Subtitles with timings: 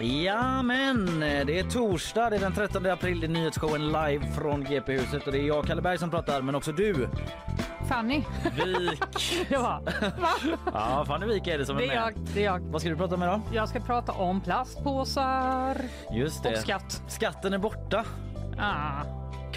[0.00, 4.64] Ja men det är torsdag, det är den 13 april, det är nyhetsshowen live från
[4.64, 7.08] GP-huset och det är jag Kalle Berg som pratar men också du
[7.88, 8.22] Fanny.
[8.64, 9.02] Vik.
[9.48, 9.82] ja?
[10.74, 11.96] Ja, Fanny Wik är det som är Det är med.
[11.96, 12.14] jag.
[12.34, 12.60] Det är jag.
[12.60, 13.40] Vad ska du prata om idag?
[13.52, 15.76] Jag ska prata om plastpåsar
[16.12, 16.50] Just det.
[16.50, 17.02] och skatt.
[17.08, 18.04] Skatten är borta.
[18.58, 19.02] Ah.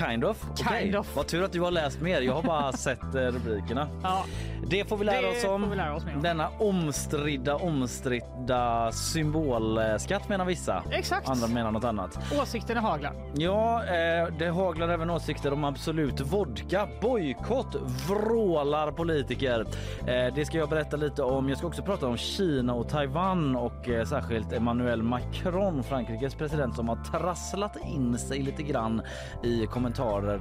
[0.08, 0.46] Kind of.
[0.52, 0.82] Okej.
[0.82, 1.16] Kind of.
[1.16, 2.22] Vad tur att du har läst mer.
[2.22, 3.88] Jag har bara sett eh, rubrikerna.
[4.04, 4.26] Ja,
[4.68, 5.70] Det får vi lära Det oss om.
[5.70, 6.22] vi lära oss mer om.
[6.22, 10.84] Denna omstridda, omstridda symbolskatt menar vissa.
[10.92, 11.30] exakt.
[11.30, 12.20] Andra menar något annat.
[12.42, 13.14] Åsikterna haglar.
[13.36, 16.88] Ja, eh, det haglar även åsikter om Absolut Vodka.
[17.02, 17.76] Bojkott
[18.10, 19.66] vrålar politiker.
[20.08, 21.50] Eh, det ska jag berätta lite om.
[21.50, 26.76] Jag ska också prata om Kina och Taiwan och eh, särskilt Emmanuel Macron, Frankrikes president
[26.76, 29.02] som har trasslat in sig lite grann
[29.44, 29.89] i kommentarer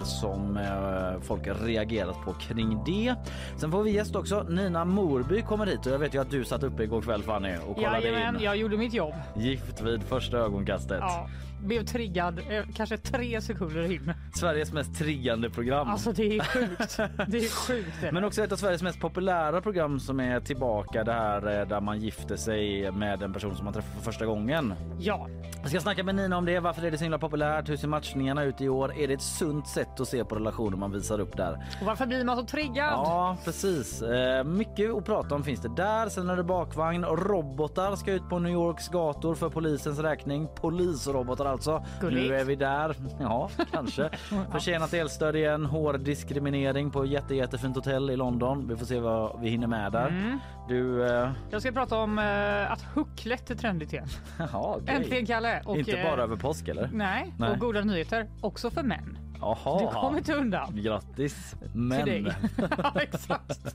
[0.06, 3.14] som eh, folk har reagerat på kring det.
[3.56, 4.42] Sen får vi gäst också.
[4.42, 7.54] Nina Morby kommer hit och jag vet ju att du satt uppe igår kväll Fanny
[7.66, 9.14] och kollade Jajamän, in jag gjorde mitt jobb.
[9.36, 10.98] Gift vid första ögonkastet.
[11.00, 11.28] Ja,
[11.64, 14.12] blev triggad eh, kanske tre sekunder in.
[14.34, 15.88] Sveriges mest triggande program.
[15.88, 16.96] Alltså det är sjukt.
[17.28, 17.88] Det är sjukt.
[18.00, 21.68] Det Men också ett av Sveriges mest populära program som är tillbaka det här eh,
[21.68, 24.74] där man gifter sig med en person som man träffar för första gången.
[24.98, 25.28] Ja,
[25.60, 26.60] Jag ska snacka med Nina om det.
[26.60, 27.68] Varför är det så himla populärt?
[27.68, 28.94] Hur ser matchningarna ut i år?
[28.98, 31.52] Är det ett sunt sätt att se på relationer man visar upp där?
[31.80, 32.92] och varför blir man så triggad?
[32.92, 34.02] Ja, precis.
[34.02, 36.08] Eh, mycket att prata om finns det där.
[36.08, 37.04] Sen är det bakvagn.
[37.04, 40.48] Robotar ska ut på New Yorks gator för polisens räkning.
[40.60, 41.84] Polisrobotar alltså.
[42.00, 42.28] Gulligt.
[42.30, 42.94] Nu är vi där.
[43.20, 44.10] Ja, kanske.
[44.52, 45.64] Försenat elstöd igen.
[45.66, 48.68] Hård diskriminering på jätte, jättefint hotell i London.
[48.68, 50.08] Vi får se vad vi hinner med där.
[50.08, 50.38] Mm.
[50.68, 51.06] Du...
[51.10, 54.08] Eh, Jag ska prata om eh, att hucklet är trendigt igen.
[54.38, 54.94] jaha, okej.
[54.94, 55.62] Äntligen Kalle.
[55.64, 56.90] Och, Inte eh, bara över påsk eller?
[56.92, 57.50] Nej, Nej.
[57.50, 59.18] och goda nyheter också för män.
[59.40, 59.78] Jaha.
[59.78, 60.82] Du kommer inte undan.
[60.82, 61.54] Grattis.
[61.60, 62.06] Till Men...
[62.06, 62.34] dig.
[62.78, 63.74] ja, exakt.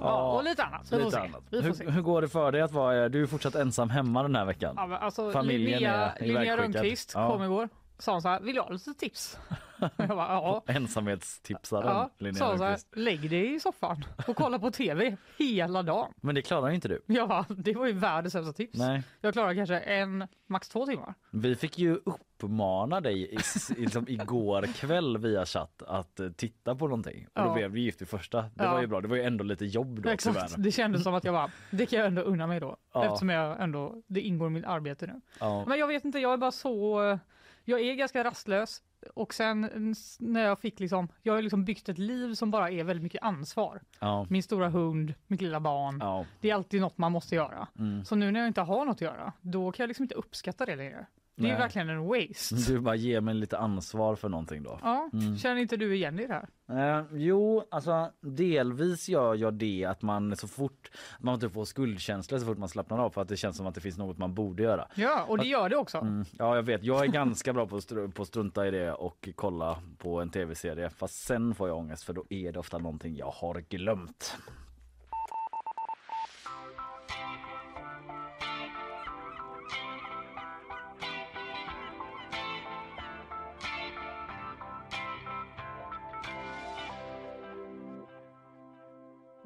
[0.00, 0.92] ja, och lite annat.
[0.92, 1.42] Vi Lite annat.
[1.50, 1.60] Vi.
[1.60, 3.08] Hur, hur går det för dig att vara...
[3.08, 4.74] Du är fortsatt ensam hemma den här veckan.
[4.76, 6.56] Ja, alltså, Familjen Linnea, är Linnea.
[6.56, 7.30] Rönnqvist Ja.
[7.30, 7.68] kom igår.
[7.98, 9.38] Sa hon så här, vill du ha lite tips?
[9.96, 10.62] jag bara, ja.
[10.66, 15.82] Ensamhetstipsaren Ja, Linnea sa så här, lägg dig i soffan och kolla på tv hela
[15.82, 16.12] dagen.
[16.20, 17.02] Men det klarar inte du.
[17.06, 18.78] Bara, det var ju världens sämsta tips.
[18.78, 19.02] Nej.
[19.20, 21.14] Jag klarar kanske en, max två timmar.
[21.30, 21.98] Vi fick ju
[22.44, 27.26] uppmana dig i, i- liksom igår kväll via chatt att eh, titta på någonting.
[27.34, 27.54] Och då Ja.
[27.54, 28.42] blev vi gift i första.
[28.42, 28.72] Det Ja.
[28.72, 29.00] var ju bra.
[29.00, 30.62] Det var ju ändå lite jobb då Exakt, tyvärr.
[30.64, 32.76] det kändes som att jag bara, det kan jag ändå unna mig då.
[32.92, 33.04] Ja.
[33.04, 35.20] Eftersom jag ändå, det ingår i mitt arbete nu.
[35.66, 37.18] Men jag vet inte, jag är bara så,
[37.64, 38.82] jag är ganska rastlös.
[39.14, 42.84] Och sen när jag fick liksom, jag har liksom byggt ett liv som bara är
[42.84, 43.80] väldigt mycket ansvar.
[44.00, 44.26] Ja.
[44.30, 45.98] Min stora hund, mitt lilla barn.
[46.00, 46.24] Ja.
[46.40, 47.68] Det är alltid något man måste göra.
[47.78, 48.04] Mm.
[48.04, 50.66] Så nu när jag inte har något att göra, då kan jag liksom inte uppskatta
[50.66, 51.06] det längre.
[51.38, 51.60] Det är ju Nej.
[51.62, 52.54] verkligen en waste.
[52.72, 54.78] Du bara ger mig lite ansvar för någonting då.
[54.82, 55.36] Ja, Mm.
[55.38, 56.98] känner inte du igen dig i det här?
[56.98, 60.90] Eh, jo, alltså delvis gör jag det att man så fort
[61.20, 63.74] man inte får skuldkänslor så fort man slappnar av för att det känns som att
[63.74, 64.88] det finns något man borde göra.
[64.94, 65.98] Ja, och det gör det också.
[65.98, 66.82] Mm, ja, jag vet.
[66.82, 70.20] Jag är ganska bra på att, str- på att strunta i det och kolla på
[70.20, 70.90] en tv-serie.
[70.90, 74.36] Fast sen får jag ångest för då är det ofta någonting jag har glömt.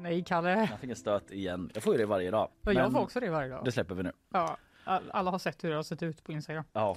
[0.03, 0.69] Nej, Kalle.
[0.71, 1.71] Jag fick en stöt igen.
[1.75, 2.51] Jag får ju det varje dag.
[2.67, 3.65] Och jag får också det varje dag.
[3.65, 4.13] Det släpper vi nu.
[4.33, 6.65] Ja, all- alla har sett hur det har sett ut på Instagram.
[6.73, 6.97] Ja.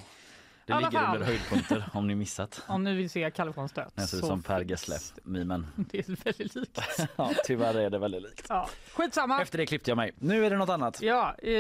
[0.66, 1.16] Det alla ligger fall.
[1.16, 2.62] under höjdpunkter om ni missat.
[2.68, 3.94] Om ni vill se Kalle få en stöt.
[3.96, 5.68] Jag ser ut som Per Gessle-mimen.
[5.76, 6.80] Det är väldigt likt.
[7.16, 8.46] Ja, tyvärr är det väldigt likt.
[8.50, 9.42] Ja, skitsamma.
[9.42, 10.12] Efter det klippte jag mig.
[10.18, 11.02] Nu är det något annat.
[11.02, 11.52] Ja, eh,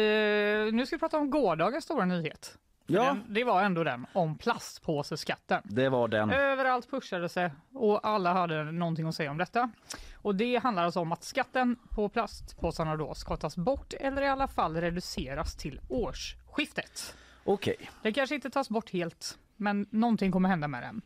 [0.73, 2.57] nu ska vi prata om gårdagens stora nyhet.
[2.87, 5.61] Ja, Den, det var ändå den om plastpåseskatten.
[5.63, 6.31] det var den.
[6.31, 9.71] Överallt pushade sig och alla hade någonting att säga om detta.
[10.15, 14.27] Och det handlar alltså om att skatten på plastpåsarna då ska tas bort eller i
[14.27, 17.15] alla fall reduceras till årsskiftet.
[17.43, 17.89] Okej.
[18.01, 21.01] Den kanske inte tas bort helt, men någonting kommer hända med den.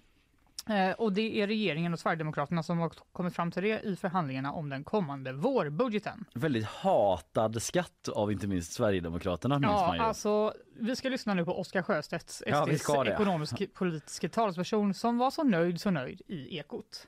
[0.69, 4.51] Eh, och det är regeringen och Sverigedemokraterna som har kommit fram till det i förhandlingarna
[4.53, 6.25] om den kommande vårbudgeten.
[6.33, 10.01] Väldigt hatad skatt av inte minst Sverigedemokraterna minns man Ja, ju.
[10.01, 13.11] alltså, vi ska lyssna nu på Oskar Sjöstedts, Ja, vi SDs ska det.
[13.13, 17.07] ekonomisk politiska talesperson som var så nöjd, så nöjd i Ekot.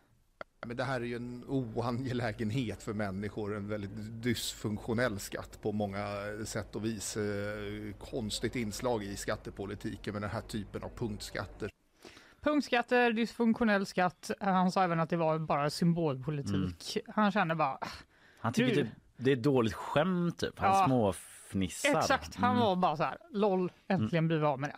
[0.66, 3.92] Men det här är ju en oangelägenhet för människor, en väldigt
[4.24, 6.06] dysfunktionell skatt på många
[6.46, 7.18] sätt och vis.
[7.18, 7.24] Eh,
[8.00, 11.70] Konstigt inslag i skattepolitiken med den här typen av punktskatter.
[12.44, 14.32] Punktskatter, dysfunktionell skatt.
[14.40, 16.98] Han sa även att det var bara symbolpolitik.
[16.98, 17.14] Mm.
[17.16, 17.78] Han kände bara,
[18.40, 20.60] Han tycker typ, det är dåligt skämt typ.
[20.60, 20.86] Han Ja.
[20.88, 21.98] småfnissar.
[22.00, 22.64] exakt, han Mm.
[22.64, 24.74] var bara så här, LOL, äntligen blir vi av med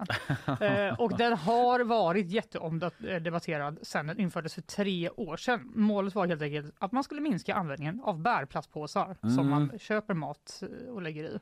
[0.48, 0.62] den.
[0.88, 5.72] eh, och den har varit jätteomdebatterad sedan den infördes för tre år sedan.
[5.76, 9.50] Målet var helt enkelt att man skulle minska användningen av bärplastpåsar som Mm.
[9.50, 11.40] man köper mat eh, och lägger i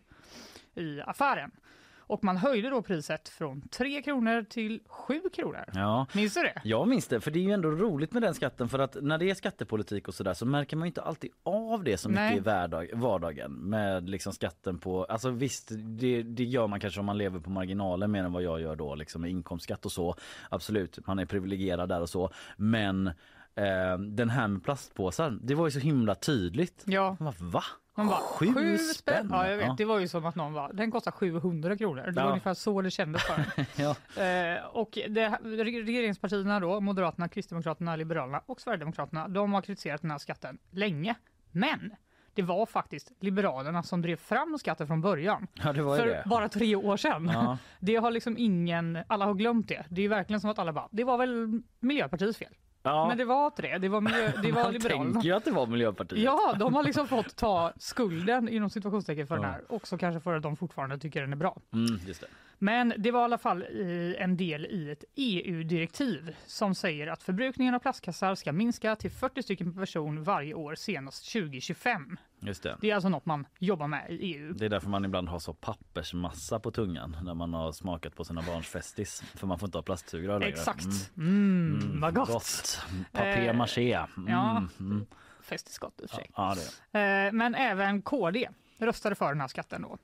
[0.76, 1.52] i affären.
[2.12, 5.66] Och man höjde då priset från 3 kronor till 7 kronor.
[5.74, 6.08] Ja.
[6.14, 6.62] Minns du det?
[6.64, 9.18] Jag minns det, för det är ju ändå roligt med den skatten för att när
[9.18, 12.38] det är skattepolitik och sådär så märker man inte alltid av det så mycket Nej.
[12.38, 17.06] i vardag, vardagen med liksom skatten på, alltså visst det, det gör man kanske om
[17.06, 20.16] man lever på marginalen mer än vad jag gör då liksom med inkomstskatt och så.
[20.50, 22.32] Absolut, man är privilegierad där och så.
[22.58, 23.08] Men
[23.56, 26.84] eh, den här med plastpåsar, det var ju så himla tydligt.
[26.86, 27.18] Ja.
[27.20, 27.64] Bara, va?
[27.96, 29.28] Man bara, Sju spänn?
[29.32, 29.66] Ja, jag vet.
[29.68, 29.76] Ja.
[29.78, 32.02] Det var ju som att någon var, den kostar 700 kronor.
[32.06, 32.28] Det var Ja.
[32.30, 33.46] ungefär så det kändes för.
[33.82, 34.24] Ja.
[34.24, 40.18] eh, Och det, regeringspartierna då, Moderaterna, Kristdemokraterna, Liberalerna och Sverigedemokraterna, de har kritiserat den här
[40.18, 41.16] skatten länge.
[41.52, 41.92] Men
[42.34, 45.48] det var faktiskt Liberalerna som drev fram skatten från början.
[45.54, 46.24] ja, För det.
[46.26, 47.30] bara tre år sedan.
[47.34, 47.58] Ja.
[47.80, 49.86] Det har liksom ingen, alla har glömt det.
[49.90, 52.54] Det är verkligen som att alla bara, det var väl Miljöpartiets fel.
[52.84, 53.08] Ja.
[53.08, 55.12] Men det var inte det, det var, miljö, det var Man Liberalerna.
[55.14, 56.22] tänker ju att det var Miljöpartiet.
[56.22, 59.42] Ja, de har liksom fått ta skulden inom situationstecken för Ja.
[59.42, 59.62] den här.
[59.70, 61.58] Också kanske för att de fortfarande tycker den är bra.
[61.74, 62.28] Mm, just det.
[62.64, 67.24] Men det var i alla fall eh, en del i ett EU-direktiv som säger att
[67.24, 72.18] förbrukningen av plastkassar ska minska till 40 stycken per person varje år senast 2025.
[72.40, 72.78] Just det.
[72.82, 74.54] Det är alltså något man jobbar med i EU.
[74.54, 78.24] Det är därför man ibland har så pappersmassa på tungan när man har smakat på
[78.24, 79.22] sina barns festis.
[79.36, 80.52] För man får inte ha plastsugrör längre.
[80.52, 81.12] Exakt.
[81.18, 81.80] Mm.
[81.82, 82.82] Mm, vad gott.
[83.12, 83.94] Papier Eh, maché.
[83.94, 84.28] Mm.
[84.34, 84.64] ja.
[84.80, 85.06] Mm.
[85.42, 86.32] Festisgott i och för sig.
[86.36, 86.56] Ja,
[86.92, 87.00] det.
[87.00, 89.98] Eh, Men även KD röstade för den här skatten då.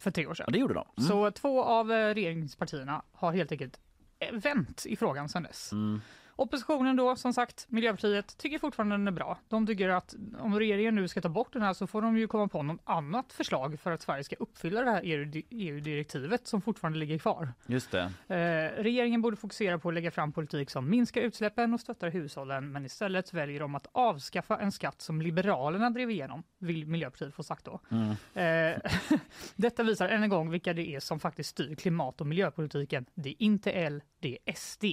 [0.00, 0.44] För tre år sedan.
[0.48, 0.86] ja, det gjorde de.
[0.98, 1.08] Mm.
[1.08, 3.80] Så två av eh, regeringspartierna har helt enkelt
[4.18, 5.72] eh, vänt i frågan sedan dess.
[5.72, 6.00] Mm.
[6.40, 9.38] Oppositionen då, som sagt, Miljöpartiet, tycker fortfarande den är bra.
[9.48, 12.26] De tycker att om regeringen nu ska ta bort den här så får de ju
[12.26, 16.62] komma på något annat förslag för att Sverige ska uppfylla det här EU- EU-direktivet som
[16.62, 17.48] fortfarande ligger kvar.
[17.66, 18.12] Just det.
[18.28, 22.72] Eh, regeringen borde fokusera på att lägga fram politik som minskar utsläppen och stöttar hushållen,
[22.72, 27.42] men istället väljer de att avskaffa en skatt som Liberalerna drev igenom, vill Miljöpartiet få
[27.42, 27.80] sagt då.
[27.90, 28.74] Mm.
[28.74, 28.90] Eh,
[29.56, 33.06] detta visar än en gång vilka det är som faktiskt styr klimat och miljöpolitiken.
[33.14, 34.84] Det är inte L, det är SD.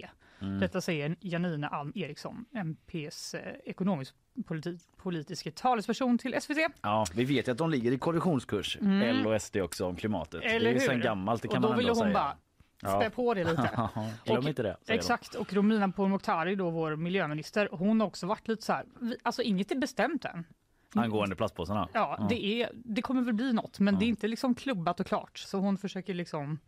[0.41, 0.59] Mm.
[0.59, 6.57] Detta säger Janina Alm Eriksson, MPs eh, ekonomisk politi- politiska talesperson till SVT.
[6.81, 9.01] Ja, vi vet att de ligger i kollisionskurs, Mm.
[9.01, 10.41] L och SD också om klimatet.
[10.43, 12.13] Eller det är sen gammalt, det kan då man ändå hon säga.
[12.13, 13.89] bara spä på det lite.
[14.25, 14.77] Glöm inte det.
[14.81, 14.93] säger de.
[14.93, 19.17] Exakt, och Romina Pourmokhtari, då vår miljöminister, hon har också varit lite så här, vi-
[19.23, 20.43] alltså inget är bestämt än.
[20.95, 21.89] Angående plastpåsarna.
[21.93, 25.05] Ja, Det, är, det kommer väl bli något, men det är inte liksom klubbat och
[25.05, 25.37] klart.
[25.37, 26.59] Så hon försöker liksom,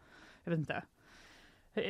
[0.44, 0.84] jag vet inte,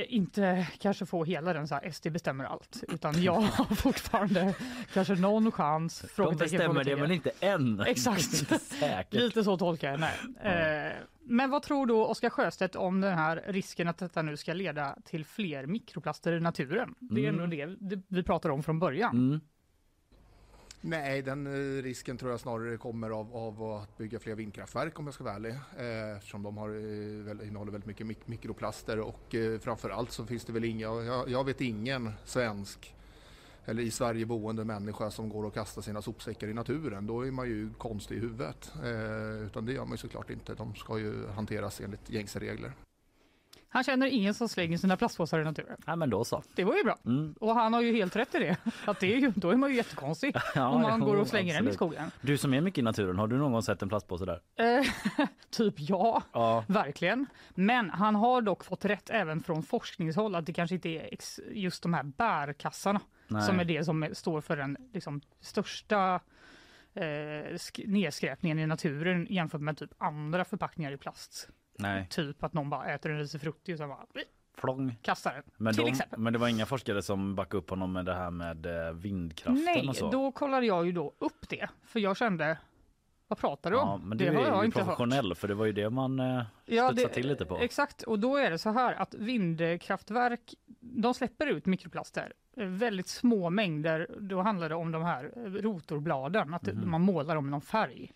[0.07, 4.55] inte kanske få hela den så här SD bestämmer allt, utan jag har fortfarande
[4.93, 6.05] kanske någon chans.
[6.15, 7.79] De bestämmer det men inte än.
[7.87, 8.51] Exakt.
[8.51, 9.07] inte.
[9.11, 10.01] Lite så tolkar jag.
[10.87, 14.53] Eh, men vad tror då Oskar Sjöstedt om den här risken att detta nu ska
[14.53, 16.95] leda till fler mikroplaster i naturen?
[16.99, 19.11] Det är ändå det det vi pratar om från början.
[19.11, 19.41] Mm.
[20.81, 25.05] Nej, den eh, risken tror jag snarare kommer av, av att bygga fler vindkraftverk om
[25.05, 25.51] jag ska vara ärlig.
[25.77, 30.45] Eh, eftersom de har, eh, väl, innehåller väldigt mycket mik- mikroplaster och eh, så finns
[30.45, 32.95] det väl inga, jag, jag vet ingen svensk
[33.65, 37.07] eller i Sverige boende människa som går och kastar sina sopsäckar i naturen.
[37.07, 38.71] Då är man ju konstig i huvudet.
[38.83, 40.53] Eh, utan det gör man ju såklart inte.
[40.53, 42.73] De ska ju hanteras enligt gängse regler.
[43.71, 45.77] Han känner ingen som slänger sina plastpåsar i naturen.
[45.85, 46.43] Ja, men då så.
[46.55, 46.97] Det var ju bra.
[47.05, 47.35] Mm.
[47.39, 48.57] Och han har ju helt rätt i det.
[48.85, 51.27] Att det är ju, då är man ju jättekonstig Ja, om man jo, går och
[51.27, 51.75] slänger den i absolut.
[51.75, 52.11] skogen.
[52.21, 54.41] Du som är mycket i naturen, har du någon gång sett en plastpåse där?
[54.55, 54.85] Eh,
[55.49, 56.63] typ ja, Ja.
[56.67, 57.25] verkligen.
[57.55, 61.09] Men han har dock fått rätt även från forskningshåll att det kanske inte är
[61.51, 63.41] just de här bärkassarna Nej.
[63.41, 66.19] som är det som står för den liksom, största
[66.93, 67.01] eh,
[67.55, 71.49] sk- nedskräpningen i naturen jämfört med typ andra förpackningar i plast.
[71.79, 74.05] Nej, Typ att någon bara äter en risifrutti och sen bara
[74.57, 74.95] flång.
[75.01, 75.43] kastar den.
[75.57, 76.19] Men, till de, exempel.
[76.19, 79.63] men det var inga forskare som backade upp honom med det här med eh, vindkraften
[79.65, 80.11] Nej, och så?
[80.11, 81.69] då kollade jag ju då upp det.
[81.83, 82.57] För jag kände,
[83.29, 83.87] vad pratar du om?
[83.87, 84.85] Ja, men du det har är jag inte hört.
[84.87, 87.57] professionell för det var ju det man eh, studsade till lite på.
[87.57, 92.33] Exakt, och då är det så här att vindkraftverk, de släpper ut mikroplaster.
[92.55, 95.31] Väldigt små mängder, då handlar det om de här
[95.61, 98.11] rotorbladen, att man målar dem i någon färg.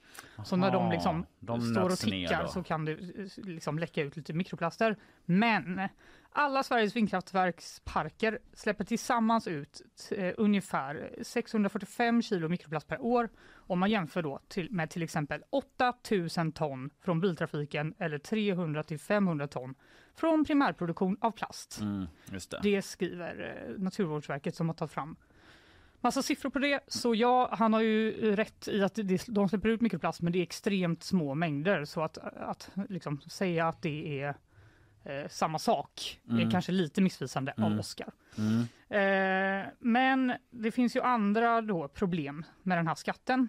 [0.46, 0.82] Så när de.
[0.82, 2.98] Aha, liksom de står och tickar så kan det
[3.38, 4.96] liksom läcka ut lite mikroplaster.
[5.26, 5.82] Men
[6.36, 13.92] Alla Sveriges vindkraftverksparker släpper tillsammans ut eh, ungefär 645 kilo mikroplast per år om man
[13.92, 19.76] jämför då till, med till exempel 8000 ton från biltrafiken eller 300 till 500 ton
[20.16, 21.80] från primärproduktion av plast.
[21.82, 22.60] Mm, det.
[22.64, 25.16] Det skriver eh, Naturvårdsverket som har tagit fram
[26.04, 26.80] massa siffror på det.
[26.88, 30.40] Så ja, han har ju rätt i att det, de släpper ut mikroplast men det
[30.40, 34.36] är extremt små mängder så att, att liksom säga att det är
[35.04, 36.48] eh, samma sak Mm.
[36.48, 37.80] är kanske lite missvisande av Mm.
[37.80, 38.10] Oskar.
[38.38, 38.62] Mm.
[38.90, 43.48] Eh, men det finns ju andra då problem med den här skatten.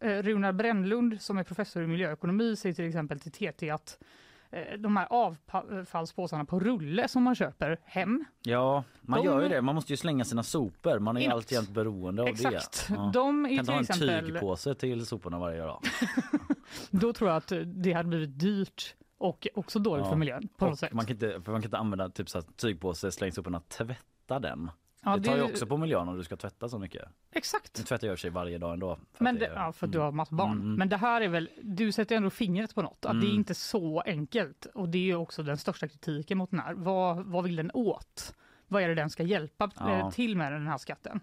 [0.00, 3.98] Eh, Runar Brännlund som är professor i miljöekonomi säger till exempel till TT att
[4.50, 9.48] eh, de här avfallspåsarna på rulle som man köper hem, Ja, man De- gör ju
[9.48, 9.62] det.
[9.62, 10.98] Man måste ju slänga sina sopor.
[10.98, 12.94] Man är ju alltid beroende av exakt, det.
[12.94, 13.10] Ja.
[13.14, 15.82] de är Kan till en exempel, tygpåse till soporna varje dag?
[16.90, 20.10] då tror jag att det hade blivit dyrt och också dåligt Ja.
[20.10, 20.92] för miljön på något Och sätt.
[20.92, 24.70] man, kan inte, man kan inte använda typ så här tygpåse, släng soporna, tvätta den.
[25.04, 27.08] Ja, det tar ju också på miljön om du ska tvätta så mycket.
[27.32, 27.86] Exakt.
[27.86, 28.98] tvättar jag och sig varje dag ändå.
[29.14, 30.04] för Men det det, ja, för att du Mm.
[30.04, 30.50] har massa barn.
[30.52, 30.74] Mm, mm.
[30.74, 33.34] Men det här är väl, du sätter ändå fingret på något, att det är Mm.
[33.38, 34.66] inte så enkelt.
[34.74, 36.74] Och det är också den största kritiken mot den här.
[36.74, 38.34] Vad, vad vill den åt?
[38.68, 39.90] Vad är det den ska hjälpa Ja.
[39.98, 41.20] eh, till med den här skatten?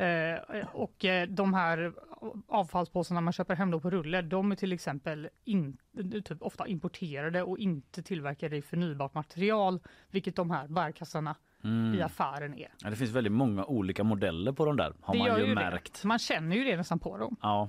[0.00, 1.92] Eh, och eh, de här
[2.48, 5.76] avfallspåsarna man köper hem då på rulle, de är till exempel in,
[6.24, 9.80] typ ofta importerade och inte tillverkade i förnybart material,
[10.10, 12.02] vilket de här bärkassarna i Mm.
[12.02, 12.68] affären är.
[12.82, 15.54] Ja, det finns väldigt många olika modeller på de där har det man ju, det.
[15.54, 16.04] märkt.
[16.04, 17.36] Man känner ju det nästan på dem.
[17.42, 17.68] Ja,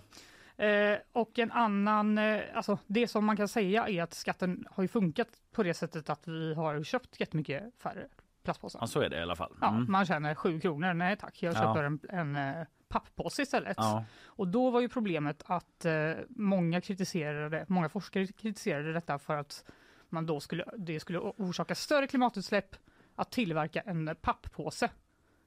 [0.57, 4.83] Eh, och en annan, eh, alltså det som man kan säga är att skatten har
[4.83, 8.07] ju funkat på det sättet att vi har köpt jättemycket färre
[8.43, 8.79] plastpåsar.
[8.81, 9.57] ja, så är det i alla fall.
[9.61, 9.91] Ja, Mm.
[9.91, 11.57] man känner 7 kronor, nej tack, jag Ja.
[11.59, 13.77] köper en, en eh, papppåse istället.
[13.79, 14.05] Ja.
[14.25, 19.63] Och då var ju problemet att eh, många kritiserade, många forskare kritiserade detta för att
[20.09, 22.75] man då skulle, det skulle orsaka större klimatutsläpp
[23.15, 24.89] att tillverka en papppåse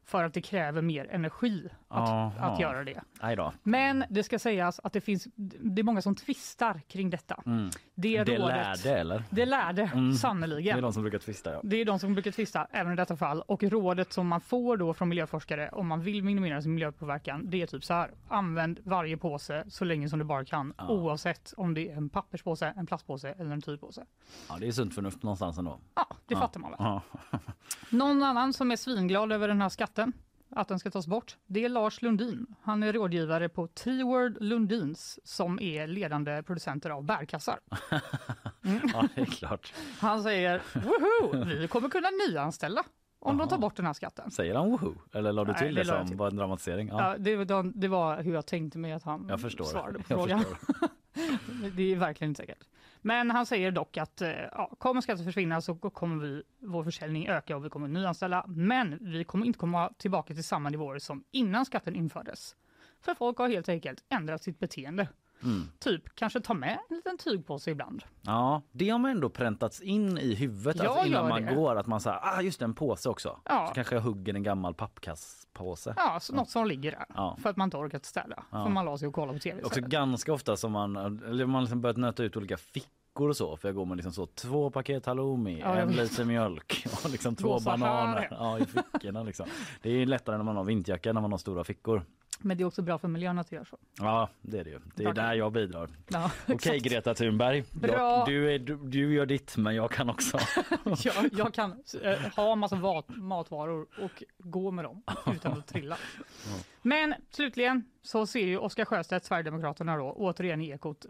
[0.05, 3.01] för att det kräver mer energi att, att göra det.
[3.63, 7.43] Men det ska sägas att det finns, det är många som tvistar kring detta.
[7.47, 7.71] Mm.
[7.95, 9.23] Det, Det rådet, lärde eller?
[9.31, 10.09] Det lärde, Mm.
[10.09, 10.83] Det är sannerligen.
[10.83, 11.61] de som brukar tvista ja.
[11.63, 14.77] Det är de som brukar tvista även i detta fall och rådet som man får
[14.77, 18.11] då från miljöforskare om man vill minimera sin miljöpåverkan det är typ så här.
[18.29, 20.89] Använd varje påse så länge som du bara kan Ja.
[20.89, 24.05] oavsett om det är en papperspåse, en plastpåse eller en tygpåse.
[24.49, 24.57] ja.
[24.61, 25.79] Det är sunt förnuft någonstans ändå.
[25.95, 26.41] Ja, det Ja.
[26.41, 26.81] fattar man väl.
[26.81, 27.03] Ja.
[27.91, 30.13] Någon annan som är svinglad över den här skatten,
[30.51, 32.47] att den ska tas bort, det är Lars Lundin.
[32.63, 37.59] Han är rådgivare på Treeword Lundins som är ledande producenter av bärkassar.
[38.93, 39.75] ja, det är klart.
[39.99, 42.85] Han säger woho, vi kommer kunna nyanställa
[43.25, 44.31] om de tar bort den här skatten.
[44.31, 44.95] Säger han woho?
[45.13, 46.17] Eller la du Nej, till det det, som till.
[46.17, 46.89] var en dramatisering?
[46.89, 49.65] Ja, Ja, det, var- det var hur jag tänkte mig att han jag förstår.
[49.65, 50.45] svarade på frågan.
[51.77, 52.65] Det är verkligen inte säkert.
[53.03, 57.29] Men han säger dock att eh, ja, kommer skatten försvinna så kommer vi, vår försäljning
[57.29, 58.45] öka och vi kommer nyanställa.
[58.49, 62.57] Men vi kommer inte komma tillbaka till samma nivåer som innan skatten infördes.
[63.01, 65.09] För folk har helt enkelt ändrat sitt beteende.
[65.45, 65.69] Mm.
[65.79, 68.05] Typ kanske ta med en liten tygpåse ibland.
[68.23, 71.55] Ja, det har man ändå präntats in i huvudet Jag alltså innan man det.
[71.55, 71.77] går.
[71.77, 73.41] Att man säger, ah just det, en påse också.
[73.45, 73.67] Ja.
[73.69, 75.95] Så kanske jag hugger en gammal pappkasspåse.
[75.97, 77.07] Ja, så något som ligger där.
[77.15, 77.37] Ja.
[77.43, 78.43] För att man inte orkat städa.
[78.51, 78.65] Ja.
[78.65, 81.63] För man la sig och kollade på tv Också ganska ofta som man, eller man
[81.63, 83.57] liksom börjat nöta ut olika fickor och så.
[83.57, 87.37] För jag går med liksom så två paket halloumi, Ja, en liter mjölk och liksom
[87.37, 89.23] två bananer ja, i fickorna.
[89.23, 89.47] Liksom.
[89.83, 92.03] Det är lättare när man har vinterjacka när man har stora fickor.
[92.41, 93.79] Men det är också bra för miljön att göra så.
[93.99, 94.81] Ja, det är det ju.
[94.95, 95.91] Det är där jag bidrar.
[96.09, 96.83] Ja, Okej exakt.
[96.83, 97.93] Greta Thunberg, Bra.
[97.93, 100.39] jag, du, är, du, du gör ditt men jag kan också.
[101.05, 105.03] jag, jag kan eh, ha massa vat, matvaror och gå med dem
[105.35, 105.97] utan att trilla.
[106.83, 111.07] Men slutligen så ser ju Oskar Sjöstedt, Sverigedemokraterna då, återigen i Ekot.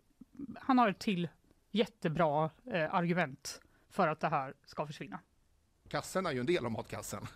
[0.61, 1.29] Han har ett till
[1.71, 5.21] jättebra eh, argument för att det här ska försvinna.
[5.89, 7.27] Kassen är ju en del av matkassen,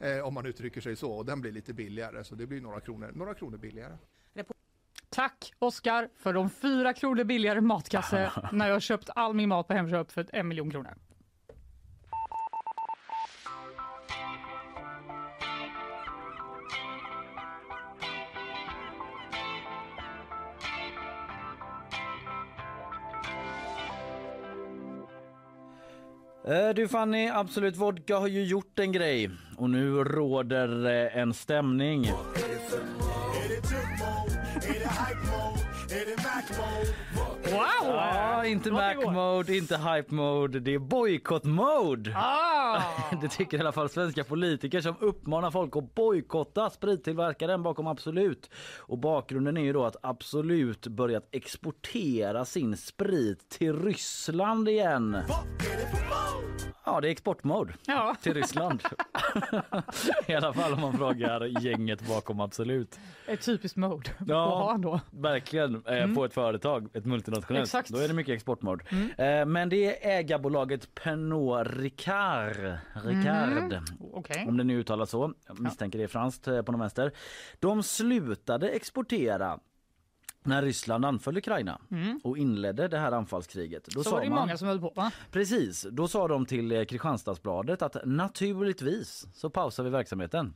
[0.00, 2.80] eh, om man uttrycker sig så, och den blir lite billigare, så det blir några
[2.80, 3.96] kronor, några kronor billigare.
[5.10, 9.68] Tack Oskar för de fyra kronor billigare matkasse när jag har köpt all min mat
[9.68, 10.94] på Hemköp för en miljon kronor.
[26.48, 31.34] Eh, du Fanny, Absolut Vodka har ju gjort en grej och nu råder eh, en
[31.34, 32.10] stämning.
[37.52, 37.94] Wow!
[37.94, 39.10] Ja, inte Låt det Mac gå.
[39.10, 42.12] mode, inte hype mode, det är boycott mode.
[42.16, 42.82] Ah!
[43.22, 48.50] Det tycker i alla fall svenska politiker som uppmanar folk att bojkotta sprittillverkaren bakom Absolut.
[48.78, 55.16] Och bakgrunden är ju då att Absolut börjat exportera sin sprit till Ryssland igen.
[56.92, 58.16] Ja, det är exportmode Ja.
[58.22, 58.82] till Ryssland.
[60.26, 62.98] I alla fall om man frågar gänget bakom Absolut.
[63.26, 64.72] Ett typiskt mode Ja.
[64.74, 65.00] ändå.
[65.10, 67.64] Verkligen eh, på ett företag, ett multinationellt.
[67.66, 67.88] Exakt.
[67.88, 68.84] Då är det mycket exportmode.
[69.18, 72.56] Eh, men det är ägarbolaget Pernod Ricard.
[73.04, 73.78] Ricard.
[74.12, 74.44] Okej.
[74.48, 75.32] Om det nu uttalas så.
[75.46, 77.12] Jag misstänker det är franskt eh, på någon vänster.
[77.58, 79.58] De slutade exportera
[80.44, 81.80] när Ryssland anföll Ukraina
[82.24, 83.84] och inledde det här anfallskriget.
[83.84, 85.10] Då Så sa var det man, många som höll på va?
[85.32, 90.54] Precis, då sa de till eh, Kristianstadsbladet att naturligtvis så pausar vi verksamheten.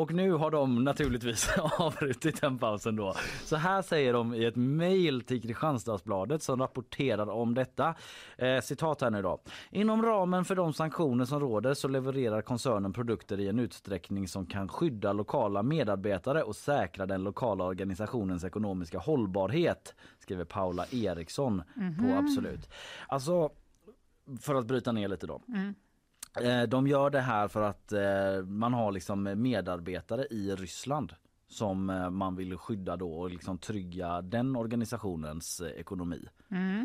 [0.00, 3.14] Och nu har de naturligtvis avbrutit den pausen då.
[3.44, 7.94] Så här säger de i ett mejl till Kristianstadsbladet som rapporterar om detta.
[8.36, 9.40] Eh, citat här nu då.
[9.70, 14.46] Inom ramen för de sanktioner som råder så levererar koncernen produkter i en utsträckning som
[14.46, 22.14] kan skydda lokala medarbetare och säkra den lokala organisationens ekonomiska hållbarhet, skriver Paula Eriksson på
[22.14, 22.70] Absolut.
[23.08, 23.50] Alltså,
[24.40, 25.34] för att bryta ner lite då.
[25.34, 25.70] Eh,
[26.68, 31.14] De gör det här för att eh, man har liksom medarbetare i Ryssland
[31.48, 36.28] som eh, man vill skydda då och liksom trygga den organisationens eh, ekonomi.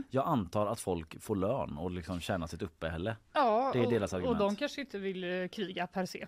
[0.09, 3.17] Jag antar att folk får lön och liksom tjänar sitt uppehälle.
[3.33, 4.39] Ja, Det är och, deras och argument.
[4.39, 6.27] de kanske inte vill eh, kriga per se.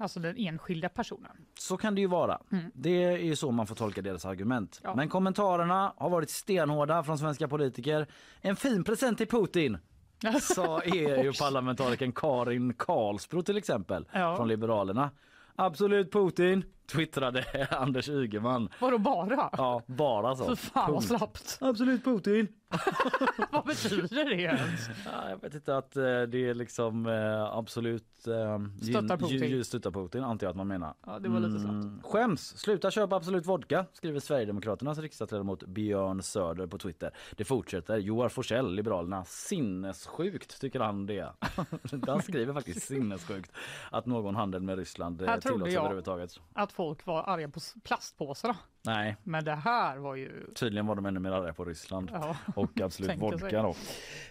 [0.00, 1.30] Alltså den enskilda personen.
[1.58, 2.40] Så kan det ju vara.
[2.74, 4.80] Det är ju så man får tolka deras argument.
[4.84, 4.94] Ja.
[4.94, 8.06] Men kommentarerna har varit stenhårda från svenska politiker.
[8.40, 9.78] En fin present till Putin!
[10.40, 14.36] Sa EU-parlamentarikern Karin Karlsbro till exempel Ja.
[14.36, 15.10] från Liberalerna.
[15.56, 18.68] Absolut Putin, twittrade Anders Ygeman.
[18.80, 19.50] Vadå bara?
[19.52, 20.44] Ja, bara så.
[20.44, 21.58] För fan vad slappt.
[21.60, 22.48] Absolut Putin.
[23.50, 24.88] vad betyder det ens?
[25.04, 29.38] Ja, jag vet inte att eh, det är liksom eh, absolut eh, Stöttar Putin.
[29.38, 30.94] Ju, ju, stöttar Putin antar jag att man menar.
[31.06, 31.72] Ja, det var lite slappt.
[31.72, 32.58] Mm, Skäms!
[32.58, 37.10] Sluta köpa Absolut Vodka skriver Sverigedemokraternas riksdagsledamot Björn Söder på Twitter.
[37.36, 37.96] Det fortsätter.
[37.96, 39.24] Joar Forsell, Liberalerna.
[39.24, 41.32] Sinnessjukt tycker han det.
[42.06, 43.52] han skriver faktiskt sinnessjukt
[43.90, 46.40] att någon handel med Ryssland tillåts överhuvudtaget.
[46.52, 48.56] Att folk var arga på plastpåsarna.
[48.84, 50.50] Nej, Men det här var ju...
[50.54, 52.10] tydligen var de ännu mer arga på Ryssland.
[52.12, 52.36] Ja.
[52.56, 53.68] och Absolut Vodka då.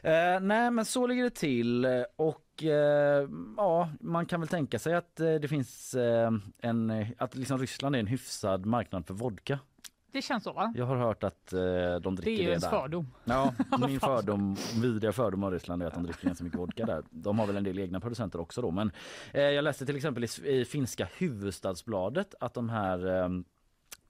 [0.09, 1.85] Eh, nej men så ligger det till
[2.15, 7.07] och eh, ja man kan väl tänka sig att eh, det finns eh, en, eh,
[7.17, 9.59] att liksom Ryssland är en hyfsad marknad för vodka.
[10.11, 10.73] Det känns så va?
[10.75, 12.69] Jag har hört att eh, de Det dricker är det, ju ens där.
[12.69, 13.07] fördom.
[13.25, 13.53] Ja,
[13.87, 17.03] min fördom, vidriga fördom av Ryssland är att de dricker ganska mycket vodka där.
[17.09, 18.91] De har väl en del egna producenter också då men
[19.33, 20.27] eh, jag läste till exempel i,
[20.59, 23.29] i finska huvudstadsbladet att de här eh,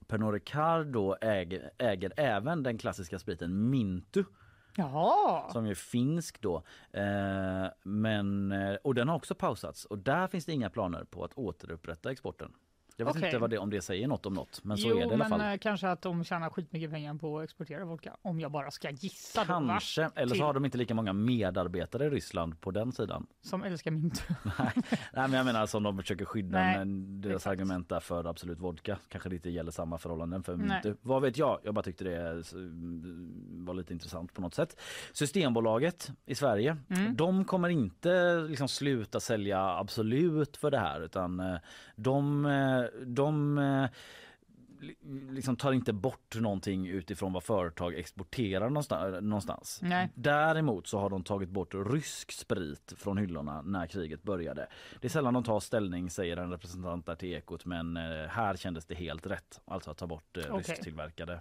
[0.06, 4.24] Pernod Ricard då äger, äger även den klassiska spriten Mintu
[4.76, 5.50] Jaha.
[5.52, 6.62] som är finsk då.
[6.92, 11.24] Eh, men, eh, och den har också pausats och där finns det inga planer på
[11.24, 12.52] att återupprätta exporten.
[13.00, 13.28] Jag vet Okej.
[13.28, 15.04] inte vad det, om det säger något om något men så jo, är det i
[15.14, 15.52] alla men fall.
[15.52, 18.16] eh, kanske att de tjänar skitmycket pengar på att exportera vodka.
[18.22, 19.46] Om jag bara ska gissa då?
[19.46, 23.26] Kanske, eller Till- så har de inte lika många medarbetare i Ryssland på den sidan.
[23.42, 24.22] Som älskar mint.
[24.58, 24.72] Nej,
[25.12, 27.52] men jag menar som de försöker skydda Nej, men deras exakt.
[27.52, 30.94] argument där för Absolut Vodka kanske det inte gäller samma förhållanden för Nej.
[31.02, 31.60] Vad vet jag?
[31.64, 32.34] Jag bara tyckte det eh,
[33.66, 34.80] var lite intressant på något sätt.
[35.12, 37.16] Systembolaget i Sverige, Mm.
[37.16, 41.56] de kommer inte liksom sluta sälja Absolut för det här utan eh,
[41.96, 42.46] de,
[43.06, 43.86] de eh,
[44.80, 44.96] li-
[45.30, 48.70] liksom tar inte bort någonting utifrån vad företag exporterar
[49.20, 49.78] någonstans.
[49.82, 50.08] Nej.
[50.14, 54.66] Däremot så har de tagit bort rysk sprit från hyllorna när kriget började.
[55.00, 58.56] Det är sällan de tar ställning säger en representant där till Ekot men eh, här
[58.56, 59.60] kändes det helt rätt.
[59.64, 60.58] Alltså att ta bort eh, Okej.
[60.58, 61.40] rysktillverkade.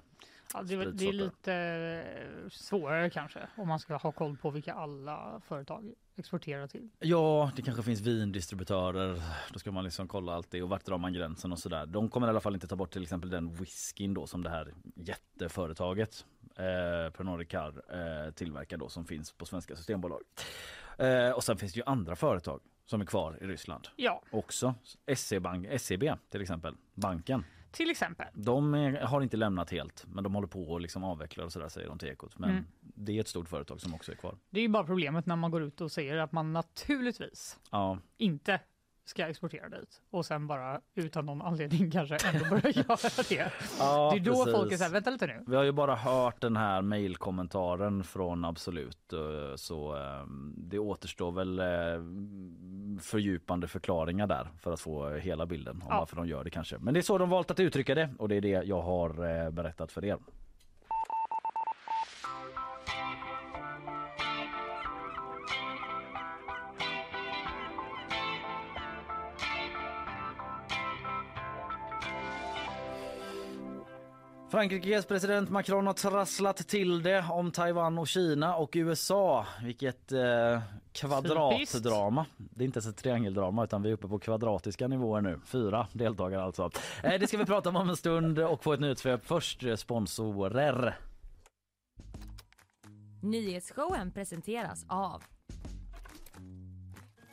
[0.54, 4.74] Ja, det, det är lite eh, svårare kanske om man ska ha koll på vilka
[4.74, 6.90] alla företag exporterar till.
[7.00, 9.22] Ja, det kanske finns vindistributörer.
[9.54, 11.86] Då ska man liksom kolla allt det och vart drar man gränsen och sådär.
[11.86, 14.50] De kommer i alla fall inte ta bort till exempel den whiskyn då som det
[14.50, 20.22] här jätteföretaget eh, Pernod Ricard eh, tillverkar då som finns på svenska systembolag.
[20.98, 24.76] Eh, och sen finns det ju andra företag som är kvar i Ryssland Ja, också.
[25.16, 27.46] SE-bank, SEB till exempel, banken.
[27.78, 28.28] Till exempel.
[28.34, 31.70] De är, har inte lämnat helt men de håller på att liksom avveckla och sådär
[31.70, 32.40] säger de till Ekot.
[32.40, 32.66] Men Mm.
[32.80, 34.38] det är ett stort företag som också är kvar.
[34.50, 38.00] Det är ju bara problemet när man går ut och säger att man naturligtvis Ja,
[38.18, 38.60] inte
[39.10, 42.98] ska exportera dit och sen bara utan någon anledning kanske ändå börja göra
[43.30, 43.52] det.
[43.80, 44.54] ja det är då precis.
[44.54, 45.44] folk är såhär, vänta lite nu.
[45.48, 50.26] Vi har ju bara hört den här mejlkommentaren från Absolut eh, så eh,
[50.58, 51.66] det återstår väl eh,
[53.02, 56.00] fördjupande förklaringar där för att få hela bilden om Ja.
[56.00, 56.78] varför de gör det kanske.
[56.80, 59.10] Men det är så de valt att uttrycka det och det är det jag har
[59.46, 60.18] eh, berättat för er.
[74.50, 79.46] Frankrikes president Macron har trasslat till det om Taiwan och Kina och USA.
[79.64, 82.26] Vilket eh, kvadratdrama.
[82.38, 85.40] Det är inte ens ett triangeldrama utan vi är uppe på kvadratiska nivåer nu.
[85.46, 86.72] Fyra deltagare alltså.
[87.04, 89.26] Eh, det ska vi prata om om en stund och få ett nyhetssvep.
[89.26, 90.98] Först eh, sponsorer.
[93.22, 95.24] Nyhetsshowen presenteras av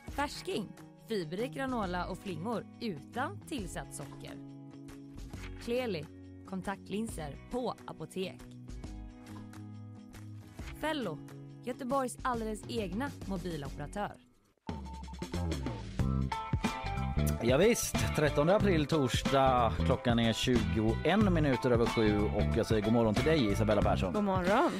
[0.07, 0.67] Färsking,
[1.07, 4.33] fiberrik granola och flingor utan tillsatt socker.
[5.63, 6.05] Kleli,
[6.45, 8.39] kontaktlinser på apotek.
[10.81, 11.17] Fello,
[11.63, 14.11] Göteborgs alldeles egna mobiloperatör.
[17.43, 19.73] Ja, visst, 13 april torsdag.
[19.85, 24.13] Klockan är 21 minuter över sju och jag säger god morgon till dig Isabella Persson.
[24.13, 24.71] God morgon.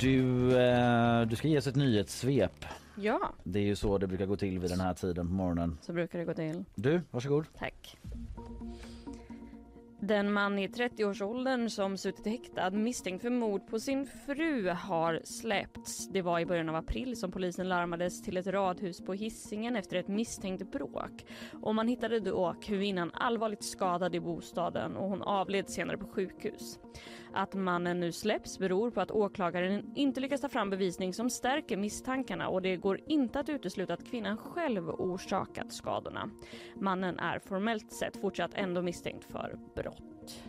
[0.00, 2.64] Du, eh, du ska ge oss ett nyhetssvep.
[2.96, 5.78] Ja, Det är ju så det brukar gå till vid den här tiden på morgonen.
[5.82, 6.64] så brukar det gå till.
[6.74, 7.44] Du, varsågod.
[7.58, 7.96] Tack.
[10.00, 16.08] Den man i 30-årsåldern som suttit häktad misstänkt för mord på sin fru har släppts.
[16.08, 19.96] Det var i början av april som polisen larmades till ett radhus på Hisingen efter
[19.96, 21.26] ett misstänkt bråk.
[21.62, 26.78] Och man hittade då kvinnan allvarligt skadad i bostaden och hon avled senare på sjukhus.
[27.38, 31.76] Att mannen nu släpps beror på att åklagaren inte lyckas ta fram bevisning som stärker
[31.76, 36.30] misstankarna och det går inte att utesluta att kvinnan själv orsakat skadorna.
[36.74, 40.42] Mannen är formellt sett fortsatt ändå misstänkt för brott.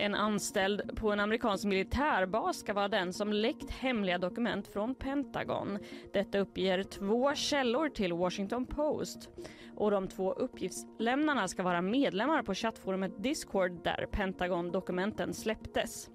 [0.00, 5.78] En anställd på en amerikansk militärbas ska vara den som läckt hemliga dokument från Pentagon.
[6.12, 9.28] Detta uppger två källor till Washington Post.
[9.76, 16.10] Och de två uppgiftslämnarna ska vara medlemmar på chattforumet Discord där Pentagon-dokumenten släpptes.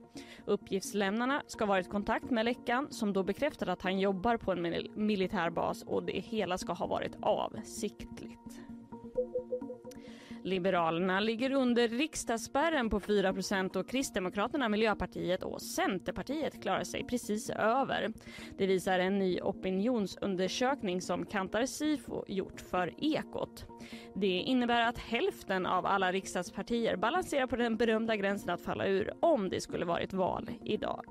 [0.46, 4.52] Uppgiftslämnarna ska ha varit i kontakt med läckan som då bekräftade att han jobbar på
[4.52, 8.65] en militärbas och det hela ska ha varit avsiktligt.
[10.46, 18.14] Liberalerna ligger under riksdagsspärren på 4% och Kristdemokraterna, Miljöpartiet och Centerpartiet klarar sig precis över.
[18.58, 23.66] Det visar en ny opinionsundersökning som Kantar Sifo gjort för Ekot.
[24.16, 29.14] Det innebär att hälften av alla riksdagspartier balanserar på den berömda gränsen att falla ur
[29.20, 31.06] om det skulle varit val idag.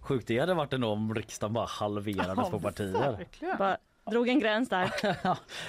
[0.00, 3.12] Sjukt det hade varit ändå om riksdagen bara halverades på partier.
[3.16, 3.58] Verkligen.
[3.58, 3.76] Bara
[4.10, 4.90] drog en gräns där.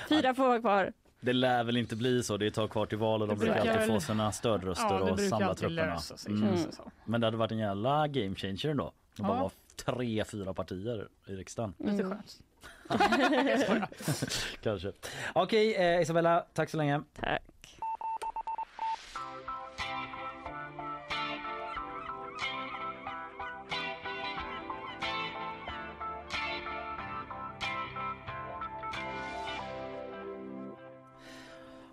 [0.09, 0.93] Fyra får vara kvar.
[1.19, 2.37] Det lär väl inte bli så.
[2.37, 4.85] Det är ett tag kvar till val och de brukar brukar alltid få sina stödröster
[4.85, 5.93] Ja, och samla trupperna.
[5.93, 6.57] lösa sig Mm.
[7.05, 8.91] Men det hade varit en jävla game changer ändå.
[9.15, 9.51] Det bara var
[9.85, 11.73] tre, fyra partier i riksdagen.
[11.77, 12.09] Lite Mm.
[12.09, 12.39] skönt.
[14.63, 14.91] Kanske.
[15.33, 17.01] Okej eh, Isabella, tack så länge.
[17.19, 17.41] Tack.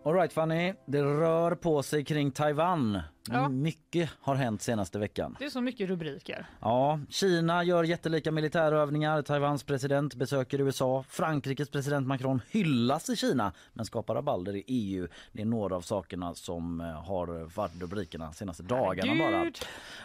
[0.06, 3.00] Alright Fanny, det rör på sig kring Taiwan.
[3.30, 3.48] Ja.
[3.48, 5.36] Mycket har hänt senaste veckan.
[5.38, 6.46] Det är så mycket rubriker.
[6.60, 13.52] Ja, Kina gör jättelika militärövningar, Taiwans president besöker USA, Frankrikes president Macron hyllas i Kina
[13.72, 15.08] men skapar rabalder i EU.
[15.32, 19.50] Det är några av sakerna som eh, har varit rubrikerna senaste dagarna bara.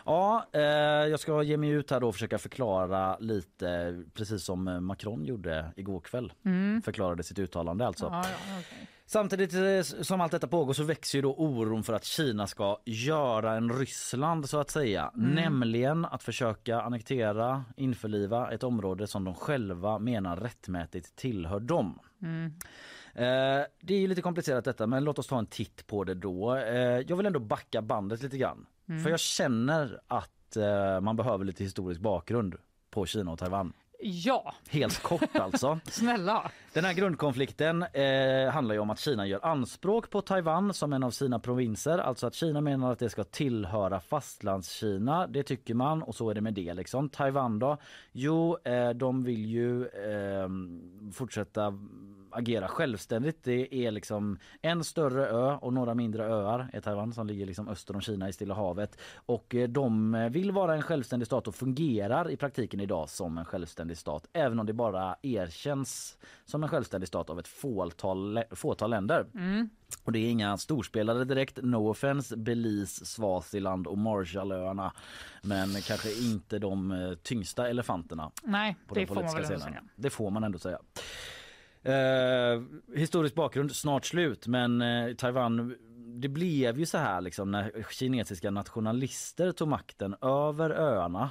[0.06, 0.62] Ja, eh,
[1.10, 5.26] jag ska ge mig ut här då och försöka förklara lite precis som eh, Macron
[5.26, 6.34] gjorde igår kväll.
[6.86, 8.06] Förklarade sitt uttalande alltså.
[8.06, 8.88] Ja, ja, okej.
[9.12, 12.78] Samtidigt eh, som allt detta pågår så växer ju då oron för att Kina ska
[12.86, 15.12] göra en Ryssland så att säga.
[15.16, 22.00] Nämligen att försöka annektera, införliva ett område som de själva menar rättmätigt tillhör dem.
[23.14, 26.14] Eh, det är ju lite komplicerat detta men låt oss ta en titt på det
[26.14, 26.56] då.
[26.56, 28.66] Eh, jag vill ändå backa bandet lite grann.
[29.04, 32.56] För jag känner att eh, man behöver lite historisk bakgrund
[32.90, 33.74] på Kina och Taiwan.
[34.02, 35.80] Ja, Helt kort alltså.
[35.90, 36.52] snälla.
[36.80, 41.04] Den här grundkonflikten eh, handlar ju om att Kina gör anspråk på Taiwan som en
[41.04, 41.98] av sina provinser.
[41.98, 45.28] Alltså att Kina menar att det ska tillhöra fastlandskina.
[45.28, 46.74] Det tycker man och så är det med det.
[46.74, 47.10] Liksom.
[47.10, 47.78] Taiwan då?
[48.12, 50.50] Jo, eh, de vill ju eh,
[51.14, 51.74] fortsätta
[52.32, 53.44] agera självständigt.
[53.44, 57.68] Det är liksom en större ö och några mindre öar är Taiwan som ligger liksom
[57.68, 59.00] öster om Kina i Stilla havet.
[59.16, 63.38] Och eh, de eh, vill vara en självständig stat och fungerar i praktiken idag som
[63.38, 64.28] en självständig stat.
[64.34, 69.26] Även om det bara erkänns som en självständig stat av ett fåtal, fåtal länder.
[70.04, 71.60] Och det är inga storspelare direkt.
[71.64, 74.94] No offense Belize, Swaziland och Marshallöarna.
[75.42, 79.62] Men kanske inte de eh, tyngsta elefanterna Nej, på det den får man väl scenen.
[79.62, 79.84] säga.
[79.96, 80.80] Det får man ändå säga.
[81.84, 82.62] Eh,
[82.96, 85.76] historisk bakgrund snart slut men eh, Taiwan
[86.22, 91.30] det blev ju så här liksom när kinesiska nationalister tog makten över öarna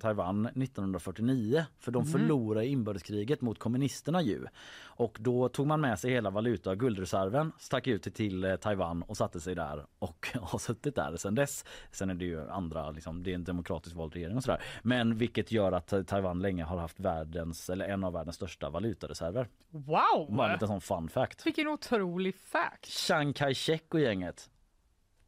[0.00, 4.46] Taiwan 1949 för de förlorade inbördeskriget mot kommunisterna ju.
[4.84, 9.02] Och då tog man med sig hela valuta och guldreserven, stack ut till eh, Taiwan
[9.02, 11.64] och satte sig där och har suttit där sedan dess.
[11.90, 14.62] Sen är det ju andra, liksom, det är en demokratiskt vald regering och sådär.
[14.82, 18.70] Men vilket gör att eh, Taiwan länge har haft världens, eller en av världens största
[18.70, 19.48] valutareserver.
[19.70, 20.36] Wow!
[20.36, 21.46] Bara en liten sån fun fact.
[21.46, 22.86] Vilken otrolig fact.
[22.86, 24.50] Chiang Kai-shek och gänget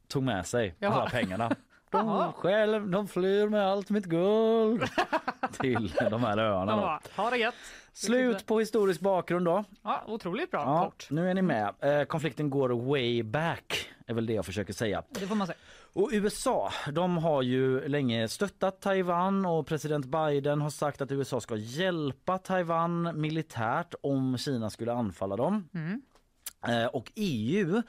[0.08, 0.92] tog med sig Jaha.
[0.92, 1.50] alla pengarna.
[1.92, 2.32] De Jaha.
[2.32, 4.82] själv, de flyr med allt mitt guld
[5.60, 6.76] till de här öarna.
[6.76, 7.22] Då.
[7.22, 7.54] ha det gött.
[7.92, 9.64] Slut på historisk bakgrund då.
[9.82, 11.06] Ja, otroligt bra Ja, kort.
[11.10, 11.74] nu är ni med.
[11.80, 15.02] Eh, konflikten går way back är väl det jag försöker säga.
[15.10, 15.58] Det får man säga.
[15.94, 21.40] Och USA, de har ju länge stöttat Taiwan och president Biden har sagt att USA
[21.40, 25.68] ska hjälpa Taiwan militärt om Kina skulle anfalla dem.
[26.68, 27.82] Eh, och EU,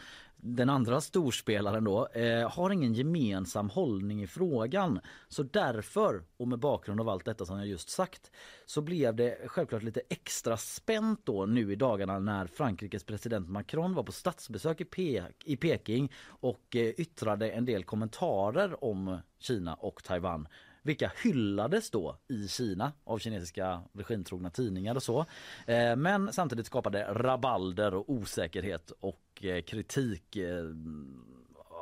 [0.45, 4.99] den andra storspelaren då, eh, har ingen gemensam hållning i frågan.
[5.27, 8.31] Så därför, och med bakgrund av allt detta som jag just sagt,
[8.65, 13.93] så blev det självklart lite extra spänt då nu i dagarna när Frankrikes president Macron
[13.93, 19.73] var på statsbesök i, Pe- i Peking och eh, yttrade en del kommentarer om Kina
[19.73, 20.47] och Taiwan
[20.85, 25.25] vilka hyllades då i Kina av kinesiska regimtrogna tidningar och så.
[25.67, 30.65] Eh, Men samtidigt skapade rabalder och osäkerhet och eh, kritik eh,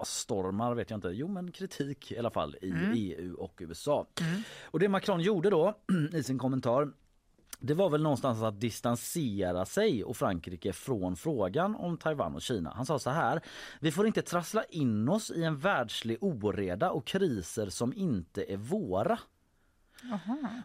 [0.06, 1.08] stormar vet jag inte.
[1.08, 4.08] Jo men kritik i alla fall i EU och USA.
[4.64, 5.78] Och det Macron gjorde då
[6.14, 6.92] i sin kommentar
[7.64, 12.74] det var väl någonstans att distansera sig och Frankrike från frågan om Taiwan och Kina.
[12.76, 13.42] Han sa så här.
[13.80, 18.58] Vi får inte trassla in oss i en världslig oreda och kriser som inte är
[18.58, 19.20] våra.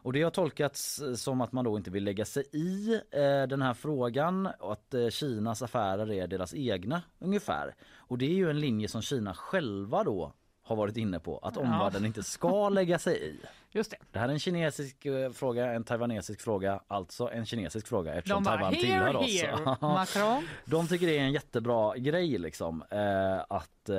[0.03, 3.49] Och det har tolkats eh, som att man då inte vill lägga sig i eh,
[3.49, 7.75] den här frågan och att eh, Kinas affärer är deras egna ungefär.
[7.97, 10.33] Och det är ju en linje som Kina själva då
[10.67, 13.37] har varit inne på att omvärlden inte ska lägga sig i.
[13.71, 13.97] Just det.
[14.13, 18.45] Det här är en kinesisk eh, fråga, en taiwanesisk fråga, alltså en kinesisk fråga eftersom
[18.45, 19.81] bara, Taiwan tillhör oss.
[19.81, 20.49] Macron.
[20.65, 23.97] De tycker det är en jättebra grej liksom eh, att eh,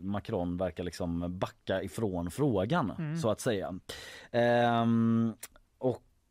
[0.00, 3.16] Macron verkar liksom backa ifrån frågan Mm.
[3.18, 3.74] så att säga.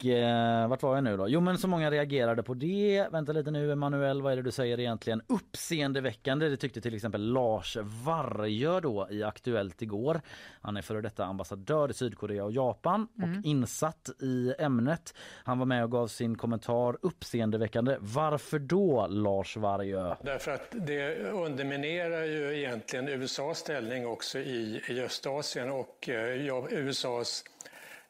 [0.04, 1.28] Och eh, vart var jag nu då?
[1.30, 3.08] Jo men så många reagerade på det.
[3.12, 5.22] Vänta lite nu Emanuel, vad är det du säger egentligen?
[5.28, 10.22] Uppseendeväckande, det tyckte till exempel Lars Vargö då i Aktuellt igår.
[10.62, 15.14] Han är före detta ambassadör i Sydkorea och Japan och insatt i ämnet.
[15.44, 17.98] Han var med och gav sin kommentar uppseendeväckande.
[18.00, 20.16] Varför då Lars Vargö?
[20.24, 27.44] Därför att det underminerar ju egentligen USAs ställning också i, i Östasien och eh, USAs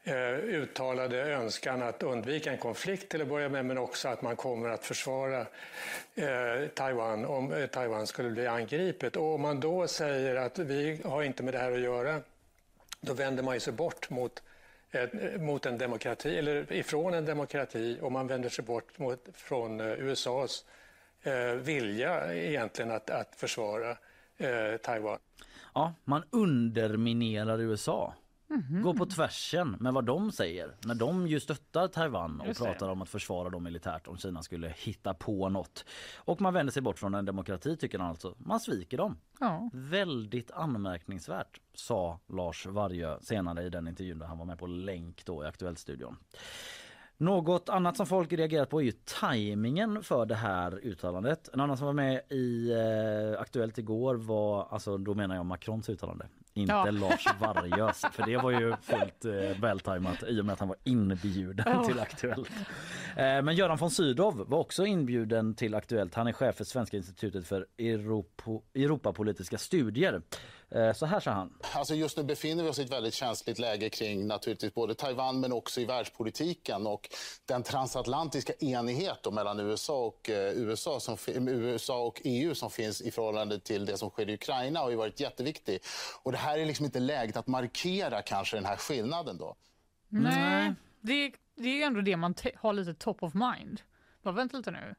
[0.04, 4.36] eh, uttalade önskan att undvika en konflikt till att börja med men också att man
[4.36, 5.40] kommer att försvara
[6.14, 9.16] eh, Taiwan om eh, Taiwan skulle bli angripet.
[9.16, 12.20] Och om man då säger att vi har inte med det här att göra
[13.00, 14.42] då vänder man ju sig bort mot,
[14.90, 15.08] eh,
[15.40, 19.86] mot en demokrati, eller ifrån en demokrati och man vänder sig bort mot, från eh,
[19.86, 20.64] USAs
[21.22, 23.90] eh, vilja egentligen att, att försvara
[24.36, 25.18] eh, Taiwan.
[25.74, 28.14] Ja, man underminerar USA.
[28.82, 32.66] Går på tvärsen med vad de säger när de ju stöttar Taiwan och Just det.
[32.66, 35.84] pratar om att försvara dem militärt om Kina skulle hitta på något.
[36.16, 38.34] Och man vänder sig bort från en demokrati tycker han alltså.
[38.38, 39.18] Man sviker dem.
[39.40, 39.70] Ja.
[39.72, 45.24] Väldigt anmärkningsvärt sa Lars Vargö senare i den intervjun där han var med på länk
[45.24, 46.16] då i Aktuellstudion.
[47.16, 51.48] Något annat som folk reagerat på är ju tajmingen för det här uttalandet.
[51.52, 55.88] En annan som var med i eh, Aktuellt igår var, alltså då menar jag Macrons
[55.88, 56.26] uttalande.
[56.56, 56.90] Inte Ja.
[56.90, 60.76] Lars Vargös, för det var ju fullt eh, vältajmat i och med att han var
[60.84, 61.84] inbjuden Ja.
[61.84, 62.50] till Aktuellt.
[63.16, 66.14] Eh, men Göran von Sydow var också inbjuden till Aktuellt.
[66.14, 70.22] Han är chef för Svenska institutet för Europo, Europapolitiska studier.
[70.70, 71.58] Eh, så här sa han.
[71.74, 75.40] Alltså just nu befinner vi oss i ett väldigt känsligt läge kring naturligtvis både Taiwan
[75.40, 77.08] men också i världspolitiken och
[77.46, 82.70] den transatlantiska enighet då mellan USA och, eh, USA, som, fi- USA och EU som
[82.70, 85.78] finns i förhållande till det som sker i Ukraina har ju varit jätteviktig.
[86.22, 89.56] Och det här är liksom inte läget att markera kanske den här skillnaden då.
[90.08, 93.80] Nej, det, det är ju ändå det man har lite top of mind.
[94.22, 94.94] Bara, vänta lite nu.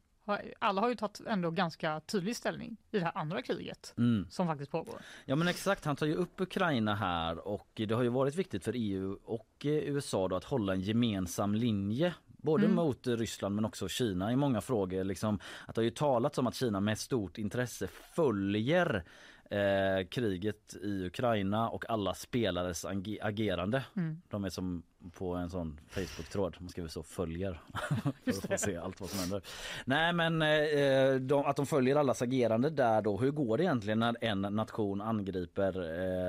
[0.60, 4.28] Alla har ju tagit ändå ganska tydlig ställning i det här andra kriget Mm.
[4.30, 4.96] som faktiskt pågår.
[5.26, 8.64] Ja men exakt, han tar ju upp Ukraina här och det har ju varit viktigt
[8.64, 13.56] för EU och eh, USA då att hålla en gemensam linje både mot eh, Ryssland
[13.56, 15.04] men också Kina i många frågor.
[15.04, 19.04] Liksom, att det har ju talats om att Kina med stort intresse följer
[19.50, 23.84] eh, kriget i Ukraina och alla spelares ag- agerande.
[24.30, 26.56] De är som på en sån Facebook-tråd.
[26.60, 27.62] Man skriver så följer
[28.24, 29.42] för att få se allt vad som händer.
[29.86, 33.18] Nej men eh, de, att de följer allas agerande där då.
[33.18, 35.80] Hur går det egentligen när en nation angriper,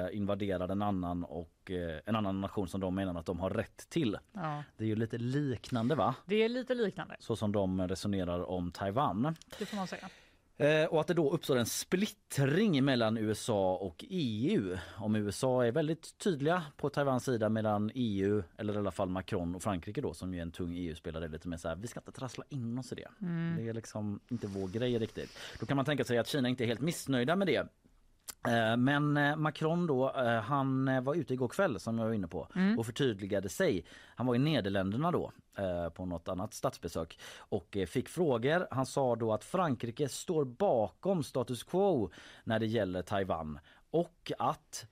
[0.09, 3.51] eh, invaderar en annan och eh, en annan nation som de menar att de har
[3.51, 4.19] rätt till?
[4.33, 4.63] Ja.
[4.77, 6.15] Det är ju lite liknande va?
[6.27, 9.35] Det är lite liknande, Så som de resonerar om Taiwan.
[9.59, 10.09] det får man säga.
[10.59, 14.77] Eh, och att det då uppstår en splittring mellan USA och EU.
[14.97, 19.55] Om USA är väldigt tydliga på Taiwans sida medan EU, eller i alla fall Macron
[19.55, 22.01] och Frankrike då som ju är en tung EU-spelare lite mer så här, vi ska
[22.01, 23.09] inte trassla in oss i det.
[23.57, 25.39] Det är liksom inte vår grej riktigt.
[25.61, 27.67] Då kan man tänka sig att Kina inte är helt missnöjda med det.
[28.49, 32.29] Eh, Men eh, Macron då, eh, han var ute igår kväll som jag var inne
[32.29, 33.85] på och förtydligade sig.
[34.17, 35.33] Han var i Nederländerna då
[35.95, 38.67] på något annat statsbesök och fick frågor.
[38.71, 42.11] Han sa då att Frankrike står bakom status quo
[42.45, 43.59] när det gäller Taiwan
[43.91, 44.87] och att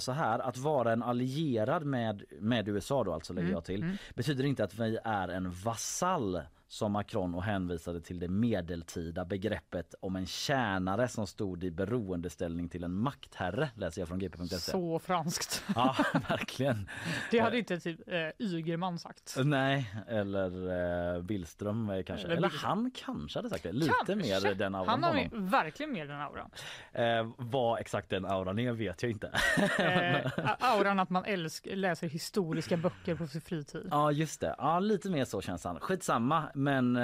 [0.00, 4.44] så här att vara en allierad med, med USA då alltså lägger jag till betyder
[4.44, 10.16] inte att vi är en vasall som Macron och hänvisade till det medeltida begreppet om
[10.16, 14.56] en tjänare som stod i beroendeställning till en maktherre läser jag från gp.se.
[14.56, 15.64] Så franskt.
[15.74, 15.96] Ja,
[16.28, 16.90] verkligen.
[17.30, 19.36] Det hade inte typ eh, Ygerman sagt.
[19.44, 22.26] Nej, eller eh, Billström eh, kanske.
[22.26, 23.72] Eller Eller, han kanske hade sagt det.
[23.72, 24.14] Lite Kanske.
[24.14, 26.50] mer den auran Han har ju verkligen mer den auran.
[26.92, 29.30] Eh, vad exakt den auran är vet jag inte.
[29.78, 33.88] Eh, auran att man älsk, läser historiska böcker på sin fritid.
[33.90, 35.80] Ja just det, ja, lite mer så känns han.
[35.80, 37.02] Skitsamma men eh,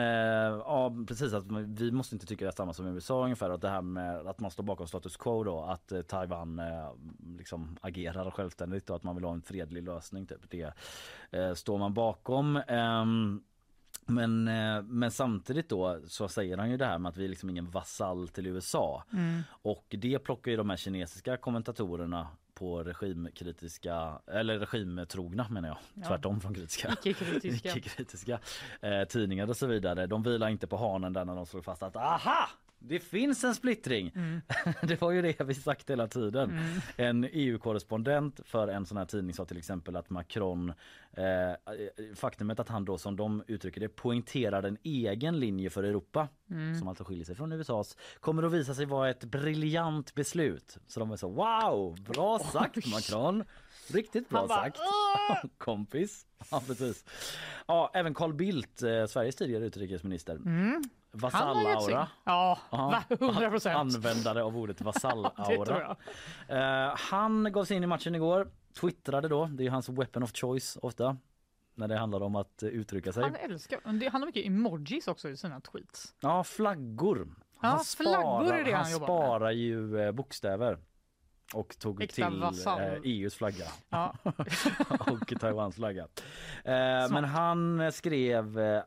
[0.67, 3.51] ja precis att vi måste inte tycka det är samma som USA ungefär.
[3.51, 6.91] Att det här med att man står bakom status quo då att eh, Taiwan eh,
[7.39, 10.27] liksom agerar självständigt och att man vill ha en fredlig lösning.
[10.27, 10.51] Typ.
[10.51, 12.57] Det står man bakom.
[12.57, 13.43] Ehm,
[14.07, 14.45] men,
[14.99, 17.71] men samtidigt då så säger han ju det här med att vi är liksom ingen
[17.71, 19.05] vasall till USA.
[19.49, 26.41] Och det plockar ju de här kinesiska kommentatorerna på regimkritiska, eller regimtrogna menar jag, tvärtom
[26.41, 26.97] från kritiska.
[27.05, 27.69] Icke-kritiska.
[27.77, 28.39] Icke-kritiska
[28.81, 30.07] eh, tidningar och så vidare.
[30.07, 32.49] De vilar inte på hanen där när de slår fast att aha!
[32.85, 34.13] Det finns en splittring.
[34.83, 36.59] det var ju det vi sagt hela tiden.
[36.97, 40.73] En EU-korrespondent för en sån här tidning sa till exempel att Macron,
[41.13, 41.53] eh,
[42.15, 46.29] faktumet att han då som de uttrycker det poängterar en egen linje för Europa
[46.79, 50.79] som alltså skiljer sig från USAs kommer att visa sig vara ett briljant beslut.
[50.87, 53.45] Så de är så wow, bra sagt Macron.
[53.93, 54.79] Riktigt bra bara, sagt.
[55.59, 56.27] Kompis.
[56.51, 57.05] Ja precis.
[57.67, 60.37] Ja även Carl Bildt, eh, Sveriges tidigare utrikesminister.
[60.37, 61.02] Sig.
[61.13, 62.09] Vasallaura.
[62.25, 63.77] Ja, Ja, 100 procent.
[63.77, 65.97] Användare av ordet vasallaura.
[66.49, 68.51] Eh, han gav sig in i matchen igår.
[68.81, 69.47] Twittrade då.
[69.47, 71.17] Det är hans weapon of choice ofta.
[71.75, 73.23] När det handlar om att eh, uttrycka sig.
[73.23, 76.15] Han älskar, han har mycket emojis också i sina tweets.
[76.21, 77.29] Ja, flaggor.
[77.63, 80.79] Ja, flaggor det han han sparar ju eh, bokstäver.
[81.55, 84.15] Och tog Äkta till eh, EUs flagga Ja.
[85.01, 86.03] och Taiwans flagga.
[86.65, 88.83] Eh, men han skrev eh,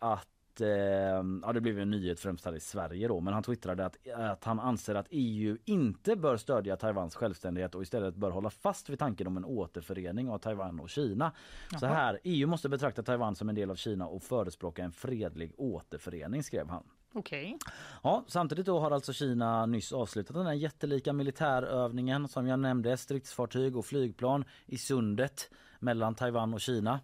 [0.55, 3.85] att eh, ja, det blev en nyhet främst här i Sverige då, men han twittrade
[3.85, 8.49] att, att han anser att EU inte bör stödja Taiwans självständighet och istället bör hålla
[8.49, 11.31] fast vid tanken om en återförening av Taiwan och Kina.
[11.79, 15.53] Så här, EU måste betrakta Taiwan som en del av Kina och förespråka en fredlig
[15.57, 16.83] återförening skrev han.
[17.13, 17.57] Okej.
[18.03, 22.97] Ja, samtidigt då har alltså Kina nyss avslutat den här jättelika militärövningen som jag nämnde,
[22.97, 26.99] stridsfartyg och flygplan i sundet mellan Taiwan och Kina.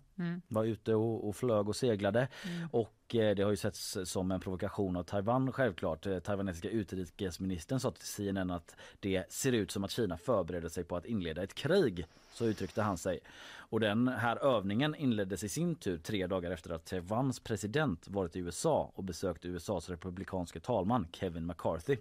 [0.47, 2.27] Var ute och, och flög och seglade
[2.71, 6.05] och eh, det har ju setts som en provokation av Taiwan självklart.
[6.05, 10.83] Eh, Taiwanesiska utrikesministern sa till CNN att det ser ut som att Kina förbereder sig
[10.83, 12.05] på att inleda ett krig.
[12.33, 13.19] Så uttryckte han sig.
[13.71, 18.35] Och den här övningen inleddes i sin tur tre dagar efter att Taiwans president varit
[18.35, 21.97] i USA och besökte USAs republikanske talman Kevin McCarthy.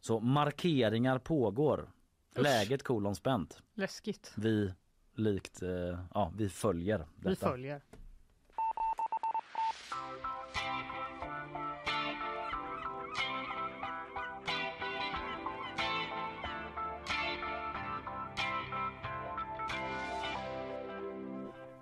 [0.00, 1.88] Så markeringar pågår.
[2.36, 3.58] Läget kolon spänt.
[3.74, 4.32] Läskigt.
[4.36, 4.72] Vi
[5.20, 7.30] likt, eh, ja vi följer detta.
[7.30, 7.80] Vi följer.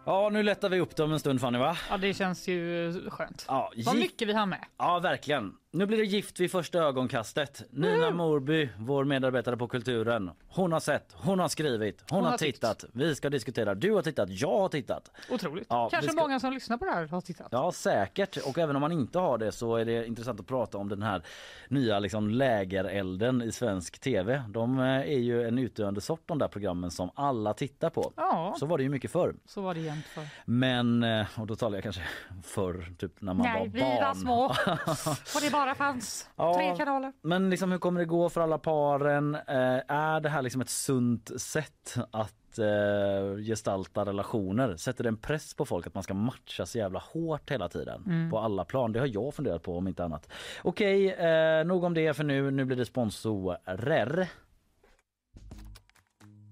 [0.08, 1.76] Ja nu lättar vi upp det om en stund Fanny va?
[1.90, 3.44] Ja, det känns ju skönt.
[3.48, 4.64] Ja, Vad mycket vi har med.
[4.78, 5.54] Ja verkligen.
[5.72, 7.62] Nu blir det gift vid första ögonkastet.
[7.70, 10.30] Nina Morby, vår medarbetare på Kulturen.
[10.48, 12.54] Hon har sett, hon har skrivit, hon, Hon har har tyckt.
[12.60, 12.84] tittat.
[12.92, 13.74] Vi ska diskutera.
[13.74, 15.10] Du har tittat, jag har tittat.
[15.30, 15.66] Otroligt.
[15.70, 17.48] Ja, Kanske ska- många som lyssnar på det här har tittat.
[17.50, 20.78] Ja säkert och även om man inte har det så är det intressant att prata
[20.78, 21.22] om den här
[21.68, 24.42] nya liksom lägerelden i svensk tv.
[24.48, 28.12] De eh, är ju en utdöende sort de där programmen som alla tittar på.
[28.16, 29.34] Ja, Så var det ju mycket förr.
[29.46, 30.24] så var det jämt för.
[30.44, 32.02] Men, eh, och då talar jag kanske
[32.44, 34.02] förr, typ när man var Nej, vi barn.
[34.02, 34.54] var små.
[35.58, 36.54] Bara fanns Ja.
[36.54, 37.12] tre kanaler.
[37.22, 39.34] Men liksom, hur kommer det gå för alla paren?
[39.34, 44.76] Eh, är det här liksom ett sunt sätt att eh, gestalta relationer?
[44.76, 48.02] Sätter det en press på folk att man ska matcha så jävla hårt hela tiden
[48.06, 48.30] Mm.
[48.30, 48.92] på alla plan?
[48.92, 50.32] Det har jag funderat på om inte annat.
[50.62, 52.50] Okej, eh, nog om det för nu.
[52.50, 54.28] Nu blir det sponsorer.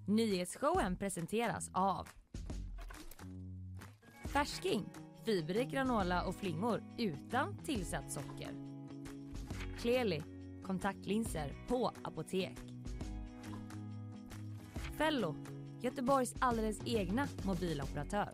[0.06, 2.08] Nyhetsshowen presenteras av
[4.24, 4.88] Färsking,
[5.24, 8.75] fiberrik granola och flingor utan tillsatt socker.
[9.80, 10.22] Kleli,
[10.66, 12.54] kontaktlinser på apotek.
[14.98, 15.34] Fello,
[15.82, 18.28] Göteborgs alldeles egna mobiloperatör.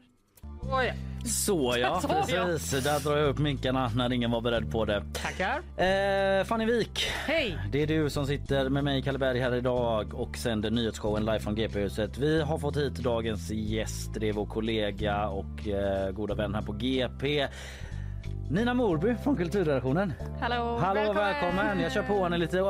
[0.63, 2.45] Oj, Så ja, Så, ja.
[2.47, 2.85] precis.
[2.85, 5.05] Där drar jag upp minkarna när ingen var beredd på det.
[5.15, 5.57] tackar.
[5.59, 7.59] Eh, Fanny Wik, Hej!
[7.73, 11.41] det är du som sitter med mig Kalle Berg här idag och sänder nyhetsshowen live
[11.41, 12.19] från GP-huset.
[12.19, 14.11] Vi har fått hit dagens gäst.
[14.21, 17.49] Det är vår kollega och eh, goda vän här på GP.
[18.51, 20.13] Nina Morby från kulturredaktionen.
[20.41, 20.77] Hallå!
[20.81, 21.17] Hallå välkommen.
[21.17, 21.81] välkommen.
[21.81, 22.61] Jag kör på henne lite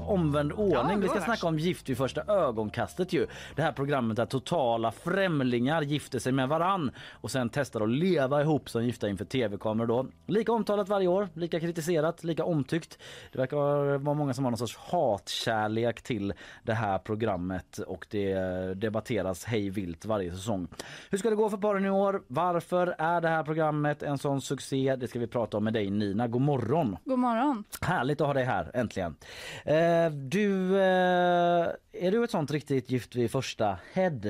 [0.00, 0.72] omvänd ordning.
[0.72, 3.26] Ja, Vi ska var snacka om Gift vid första ögonkastet ju.
[3.56, 8.42] Det här programmet där totala främlingar gifter sig med varann och sen testar att leva
[8.42, 10.06] ihop som gifta inför tv-kameror då.
[10.26, 12.98] Lika omtalat varje år, lika kritiserat, lika omtyckt.
[13.32, 13.56] Det verkar
[13.98, 16.32] vara många som har någon sorts hatkärlek till
[16.62, 18.34] det här programmet och det
[18.74, 20.68] debatteras hej vilt varje säsong.
[21.10, 22.22] Hur ska det gå för paren i år?
[22.26, 24.91] Varför är det här programmet en sån succé?
[24.96, 26.28] Det ska vi prata om med dig Nina.
[26.28, 26.96] God morgon!
[27.04, 27.64] God morgon.
[27.80, 29.16] Härligt att ha dig här äntligen.
[29.64, 34.20] Eh, du, eh, är du ett sånt riktigt gift vid första head?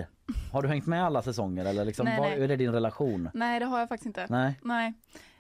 [0.53, 2.43] Har du hängt med alla säsonger eller liksom, Nej, vad nej.
[2.43, 3.31] är det din relation?
[3.35, 4.27] Nej, det har jag faktiskt inte.
[4.31, 4.93] Nej, Nej.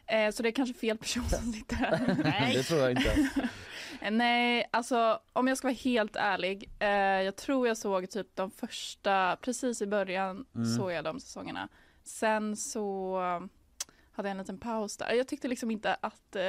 [0.07, 2.53] Eh, så det är kanske fel person som sitter här.
[2.55, 3.29] det tror jag inte.
[4.01, 6.71] Eh, Nej, alltså om jag ska vara helt ärlig.
[6.79, 6.89] Eh,
[7.23, 10.67] jag tror jag såg typ de första, precis i början Mm.
[10.77, 11.69] såg jag de säsongerna.
[12.05, 13.19] Sen så
[14.13, 15.13] hade jag en liten paus där.
[15.13, 16.43] Jag tyckte liksom inte att eh,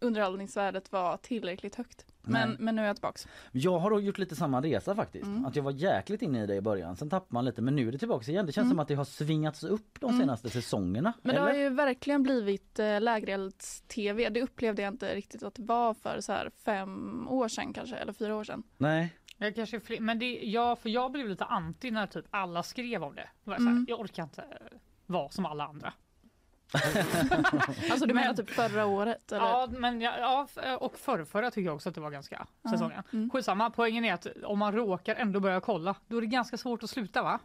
[0.00, 2.06] underhållningsvärdet var tillräckligt högt.
[2.22, 2.56] Men, Nej.
[2.60, 3.28] men nu är jag tillbaks.
[3.52, 5.24] Jag har då gjort lite samma resa faktiskt.
[5.24, 5.44] Mm.
[5.46, 7.88] Att jag var jäkligt inne i det i början, sen tappade man lite men nu
[7.88, 8.46] är det tillbaka igen.
[8.46, 8.72] Det känns Mm.
[8.74, 10.20] som att det har svingats upp de Mm.
[10.20, 11.12] senaste säsongerna.
[11.22, 11.50] Men det eller?
[11.52, 14.28] har ju verkligen blivit eh, lägerelds-tv.
[14.28, 17.96] Det upplevde jag inte riktigt att det var för så här fem år sedan kanske,
[17.96, 18.62] eller fyra år sedan.
[18.76, 19.14] Nej.
[19.38, 23.02] Jag kanske fler, men det, ja, för jag blev lite anti när typ alla skrev
[23.04, 23.28] om det.
[23.44, 23.86] Jag, var så Mm.
[23.88, 25.92] jag orkar inte eh, vara som alla andra.
[27.90, 29.32] Alltså du Men- menar typ förra året?
[29.32, 29.44] Eller?
[29.46, 30.48] Ja, men ja,
[30.80, 33.02] och förrförra tycker jag också att det var ganska säsongen.
[33.12, 33.30] mm.
[33.30, 36.82] Skitsamma, poängen är att om man råkar ändå börja kolla, då är det ganska svårt
[36.82, 37.38] att sluta va?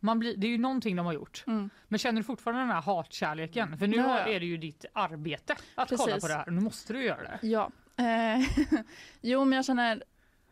[0.00, 1.44] Man blir, det är ju någonting de har gjort.
[1.46, 1.70] Mm.
[1.88, 3.78] Men känner du fortfarande den här hatkärleken?
[3.78, 6.22] För nu Ja, är det ju ditt arbete att kolla Precis.
[6.22, 6.50] på det här.
[6.50, 7.38] Nu måste du göra det.
[7.46, 7.70] Ja.
[7.98, 8.38] Eh,
[9.20, 10.02] jo, men jag känner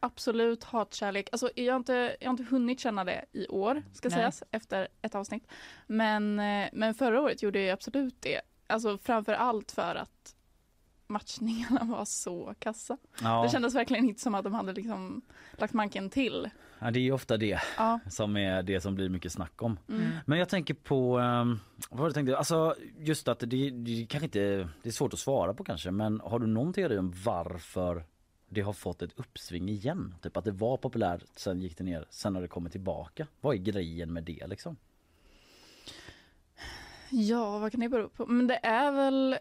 [0.05, 1.29] absolut hatkärlek.
[1.33, 4.19] Alltså, jag, har inte, jag har inte hunnit känna det i år, ska Nej.
[4.19, 5.47] sägas, efter ett avsnitt.
[5.87, 8.41] Men, eh, men förra året gjorde jag absolut det.
[8.67, 10.35] Alltså framför allt för att
[11.07, 12.97] matchningarna var så kassa.
[13.23, 13.43] Ja.
[13.43, 16.51] Det kändes verkligen inte som att de hade liksom lagt manken till.
[16.79, 18.01] ja, det är ju ofta det Ja.
[18.11, 19.79] som är det som blir mycket snack om.
[19.89, 20.03] Mm.
[20.27, 24.25] Men jag tänker på, um, vad var det tänkte, alltså just att det, det kanske
[24.25, 28.05] inte, det är svårt att svara på kanske men har du någon teori om varför
[28.55, 30.15] det har fått ett uppsving igen?
[30.23, 33.27] Typ att det var populärt, sen gick det ner, sen har det kommit tillbaka.
[33.41, 34.77] Vad är grejen med det liksom?
[37.11, 38.27] Ja, vad kan det bero på?
[38.27, 39.39] Men det är väl...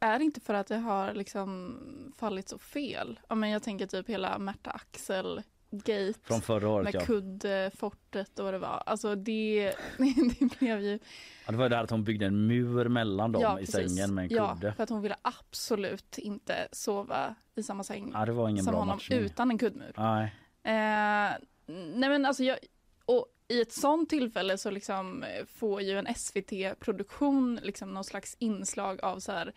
[0.00, 3.20] Är det inte för att det har liksom fallit så fel?
[3.28, 5.42] Ja, men jag tänker typ hela Märta Axel
[5.82, 7.00] gate Från förra året med ja.
[7.06, 8.82] kuddfortet och vad det var.
[8.86, 9.74] Alltså det,
[10.38, 10.98] det blev ju...
[11.46, 11.52] ja.
[11.52, 13.96] Det var det här att hon byggde en mur mellan dem ja, i precis.
[13.96, 14.72] sängen med en Ja, kudde.
[14.72, 18.70] för att hon ville absolut inte sova i samma säng Ja, det var ingen som
[18.70, 19.18] bra honom matchning.
[19.18, 19.92] utan en kuddmur.
[19.96, 20.34] Nej.
[20.62, 21.32] Eh,
[21.66, 22.58] nej men alltså jag,
[23.04, 29.00] och i ett sånt tillfälle så liksom får ju en SVT-produktion liksom någon slags inslag
[29.04, 29.52] av så här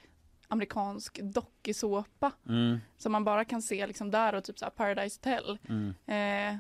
[0.48, 5.58] amerikansk dokusåpa Mm, som man bara kan se liksom där och typ så Paradise Hotel.
[5.70, 5.94] mm.
[6.06, 6.58] Eh,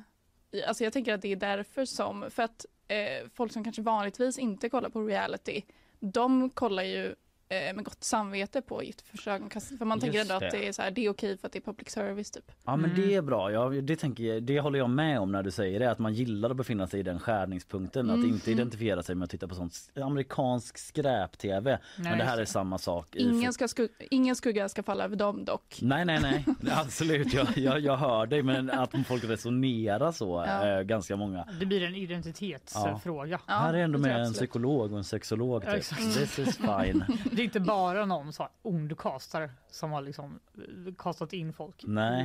[0.67, 4.37] alltså jag tänker att det är därför som, för att eh, folk som kanske vanligtvis
[4.37, 5.61] inte kollar på reality,
[5.99, 7.15] de kollar ju
[7.49, 9.77] eh, med gott samvete på Gift vid första ögonkastet.
[9.77, 10.67] För man tänker Just ändå att det.
[10.67, 12.51] är, så här, det är okej för att det är public service typ.
[12.65, 13.01] Ja men Mm.
[13.07, 15.79] det är bra, ja, det, tänker jag, det håller jag med om när du säger
[15.79, 15.91] det.
[15.91, 18.09] Att man gillar att befinna sig i den skärningspunkten.
[18.09, 18.59] Att Mm, inte mm.
[18.59, 21.79] identifiera sig med att titta på sånt amerikansk skräp-tv.
[21.97, 23.15] Men det här är samma sak.
[23.15, 25.79] Ingen, ska skugga, ingen skugga ska falla över dem dock.
[25.81, 30.67] Nej nej nej, absolut jag, jag, jag hör dig men att folk resonerar så, Ja.
[30.67, 31.47] eh, ganska många.
[31.59, 33.39] Det blir en identitetsfråga.
[33.47, 35.61] Ja, här är ändå med en psykolog och en sexolog.
[35.65, 35.83] Typ.
[36.13, 37.05] This is fine.
[37.37, 41.53] Det är inte bara någon så här ond castare som har liksom eh, kastat in
[41.53, 41.83] folk.
[41.87, 42.23] Nej,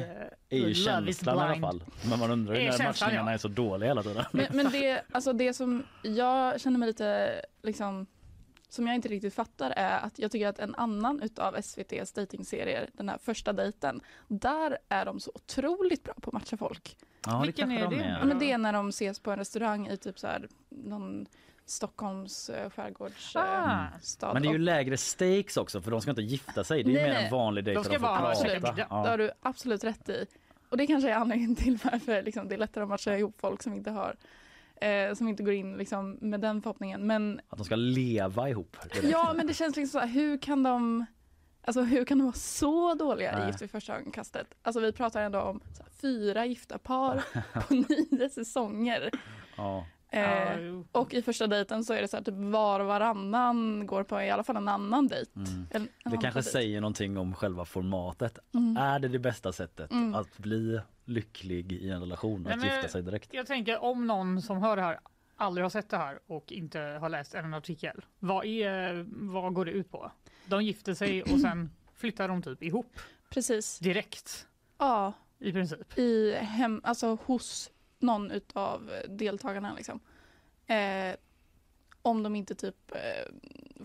[0.49, 1.85] i, eh, är ju känslan i alla fall.
[2.11, 3.35] Men man undrar ju är när känslan, matchningarna ja.
[3.35, 4.25] är så dåliga hela tiden.
[4.33, 8.07] Men, men det, alltså det som jag känner mig lite liksom
[8.69, 12.91] som jag inte riktigt fattar är att jag tycker att en annan utav SVTs dejtingserier,
[12.93, 16.97] den här första dejten, där är de så otroligt bra på att matcha folk.
[17.27, 18.17] Ja, Vilken är de det?
[18.21, 21.27] Ja, men det är när de ses på en restaurang i typ så här någon
[21.67, 23.65] Stockholms eh, skärgårdsstad.
[23.67, 23.99] Ah.
[24.01, 24.33] stad.
[24.35, 26.83] Men det är ju lägre stakes också för de ska inte gifta sig.
[26.83, 27.25] Det är ju Nej, mer nej.
[27.25, 28.35] en vanlig dejt De ska prata.
[28.35, 28.73] käka middag.
[28.73, 29.17] Det har Ja.
[29.17, 30.27] du absolut rätt i.
[30.69, 33.63] Och det kanske är anledningen till varför liksom, det är lättare att matcha ihop folk
[33.63, 34.17] som inte har
[34.77, 37.07] eh, som inte går in liksom, med den förhoppningen.
[37.07, 38.77] Men Att de ska leva ihop.
[39.03, 41.07] ja, men det känns liksom så här, hur kan de
[41.65, 43.45] Alltså hur kan de vara så dåliga Nej.
[43.45, 44.47] i Gift vid första ögonkastet?
[44.63, 47.25] Alltså vi pratar ändå om så här, fyra gifta par
[47.69, 49.11] på nio säsonger.
[49.57, 49.87] Ja.
[50.15, 50.87] Eh, jo.
[50.93, 54.23] och i första dejten så är det så att typ var och varannan går på
[54.23, 55.31] i alla fall en annan dejt.
[55.37, 55.67] Mm.
[55.71, 56.43] En, en Det kanske dejt.
[56.51, 58.39] säger någonting om själva formatet.
[58.55, 58.77] Mm.
[58.77, 60.15] Är det det bästa sättet Mm.
[60.15, 62.47] att bli lycklig i en relation?
[62.47, 63.35] Att men- gifta sig direkt?
[63.35, 64.99] Jag tänker om någon som hör det här
[65.37, 68.05] aldrig har sett det här och inte har läst en artikel.
[68.19, 70.11] Vad, är, vad går det ut på?
[70.47, 73.01] De gifter sig och sen flyttar de typ ihop
[73.31, 73.79] Precis.
[73.79, 74.47] direkt
[74.79, 75.99] Ja, i princip.
[75.99, 77.71] i hem, alltså hos
[78.03, 80.01] någon utav deltagarna liksom.
[80.67, 81.17] Eh,
[82.03, 83.33] om de inte typ eh,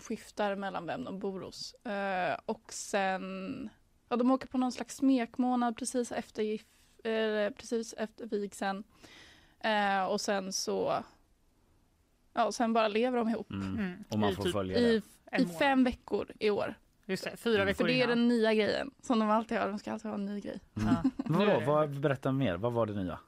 [0.00, 1.74] skiftar mellan vem de bor hos.
[1.74, 3.68] Eh, och sen,
[4.08, 7.06] ja de åker på någon slags smekmånad precis efter, gif-
[7.46, 8.84] eh, precis efter vigseln.
[9.60, 11.04] Eh, och sen så,
[12.34, 13.50] ja och sen bara lever de ihop.
[13.50, 13.78] Mm.
[13.78, 14.04] Mm.
[14.08, 15.02] Och man I får typ följa I,
[15.32, 15.42] det.
[15.42, 16.74] I fem veckor i år.
[17.06, 17.66] Just det, fyra Mm.
[17.66, 18.08] veckor För det är innan.
[18.18, 19.68] den nya grejen som de alltid har.
[19.68, 20.60] De ska alltid ha en ny grej.
[20.76, 20.88] Mm.
[21.04, 21.10] Ja.
[21.16, 21.60] Vadå?
[21.66, 22.56] Vad, berätta mer.
[22.56, 23.18] Vad var det nya?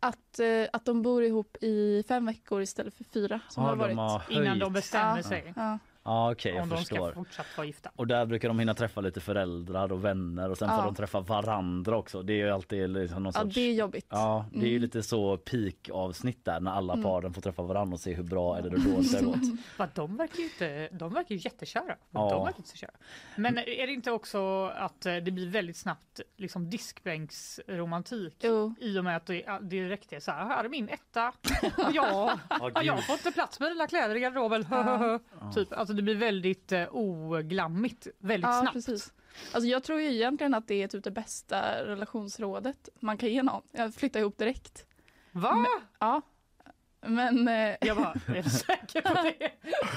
[0.00, 3.76] Att, eh, att de bor ihop i fem veckor istället för fyra som Ja, har
[3.76, 3.90] varit.
[3.90, 5.22] de har Innan de bestämmer Ja.
[5.22, 5.78] sig Ja.
[6.04, 6.96] Ja okej jag om de förstår.
[7.10, 7.90] ska fortsatt vara gifta.
[7.96, 10.84] Och där brukar de hinna träffa lite föräldrar och vänner och sen får Ja.
[10.84, 12.22] de träffa varandra också.
[12.22, 13.54] Det är ju alltid liksom någon ja, sorts...
[13.54, 14.06] det är jobbigt.
[14.08, 14.82] Ja, det är ju Mm.
[14.82, 17.04] lite så peak avsnitt där när alla Mm.
[17.04, 19.94] paren får träffa varandra och se hur bra eller hur dåligt det har gått.
[19.94, 21.96] De verkar ju inte, de verkar ju jättekära.
[22.10, 22.30] Ja.
[22.30, 22.90] De verkar inte så kära.
[23.36, 28.74] Men är det inte också att eh, det blir väldigt snabbt liksom diskbänksromantik Jo.
[28.80, 31.28] i och med att det direkt är så här, här är min etta
[31.86, 32.02] och jag
[32.48, 34.66] har jag fått plats med dina kläder i garderoben.
[35.40, 35.52] Ja.
[35.54, 38.72] typ, alltså det blir väldigt eh, oglammigt väldigt Ja, snabbt.
[38.74, 39.12] precis.
[39.52, 43.42] Alltså jag tror ju egentligen att det är typ det bästa relationsrådet man kan ge
[43.42, 43.62] någon.
[43.72, 44.86] Jag flyttar ihop direkt.
[45.32, 45.66] Va?
[45.98, 46.22] Ja.
[47.06, 49.50] Men, eh, Jag bara, är du säker på det?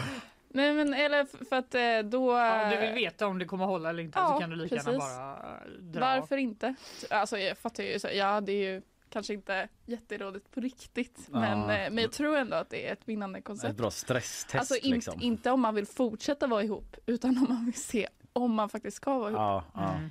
[0.49, 2.37] nej men eller för att eh, då...
[2.39, 4.75] Om du vill veta om det kommer hålla eller inte så Ja, kan du lika
[4.75, 5.99] gärna bara eh, dra.
[5.99, 6.75] Varför inte?
[7.09, 8.81] Alltså jag fattar ju, så, ja det är ju
[9.15, 11.29] kanske inte jätterådigt på riktigt.
[11.31, 11.39] Ja.
[11.39, 13.77] Men, eh, men jag tror ändå att det är ett vinnande Ett koncept.
[13.77, 15.21] bra stresstest Alltså inte, liksom.
[15.21, 18.97] inte om man vill fortsätta vara ihop utan om man vill se om man faktiskt
[18.97, 19.39] ska vara ihop.
[19.39, 19.93] Ja, ja.
[19.93, 20.05] Mm.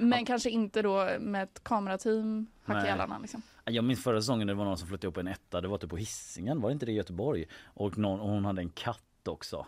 [0.00, 3.42] Eh, men kanske inte då med ett kamerateam hack i hälarna liksom.
[3.64, 5.90] Jag minns förra säsongen det var någon som flyttade upp en etta, det var typ
[5.90, 7.44] på hissingen var det inte det i Göteborg?
[7.64, 9.66] Och, någon, och hon hade en katt också.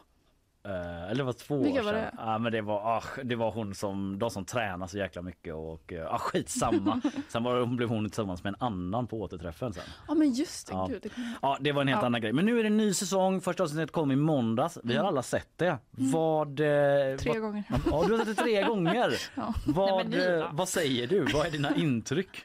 [0.69, 2.03] Eh, eller det var två Vilka år var sedan.
[2.03, 2.11] det?
[2.19, 5.55] Ja, men det var, ah, det var hon som, de som tränar så jäkla mycket
[5.55, 7.01] och uh, ah, skitsamma.
[7.29, 9.83] sen var, det- blev hon tillsammans med en annan på återträffen sen.
[10.09, 11.03] Ja men just det, gud.
[11.03, 11.11] Det
[11.43, 12.33] Ja det var en helt annan grej.
[12.33, 14.79] Men nu är det en ny säsong, första avsnittet kom i måndags.
[14.85, 15.79] Vi har alla sett det.
[15.91, 16.61] Vad...
[16.61, 17.65] Eh, Tre vad gånger.
[17.91, 19.15] Ja du har sett det tre gånger.
[19.35, 19.55] Ja.
[19.67, 21.25] Vad, Nej, vad säger du?
[21.25, 22.45] Vad är dina intryck?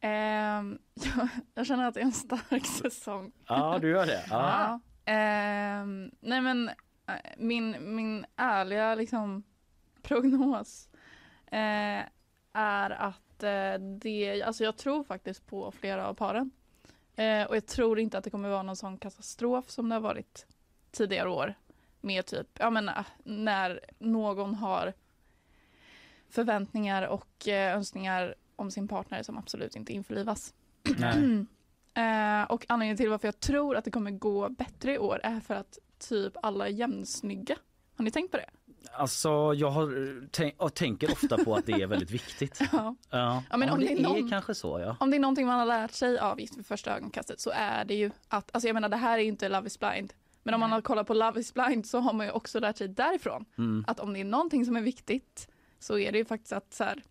[0.00, 3.32] Ehm, jag, jag känner att det är en stark säsong.
[3.48, 4.24] Ja du gör det.
[4.30, 4.80] Ja.
[5.04, 6.70] Ehm, nej men
[7.36, 9.42] min, min ärliga liksom,
[10.02, 10.88] prognos
[11.46, 12.02] eh,
[12.52, 16.50] är att eh, det, alltså jag tror faktiskt på flera av paren.
[17.16, 20.00] Eh, och jag tror inte att det kommer vara någon sån katastrof som det har
[20.00, 20.46] varit
[20.90, 21.54] tidigare år.
[22.00, 24.92] Med typ, ja men eh, när någon har
[26.28, 30.54] förväntningar och eh, önskningar om sin partner som absolut inte införlivas.
[31.96, 35.40] Eh, och anledningen till varför jag tror att det kommer gå bättre i år är
[35.40, 37.56] för att typ alla är jämnsnygga.
[37.96, 38.50] Har ni tänkt på det?
[38.92, 42.60] Alltså jag har, tänk, och tänker ofta på att det är väldigt viktigt.
[42.72, 42.94] Ja.
[43.10, 44.96] Ja, Ja, men om det, det är någon- kanske så ja.
[45.00, 47.84] Om det är någonting man har lärt sig av Gift vid första ögonkastet så är
[47.84, 50.12] det ju att, alltså jag menar det här är inte Love is blind.
[50.42, 52.76] Men om man har kollat på Love is blind så har man ju också lärt
[52.76, 53.84] sig därifrån Mm.
[53.88, 56.84] att om det är någonting som är viktigt så är det ju faktiskt att så
[56.84, 57.02] här,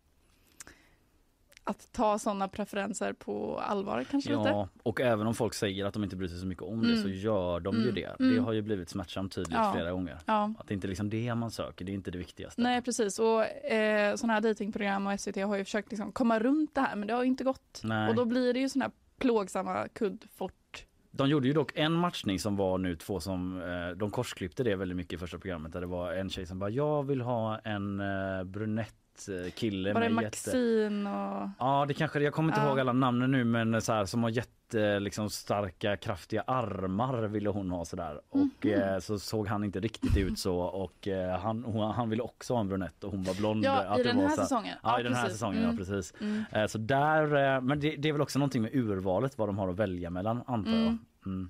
[1.68, 4.50] att ta sådana preferenser på allvar kanske lite.
[4.50, 6.90] Ja, och även om folk säger att de inte bryr sig så mycket om det
[6.92, 7.02] Mm.
[7.04, 7.96] så gör de ju Mm.
[7.96, 8.16] det.
[8.20, 8.36] Mm.
[8.36, 9.72] Det har ju blivit smärtsamt tydligt Ja.
[9.76, 10.18] flera gånger.
[10.26, 10.54] Ja.
[10.60, 12.62] Att det inte är liksom det man söker, det är inte det viktigaste.
[12.62, 16.76] Nej precis och eh, sådana här datingprogram och SVT har ju försökt liksom komma runt
[16.76, 17.82] det här men det har ju inte gått.
[17.84, 18.10] Nej.
[18.10, 20.86] Och då blir det ju sådana här plågsamma kuddfort.
[21.12, 24.76] De gjorde ju dock en matchning som var nu två som, eh, de korsklippte det
[24.76, 27.58] väldigt mycket i första programmet där det var en tjej som bara jag vill ha
[27.60, 30.38] en eh, brunett jättekille Var det med jätte...
[30.48, 31.50] Maxine och...
[31.60, 32.68] Ja det kanske jag kommer inte Ja.
[32.70, 37.50] ihåg alla namnen nu men så här som har jätte liksom starka kraftiga armar ville
[37.50, 38.74] hon ha sådär och Mhm.
[38.74, 42.54] eh, så såg han inte riktigt ut så och eh, han, hon, han ville också
[42.54, 43.64] ha en brunett och hon var blond.
[43.66, 44.78] Ja, Att i den här så säsongen.
[44.84, 45.72] Ja, i den här säsongen Mm.
[45.72, 46.14] ja precis.
[46.22, 46.44] Mm.
[46.52, 49.58] Eh, Så där, eh, men det, det är väl också någonting med urvalet vad de
[49.58, 50.80] har att välja mellan antar jag.
[50.82, 51.00] Mm.
[51.26, 51.50] Mm.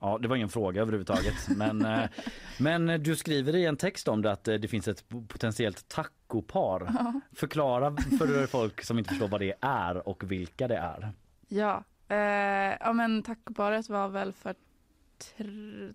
[0.00, 1.34] Ja, det var ingen fråga överhuvudtaget.
[1.56, 2.08] Men, eh,
[2.58, 6.80] men du skriver i en text om det att eh, det finns ett potentiellt tacopar.
[6.98, 7.20] Ja.
[7.32, 11.12] Förklara för folk som inte förstår vad det är och vilka det är.
[11.48, 12.16] Ja, eh,
[12.80, 14.54] ja men tacoparet var väl för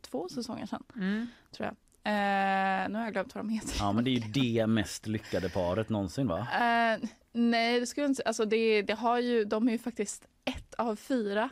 [0.02, 1.28] två säsonger sedan Mm.
[1.56, 1.76] tror jag.
[2.06, 3.76] Eh, nu har jag glömt vad de heter.
[3.80, 6.40] Ja, men det är ju det mest lyckade paret någonsin va?
[6.40, 10.26] Eh, nej, det skulle jag inte alltså det, det har ju, de är ju faktiskt
[10.46, 11.50] ett av fyra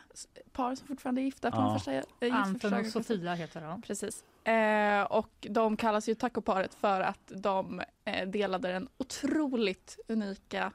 [0.52, 1.62] par som fortfarande är gifta på Ja.
[1.64, 2.86] den första gift Anton och.
[2.86, 3.82] Sofia heter de.
[3.82, 4.24] Precis.
[4.48, 10.72] Eh, och de kallas ju tacoparet för att de eh, delade den otroligt unika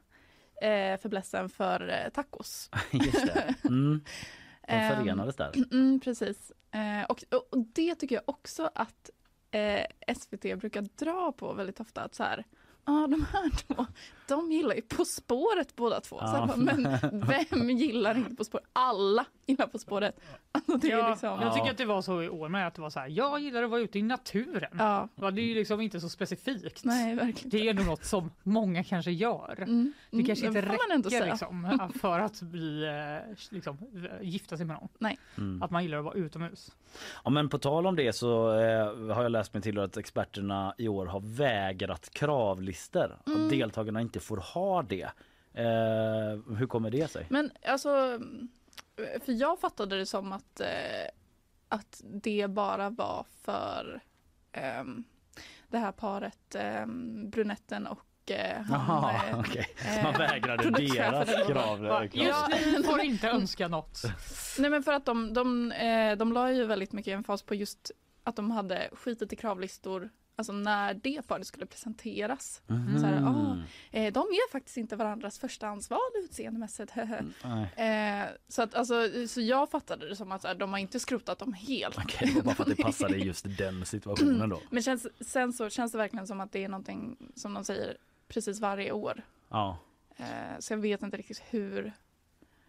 [0.63, 2.71] eh, fäblessen för eh, tacos.
[2.93, 3.55] Just det.
[3.65, 4.01] Mm.
[4.69, 5.53] De Ehm, förenades där.
[5.73, 6.53] Mm, precis.
[6.71, 9.11] Eh, och, och och det tycker jag också att
[9.51, 12.03] eh, SVT brukar dra på väldigt ofta.
[12.03, 12.45] Att så här,
[12.87, 13.87] ah, de här två,
[14.29, 16.19] de gillar ju På spåret båda två.
[16.19, 16.39] Så Ja.
[16.39, 16.99] jag bara, men
[17.51, 18.67] vem gillar inte På spåret?
[18.73, 20.21] Alla gillar På spåret.
[20.53, 22.75] Alltså, det är Ja, liksom, Jag tycker att det var så i år med att
[22.75, 24.71] det var så här, jag gillar att vara ute i naturen.
[24.79, 26.85] ja, det är ju liksom inte så specifikt.
[26.85, 29.55] nej verkligen Det är nog något som många kanske gör.
[29.59, 33.79] Mm, Det mm, kanske inte man ändå räcker liksom, för att bli, eh, liksom,
[34.23, 35.13] gifta sig med någon.
[35.39, 35.63] Mm.
[35.63, 36.73] Att man gillar att vara utomhus.
[37.25, 40.75] Ja, men på tal om det så eh, har jag läst mig till att experterna
[40.79, 42.11] i år har vägrat
[42.77, 43.19] kravlistor.
[43.27, 43.45] Mm.
[43.45, 45.11] Att deltagarna inte får ha det.
[45.55, 47.27] Eh, hur kommer det sig?
[47.31, 48.21] Men alltså,
[48.97, 50.67] för jag fattade det som att, eh,
[51.69, 54.01] att det bara var för
[54.53, 55.05] ehm,
[55.69, 59.67] det här paret, ehm, brunetten och eh, han, eh, okej.
[59.97, 62.09] eh, Man vägrade deras krav.
[62.13, 64.03] Just nu får inte önska något.
[64.59, 67.91] Nej men för att de, de, eh, de la ju väldigt mycket emfas på just
[68.25, 72.63] att de hade skitit i kravlistor Alltså när det paret skulle presenteras.
[72.67, 73.01] Mhm.
[73.01, 73.57] Så här, ah.
[73.91, 76.93] Eh, de är faktiskt inte varandras första ansval utseendemässigt.
[77.45, 78.23] Nej.
[78.23, 78.95] eh, så, att, alltså,
[79.29, 81.99] så jag fattade det som att här, de har inte skrotat dem helt.
[81.99, 84.61] Okej, var bara för att det passade i just den situationen då.
[84.71, 87.97] Men känns, sen så känns det verkligen som att det är någonting som de säger
[88.29, 89.23] precis varje år.
[89.49, 89.79] Ja.
[90.17, 91.93] Eh, så jag vet inte riktigt hur,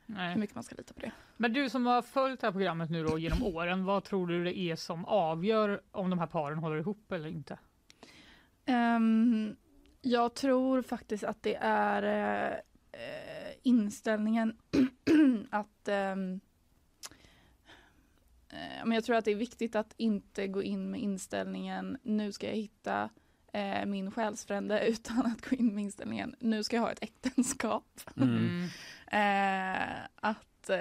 [0.08, 0.38] hur Nej.
[0.38, 1.12] mycket man ska lita på det.
[1.38, 4.44] Men du som har följt det här programmet nu då genom åren, vad tror du
[4.44, 7.58] det är som avgör om de här paren håller ihop eller inte?
[8.66, 9.56] Ehm,
[10.02, 12.04] jag tror faktiskt att det är
[12.92, 14.58] eh, inställningen
[15.50, 16.40] att ehm,
[18.50, 22.32] eh, men jag tror att det är viktigt att inte gå in med inställningen nu
[22.32, 23.10] ska jag hitta
[23.54, 28.00] eh, min själsfrände utan att gå in med inställningen nu ska jag ha ett äktenskap.
[28.18, 28.68] Mm.
[29.12, 30.78] Eh, att eh,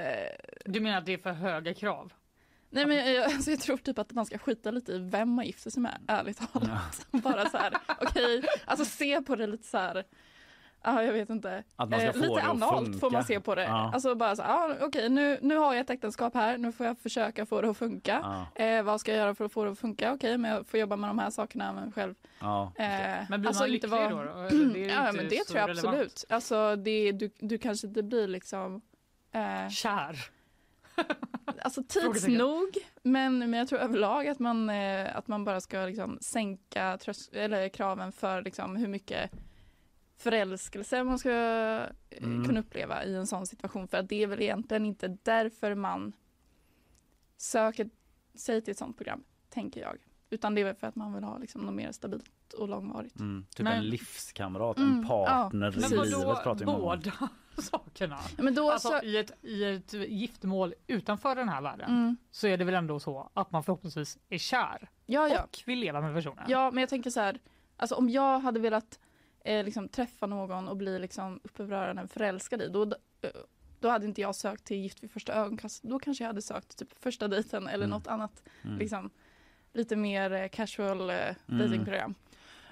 [0.65, 2.13] Du menar att det är för höga krav?
[2.71, 5.47] Nej men jag, alltså jag tror typ att man ska skita lite i vem man
[5.47, 7.07] gifter sig med, ärligt talat.
[7.11, 10.05] Bara så här, okej, alltså se på det lite så här,
[10.87, 11.65] ja jag vet inte.
[11.77, 12.99] Att man ska Eh, få lite det analt funka.
[12.99, 13.65] får man se på det.
[13.65, 13.91] Ja.
[13.95, 16.99] Alltså bara så ja, okej nu, nu har jag ett äktenskap här, nu får jag
[16.99, 18.47] försöka få det att funka.
[18.55, 20.13] Ja, Eh, vad ska jag göra för att få det att funka?
[20.13, 22.15] Okej, men jag får jobba med de här sakerna själv.
[22.41, 22.73] ja.
[22.77, 22.85] Eh,
[23.29, 24.17] Men blir alltså man lycklig vara- då?
[24.23, 24.49] då?
[24.75, 25.87] Det är ja men det tror jag relevant.
[25.95, 26.25] absolut.
[26.29, 28.81] Alltså det, du, du kanske inte blir liksom
[29.33, 30.17] eh, Kär?
[31.63, 32.69] Alltså tids nog,
[33.03, 37.31] men, men jag tror överlag att man, eh, att man bara ska liksom sänka trös-
[37.37, 39.31] eller kraven för liksom hur mycket
[40.17, 41.87] förälskelse man ska eh,
[42.25, 42.45] Mm.
[42.47, 43.89] kunna uppleva i en sån situation.
[43.89, 46.13] För att det är väl egentligen inte därför man
[47.37, 47.91] söker
[48.35, 49.97] sig till ett sånt program, tänker jag.
[50.31, 53.21] Utan det är väl för att man vill ha liksom något mer stabilt och långvarigt.
[53.21, 53.47] Mm.
[53.57, 55.87] Typ Men- en livskamrat, Mm, en partner ja.
[55.87, 56.81] i livet pratar vi om.
[56.81, 57.13] båda
[57.59, 58.19] sakerna?
[58.39, 62.47] Men då Alltså så, i ett, i ett giftermål utanför den här världen mm, så
[62.47, 65.43] är det väl ändå så att man förhoppningsvis är kär ja, ja.
[65.43, 66.45] och vill leva med personen?
[66.49, 67.39] Ja, men jag tänker så här,
[67.77, 68.99] alltså om jag hade velat
[69.47, 73.31] eh, liksom, träffa någon och bli liksom, öronen förälskad i, då, eh,
[73.81, 75.83] då hade inte jag sökt till Gift vid första ögonkast.
[75.83, 77.91] Då kanske jag hade sökt typ första dejten eller Mm.
[77.99, 78.79] något annat, Mm.
[78.79, 79.11] liksom,
[79.73, 81.59] lite mer eh, casual eh, Mm.
[81.59, 82.15] datingprogram.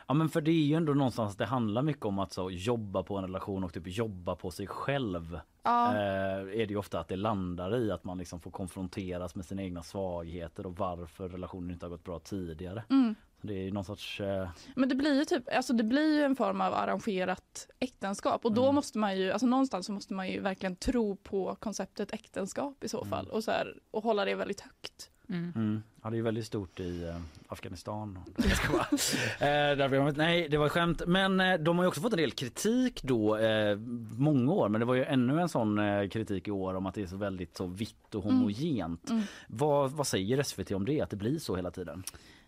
[0.06, 3.02] Ja men för det är ju ändå någonstans det handlar mycket om att så, jobba
[3.02, 5.40] på en relation och typ jobba på sig själv.
[5.62, 9.34] Ja, Eh, är det ju ofta att det landar i att man liksom får konfronteras
[9.34, 12.84] med sina egna svagheter och varför relationen inte har gått bra tidigare.
[12.90, 13.14] mm.
[13.46, 14.20] Det är någon sorts...
[14.20, 18.44] Eh, Men det blir ju typ, alltså det blir ju en form av arrangerat äktenskap
[18.44, 18.74] och då Mm.
[18.74, 22.88] måste man ju, alltså någonstans så måste man ju verkligen tro på konceptet äktenskap i
[22.88, 23.10] så Mm.
[23.10, 25.10] fall och så här, och hålla det väldigt högt.
[25.28, 25.82] Mm.
[26.02, 27.16] Ja, det är väldigt stort i eh,
[27.48, 28.18] Afghanistan.
[29.40, 31.02] Eh, nej, det var skämt.
[31.06, 33.76] Men eh, de har ju också fått en del kritik då, eh,
[34.18, 34.68] många år.
[34.68, 37.06] Men det var ju ännu en sån eh, kritik i år om att det är
[37.06, 39.10] så väldigt så vitt och homogent.
[39.10, 39.22] Mm.
[39.48, 42.04] Vad, vad säger SVT om det, att det blir så hela tiden?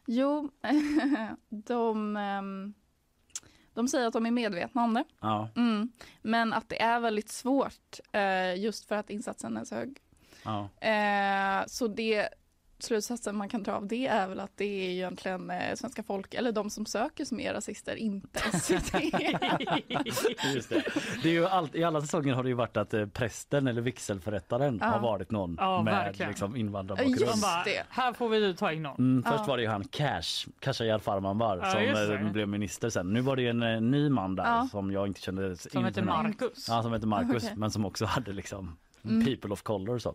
[0.07, 0.51] Jo,
[1.49, 2.75] de, ehm,
[3.75, 5.05] de säger att de är medvetna om det.
[5.21, 5.93] Ja, Mm.
[6.23, 9.99] Men att det är väldigt svårt eh, just för att insatsen är så hög.
[10.45, 10.69] ja.
[10.89, 12.29] Eh, så det
[12.79, 16.35] slutsatsen man kan dra av det är väl att det är egentligen eh, svenska folk,
[16.35, 18.95] eller de som söker som är rasister, inte SVT.
[20.55, 20.83] Just det.
[21.23, 23.83] det är ju allt, I alla säsonger har det ju varit att eh, prästen eller
[23.83, 24.87] vigselförrättaren Ja.
[24.87, 26.31] har varit någon Ja, med verkligen.
[26.31, 27.21] liksom, invandrarbakgrund.
[27.21, 27.83] Just bara, det.
[27.89, 28.97] här får vi ta in någon.
[28.99, 29.45] Mm, först Ja.
[29.47, 33.13] var det ju han Cash, Khashayar Farmanbar Ja, som eh, blev minister sen.
[33.13, 34.69] Nu var det ju en ny man där Ja.
[34.71, 36.67] som jag inte kände Som heter Marcus.
[36.69, 37.53] Ja, som heter Marcus Okej.
[37.57, 38.77] men som också hade liksom
[39.09, 39.25] Mm.
[39.25, 40.09] people of color så.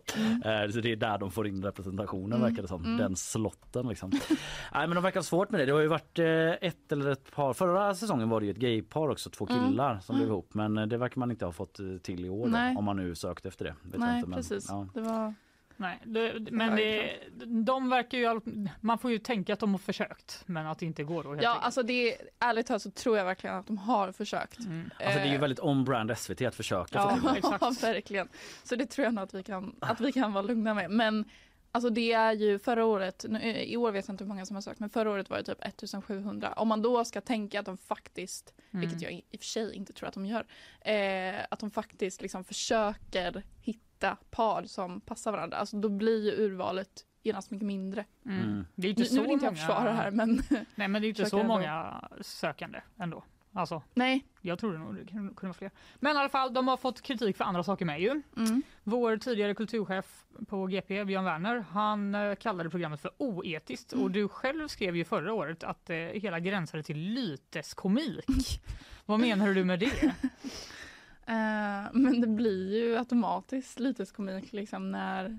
[0.44, 2.40] Eh, så det är där de får in representationen Mm.
[2.50, 2.84] verkar det som.
[2.84, 2.96] Mm.
[2.96, 4.10] Den slotten liksom.
[4.74, 5.66] Nej men de verkar svårt med det.
[5.66, 6.26] Det har ju varit eh,
[6.68, 7.52] ett eller ett par.
[7.52, 9.68] Förra säsongen var det ju ett gaypar också, två Mm.
[9.70, 10.54] killar som blev ihop.
[10.54, 13.14] Men eh, det verkar man inte ha fått till i år då, om man nu
[13.14, 13.74] sökt efter det.
[13.82, 14.66] Vet Nej, inte, men, precis.
[14.68, 14.86] Ja.
[14.94, 15.34] Det var...
[15.76, 17.12] Nej, det, men det,
[17.46, 18.40] de verkar ju...
[18.80, 21.42] Man får ju tänka att de har försökt, men att det inte går då helt
[21.42, 21.64] Ja, enkelt.
[21.64, 24.58] alltså det, ärligt talat så tror jag verkligen att de har försökt.
[24.58, 24.90] Mm.
[25.00, 27.18] Alltså det är ju Eh, väldigt on-brand SVT att försöka.
[27.22, 27.82] Ja, exakt.
[27.82, 28.28] verkligen.
[28.64, 30.90] Så det tror jag nog att vi kan, att vi kan vara lugna med.
[30.90, 31.24] Men
[31.72, 34.46] alltså det är ju förra året, nu, eh, i år vet jag inte hur många
[34.46, 36.52] som har sökt, men förra året var det typ 1700.
[36.56, 38.80] Om man då ska tänka att de faktiskt, Mm.
[38.80, 40.46] vilket jag i i och för sig inte tror att de gör,
[40.80, 43.82] eh, att de faktiskt liksom försöker hitta
[44.30, 45.56] par som passar varandra.
[45.56, 48.04] Alltså då blir ju urvalet genast mycket mindre.
[48.26, 48.40] Mm.
[48.40, 48.66] Mm.
[48.74, 49.66] Det är Nu, inte nu så vill inte jag många...
[49.66, 50.42] försvara här men
[50.74, 51.54] Nej, men det är inte så ändå.
[51.54, 53.24] många sökande ändå.
[53.54, 54.26] Alltså, nej.
[54.40, 55.70] jag trodde nog det kunde vara fler.
[56.00, 58.22] Men i alla fall, de har fått kritik för andra saker med ju.
[58.36, 58.62] Mm.
[58.82, 64.28] Vår tidigare kulturchef på GP, Björn Werner, han eh, kallade programmet för oetiskt och du
[64.28, 68.24] själv skrev ju förra året att det hela gränsade till lyteskomik.
[69.06, 70.14] Vad menar du med det?
[71.26, 75.38] Eh, men det blir ju automatiskt lite komik liksom när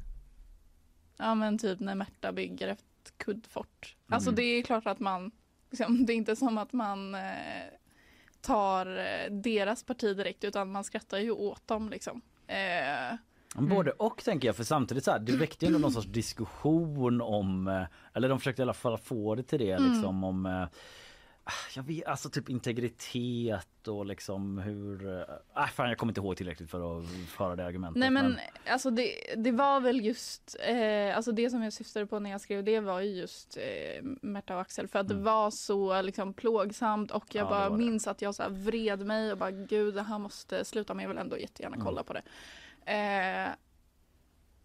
[1.17, 3.95] Ja men typ när Märta bygger ett kuddfort.
[4.07, 4.35] Alltså Mm.
[4.35, 5.31] det är klart att man
[5.71, 7.21] liksom, Det är inte som att man eh,
[8.41, 12.21] tar eh, deras parti direkt utan man skrattar ju åt dem liksom.
[12.47, 13.15] Eh,
[13.55, 17.21] Både och tänker jag för samtidigt så här, det väckte ju ändå någon sorts diskussion
[17.21, 19.91] om, eh, eller de försökte i alla fall få det till det Mm.
[19.91, 20.67] liksom om
[21.75, 25.19] jag vet, alltså typ integritet och liksom hur...
[25.57, 27.99] Äh, fan jag kommer inte ihåg tillräckligt för att föra det argumentet.
[27.99, 28.37] Nej men
[28.67, 32.41] alltså det, det var väl just, eh, alltså det som jag syftade på när jag
[32.41, 35.17] skrev det var ju just eh, Märta och Axel för att Mm.
[35.17, 37.77] det var så liksom plågsamt och jag Ja, bara det.
[37.77, 41.09] minns att jag så vred mig och bara gud det här måste sluta men jag
[41.09, 41.85] vill ändå jättegärna Mm.
[41.85, 42.21] kolla på det.
[42.93, 43.49] Eh,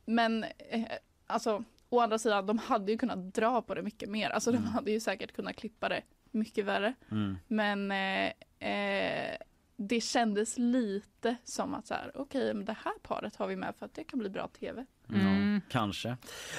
[0.05, 0.83] men eh,
[1.26, 4.62] alltså å andra sidan de hade ju kunnat dra på det mycket mer, alltså Mm.
[4.62, 6.95] de hade ju säkert kunnat klippa det mycket värre.
[7.11, 7.39] Mm.
[7.49, 8.33] Men eh,
[8.70, 9.37] eh,
[9.76, 13.76] det kändes lite som att så här, okej, men det här paret har vi med
[13.76, 14.87] för att det kan bli bra tv.
[15.15, 15.61] Mm.
[15.71, 16.17] Kanske.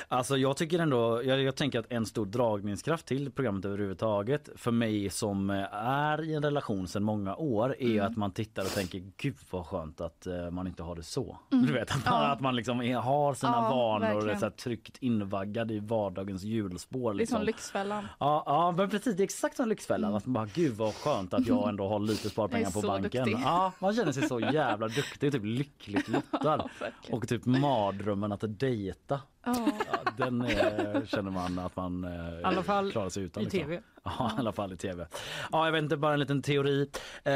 [0.08, 4.72] Alltså jag tycker ändå, jag, jag tänker att en stor dragningskraft till programmet överhuvudtaget för
[4.72, 8.06] mig som eh, är i en relation sedan många år är Mm.
[8.12, 11.38] att man tittar och tänker gud vad skönt att eh, man inte har det så.
[11.52, 11.66] Mm.
[11.66, 12.28] Du vet att man, Ja.
[12.32, 14.40] att man liksom är, har sina Ja, vanor verkligen.
[14.40, 17.00] så här tryggt invaggad i vardagens hjulspår.
[17.02, 17.44] Det är som Liksom.
[17.44, 18.08] Lyxfällan.
[18.20, 20.08] Ja, ja men precis det är exakt som Lyxfällan.
[20.10, 20.18] Mm.
[20.18, 23.26] Att man bara gud vad skönt att jag ändå har lite sparpengar på banken.
[23.26, 23.42] duktig.
[23.46, 26.70] Ja, man känner sig så jävla duktig typ lyckligt lottad.
[27.12, 29.22] Och typ mardrömmen att dejta.
[29.46, 29.68] Ja.
[29.92, 33.42] Ja, den är, känner man att man eh, alla fall klarar sig utan.
[33.42, 33.60] I liksom.
[33.60, 33.82] tv.
[34.04, 35.08] Ja, i alla fall i tv.
[35.52, 36.90] Ja, jag vet inte, bara en liten teori.
[37.24, 37.34] Eh,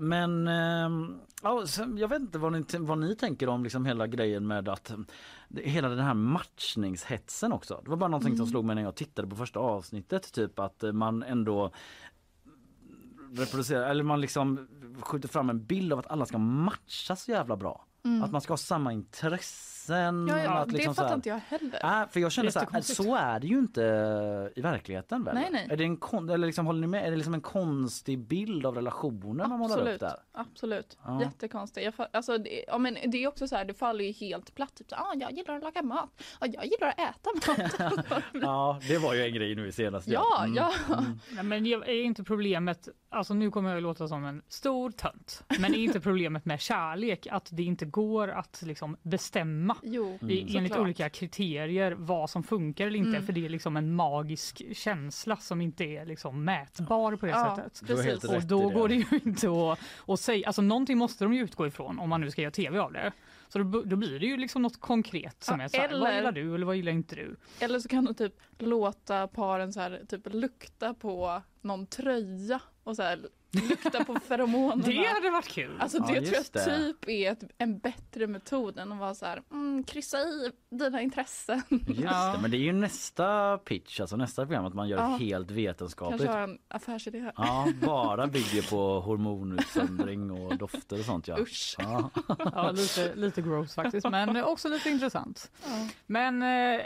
[0.00, 4.06] men eh, ja, sen, jag vet inte vad ni, vad ni tänker om liksom hela
[4.06, 4.96] grejen med att eh,
[5.54, 7.80] hela den här matchningshetsen också.
[7.84, 8.50] Det var bara någonting som Mm.
[8.50, 11.70] slog mig när jag tittade på första avsnittet, typ att eh, man ändå
[13.32, 14.68] reproducerar, eller man liksom
[15.00, 17.86] skjuter fram en bild av att alla ska matcha så jävla bra.
[18.04, 18.22] Mm.
[18.22, 18.92] Att man ska ha samma
[19.92, 20.26] intressen.
[20.28, 21.80] Ja, ja, att det liksom så fattar här- inte jag heller.
[21.82, 23.82] Nej, för jag känner så här, så är det ju inte
[24.56, 25.34] i verkligheten väl?
[25.34, 25.66] Nej, nej.
[25.70, 27.06] Är det en kon- eller liksom, håller ni med?
[27.06, 30.16] Är det liksom en konstig bild av relationen man målar upp Absolut, där?
[30.32, 30.98] absolut.
[31.04, 31.20] Ja.
[31.22, 31.84] Jättekonstigt.
[31.84, 34.54] Jag, fa- alltså, det, ja, men det är också så här, det faller ju helt
[34.54, 34.74] platt.
[34.74, 36.22] Typ så, ah, jag gillar att laga mat.
[36.38, 38.22] Ah, jag gillar att äta mat.
[38.42, 40.10] Ja, det var ju en grej nu i senaste.
[40.10, 40.54] ja, Mm.
[40.56, 40.72] ja.
[41.34, 44.90] Nej, men jag- är inte problemet, alltså nu kommer jag att låta som en stor
[44.90, 50.18] tönt, men är inte problemet med kärlek att det inte går att liksom bestämma Jo,
[50.20, 50.30] Mm.
[50.30, 50.78] i, enligt såklart.
[50.84, 53.26] olika kriterier vad som funkar eller inte Mm.
[53.26, 57.56] för det är liksom en magisk känsla som inte är liksom mätbar på det Ja,
[57.56, 57.82] sättet.
[57.86, 58.24] Precis.
[58.24, 61.66] Och då går det ju inte att, att säga, alltså någonting måste de ju utgå
[61.66, 63.12] ifrån om man nu ska göra tv av det.
[63.48, 65.96] Så då, då blir det ju liksom något konkret som Ja, är så här, vad
[66.00, 67.36] eller- gillar du eller vad gillar inte du?
[67.60, 72.96] Eller så kan du typ låta paren så här, typ lukta på någon tröja och
[72.96, 73.18] så här,
[73.54, 74.82] lukta på feromonerna.
[74.86, 75.76] Det hade varit kul.
[75.80, 76.76] Alltså Ja, det tror jag det.
[76.76, 81.00] typ är ett, en bättre metod än att vara så här, mm, kryssa i dina
[81.02, 81.62] intressen.
[81.70, 82.32] Just Ja.
[82.36, 85.06] det, men det är ju nästa pitch, alltså nästa program att man gör Ja.
[85.20, 86.20] helt vetenskapligt.
[86.24, 87.32] Kanske har en affärsidé här.
[87.36, 91.38] Ja, bara bygger på hormonutsöndring och dofter och sånt ja.
[91.38, 91.74] Usch.
[91.78, 92.10] ja.
[92.38, 95.50] Ja, lite, lite gross faktiskt, men också lite intressant.
[95.64, 95.88] Ja.
[96.06, 96.80] Men eh,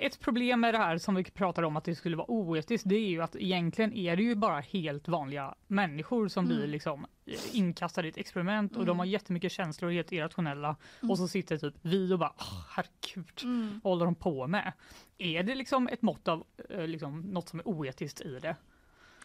[0.00, 2.94] ett problem med det här som vi pratar om att det skulle vara oetiskt, det
[2.96, 6.70] är ju att egentligen är det ju bara helt vanliga människor som blir Mm.
[6.70, 8.98] liksom eh, inkastade i ett experiment och de Mm.
[8.98, 10.76] har jättemycket känslor och är helt irrationella
[11.08, 13.80] och så sitter typ vi och bara "Åh, herregud, Mm.
[13.84, 14.72] vad håller de på med?
[15.18, 18.56] Är det liksom ett mått av eh, liksom, något som är oetiskt i det?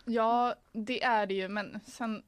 [0.05, 2.23] Ja, det är det ju, men sen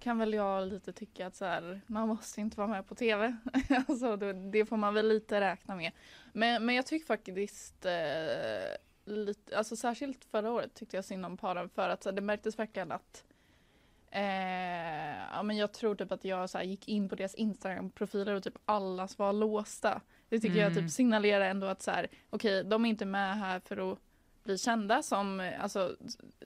[0.00, 3.36] kan väl jag lite tycka att så här, man måste inte vara med på tv.
[3.88, 5.92] alltså, det, det får man väl lite räkna med.
[6.32, 7.92] Men, men jag tycker faktiskt eh,
[9.04, 12.22] lite, alltså särskilt förra året tyckte jag synd om paren för att så här, det
[12.22, 13.24] märktes verkligen att
[14.12, 18.34] eh, ja, men jag tror typ att jag så här, gick in på deras Instagram-profiler
[18.34, 20.00] och typ allas var låsta.
[20.28, 20.82] Det tycker jag Mm.
[20.84, 23.98] typ signalerar ändå att så här, okej, de är inte med här för att
[24.44, 25.96] bli kända som, alltså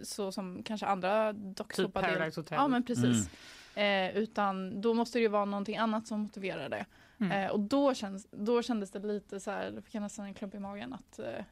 [0.03, 1.35] så som kanske andra
[1.75, 2.57] Typ Paradise Hotel?
[2.57, 3.31] Ja men precis.
[3.77, 6.87] Eh, utan då måste det ju vara någonting annat som motiverar det.
[7.21, 7.33] Mm.
[7.45, 10.35] Eh, och då, känns, då kändes det lite så här, då fick jag nästan en
[10.35, 11.45] klump i magen att eh,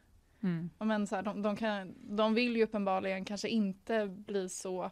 [0.43, 0.71] Mm.
[0.79, 4.91] men så här, de, de, kan, de vill ju uppenbarligen kanske inte bli så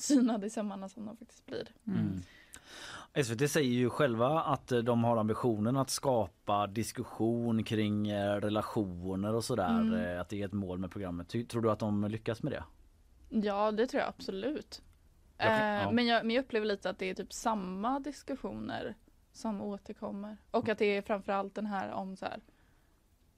[0.00, 1.68] synade i sömmarna som de faktiskt blir.
[1.86, 2.20] Mm.
[3.24, 9.34] SVT säger ju själva att eh, de har ambitionen att skapa diskussion kring eh, relationer
[9.34, 9.80] och sådär.
[9.80, 9.94] Mm.
[9.94, 11.28] eh, Att det är ett mål med programmet.
[11.48, 12.64] Tror du att de lyckas med det?
[13.48, 14.82] Ja det tror jag absolut.
[15.38, 15.90] Jag kan- eh, ja.
[15.90, 18.94] men, jag, men jag upplever lite att det är typ samma diskussioner
[19.32, 20.36] som återkommer.
[20.50, 22.40] Och att det är framförallt den här om så här,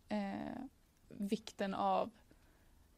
[0.08, 0.62] eh,
[1.08, 2.10] vikten av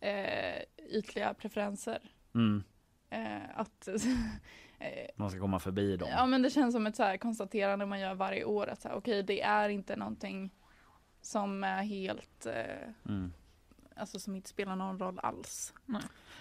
[0.00, 1.98] eh, ytliga preferenser.
[2.34, 2.64] Mm.
[3.10, 3.88] Eh, att
[4.78, 6.08] eh, Man ska komma förbi dem.
[6.12, 9.22] Ja men det känns som ett så här konstaterande man gör varje år att okej
[9.22, 10.54] det är inte någonting
[11.20, 13.32] som är helt, eh, Mm.
[13.96, 15.74] alltså som inte spelar någon roll alls.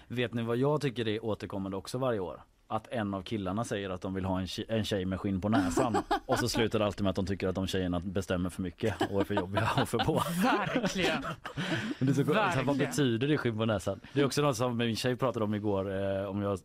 [0.08, 2.42] Vet ni vad jag tycker är återkommande också varje år?
[2.68, 5.42] Att en av killarna säger att de vill ha en tjej, en tjej med skinn
[5.42, 8.50] på näsan och så slutar det alltid med att de tycker att de tjejerna bestämmer
[8.50, 10.24] för mycket och är för jobbiga och för på.
[10.44, 11.24] Verkligen!
[12.00, 12.78] Men det så, här, vad Verkligen.
[12.78, 14.00] betyder det skinn på näsan?
[14.14, 16.60] Det är också något som min tjej pratade om igår eh, om jag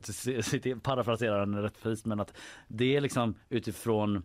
[0.82, 2.36] parafraserar henne rättvist men att
[2.68, 4.22] det är liksom utifrån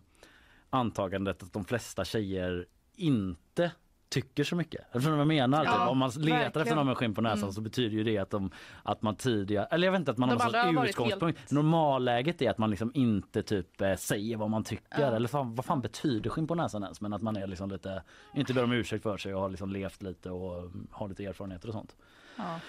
[0.70, 2.66] antagandet att de flesta tjejer
[2.96, 3.72] inte
[4.08, 4.84] tycker så mycket.
[4.92, 5.64] Förstår vad jag menar?
[5.64, 7.52] Ja, typ, om man letar efter någon med skinn på näsan Mm.
[7.52, 8.50] så betyder ju det att, de,
[8.82, 11.38] att man tidigare, eller jag vet inte att man De har någon utgångspunkt.
[11.38, 15.16] helt- Normalläget är att man liksom inte typ eh, säger vad man tycker Ja.
[15.16, 17.00] eller fan, vad fan betyder skinn på näsan ens?
[17.00, 18.02] Men att man är liksom lite,
[18.34, 21.24] inte ber om ursäkt för sig och har liksom levt lite och mm, har lite
[21.24, 21.96] erfarenheter och sånt.
[22.36, 22.60] Ja.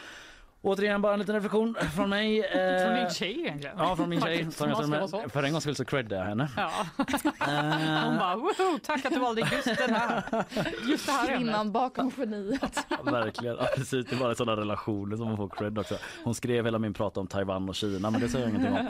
[0.66, 2.40] Återigen bara en liten reflektion från mig.
[2.46, 3.76] eh, Från din tjej egentligen?
[3.80, 4.52] Ja, från min tjej.
[4.52, 6.50] Som jag med, för en gångs skull så creddar jag henne.
[6.58, 6.70] Ja.
[6.98, 10.24] Eh, Hon bara woho, tack att du valde just den här.
[10.90, 11.38] Just det här.
[11.38, 12.86] Kvinnan bakom geniet.
[12.90, 13.56] Ja, verkligen.
[13.60, 15.96] Ja, precis, det är bara sådana relationer som man får cred också.
[16.24, 18.88] Hon skrev hela min prat om Taiwan och Kina men det säger jag ingenting om.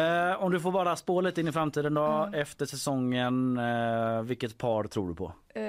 [0.00, 3.58] Eh, om du får bara spå lite in i framtiden då efter säsongen.
[3.58, 5.32] Eh, vilket par tror du på?
[5.54, 5.62] Eh,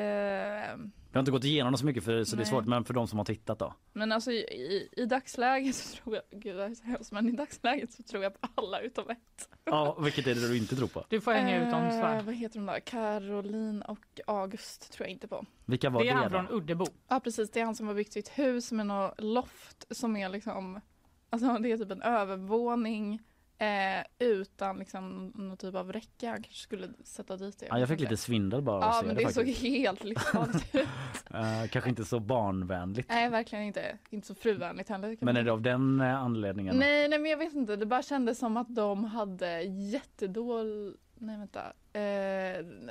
[1.12, 2.50] Vi har inte gått igenom det så mycket för, så det är Nej.
[2.52, 3.74] svårt men för de som har tittat då.
[3.94, 7.32] men alltså i, i, i dagsläget så tror jag, gud är så hemskt, men i
[7.32, 9.50] dagsläget så tror jag på alla utom ett.
[9.66, 11.06] Ja, vilket är det du inte tror på?
[11.10, 12.22] Du får hänga ut dem Eh, svär.
[12.22, 12.80] vad heter de där?
[12.80, 15.46] Caroline och August tror jag inte på.
[15.66, 16.86] Vilka var Det det, är han från Uddebo.
[17.08, 20.30] Ja precis, det är han som har byggt sitt hus med något loft som är
[20.30, 20.82] liksom,
[21.30, 23.22] alltså det är typ en övervåning
[23.62, 26.28] eh, utan liksom någon typ av räcke.
[26.28, 27.66] Han kanske skulle sätta dit det.
[27.70, 30.88] Ja, jag fick lite svindel bara Ja men det, det såg helt livsfarligt ut.
[31.34, 33.10] Eh, kanske inte så barnvänligt.
[33.10, 35.18] Nej verkligen inte, inte så fruvänligt heller.
[35.22, 36.76] Men är det av den eh, anledningen?
[36.76, 40.98] Nej, nej men jag vet inte, det bara kändes som att de hade jättedål...
[41.16, 41.74] Nej vänta.
[41.94, 42.02] Eh,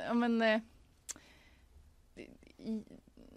[0.06, 0.42] ja men...
[0.42, 0.60] Eh,
[2.56, 2.84] i-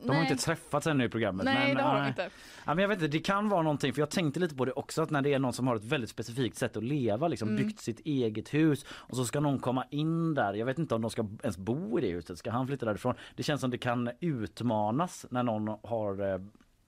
[0.04, 0.32] De har nej.
[0.32, 1.46] inte träffats ännu i programmet.
[1.46, 2.30] Nej men, det har de inte.
[2.66, 4.72] Ja, men jag vet inte, det kan vara någonting för jag tänkte lite på det
[4.72, 7.50] också att när det är någon som har ett väldigt specifikt sätt att leva, liksom
[7.50, 7.64] Mm.
[7.64, 10.54] byggt sitt eget hus och så ska någon komma in där.
[10.54, 12.38] Jag vet inte om de ska ens bo i det huset.
[12.38, 13.16] Ska han flytta därifrån?
[13.36, 16.40] Det känns som det kan utmanas när någon har eh,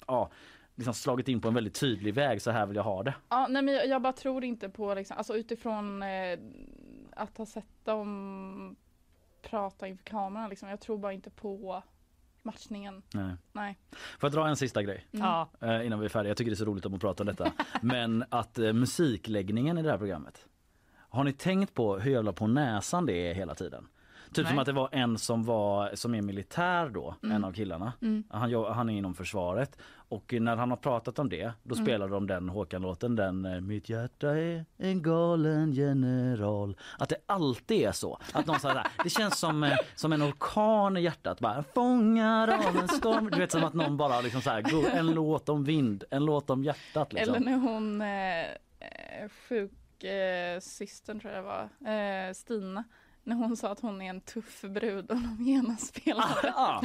[0.08, 0.30] ja,
[0.76, 2.42] liksom slagit in på en väldigt tydlig väg.
[2.42, 3.14] Så här vill jag ha det.
[3.30, 6.40] Ja, nej men jag, jag bara tror inte på liksom, alltså utifrån eh,
[7.16, 8.76] att ha sett dem
[9.42, 10.70] prata inför kameran liksom.
[10.70, 11.84] Jag tror bara inte på
[12.46, 13.02] matchningen.
[13.14, 13.36] Nej.
[13.54, 13.78] Nej.
[13.92, 15.48] Får jag dra en sista grej Mm.
[15.62, 16.30] Eh, innan vi är färdiga?
[16.30, 17.52] Jag tycker det är så roligt att prata om detta.
[17.82, 20.46] Men att eh, musikläggningen i det här programmet.
[20.94, 23.88] Har ni tänkt på hur jävla på näsan det är hela tiden?
[24.36, 24.52] Typ Nej.
[24.52, 27.36] som att det var en som var som är militär då, Mm.
[27.36, 27.94] en av killarna.
[28.02, 28.24] Mm.
[28.30, 29.78] Han, han är inom försvaret
[30.10, 31.86] och när han har pratat om det då Mm.
[31.86, 36.78] spelar de den Håkan-låten den eh, Mitt hjärta är en galen general.
[37.00, 38.20] Att det alltid är så.
[38.34, 41.40] Att någon säger det känns som, eh, som en orkan i hjärtat.
[41.40, 43.30] Bara, Fångad av en storm.
[43.30, 46.50] Du vet som att någon bara liksom så här, en låt om vind, en låt
[46.50, 47.14] om hjärtat.
[47.14, 47.36] Liksom.
[47.36, 48.42] Eller när hon eh,
[49.22, 52.84] eh, sjuk eh, systern tror jag det var, eh, Stina,
[53.26, 56.54] när hon sa att hon är en tuff brud och de genast spelade.
[56.56, 56.82] Ah,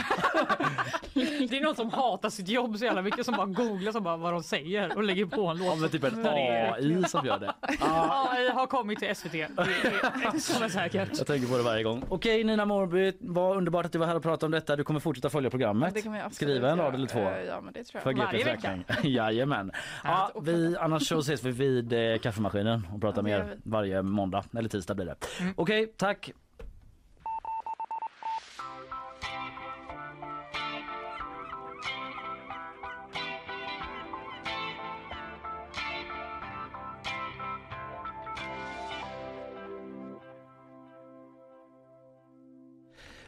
[1.15, 4.17] Det är någon som hatar sitt jobb så jävla mycket som bara googlar så bara
[4.17, 5.81] vad de säger och lägger på en ja, låt.
[5.81, 7.55] men typ en AI som gör det.
[7.81, 9.33] AI har kommit till SVT.
[9.33, 11.19] Det är ett som är säkert.
[11.19, 12.05] Jag tänker på det varje gång.
[12.09, 14.77] Okej Nina Morby, vad underbart att du var här och pratade om detta.
[14.77, 15.95] Du kommer fortsätta följa programmet.
[15.95, 17.19] Det absolut Skriva en rad eller två.
[17.21, 18.19] Eh, Ja men det tror För jag.
[18.19, 18.79] Varje GPs vecka?
[19.09, 19.73] Jajamän.
[20.05, 24.45] Ja, vi, annars så ses vi vid eh, kaffemaskinen och pratar Ja, mer varje måndag
[24.57, 25.17] eller tisdag blir det.
[25.41, 25.55] Mm.
[25.57, 26.30] Okej, tack.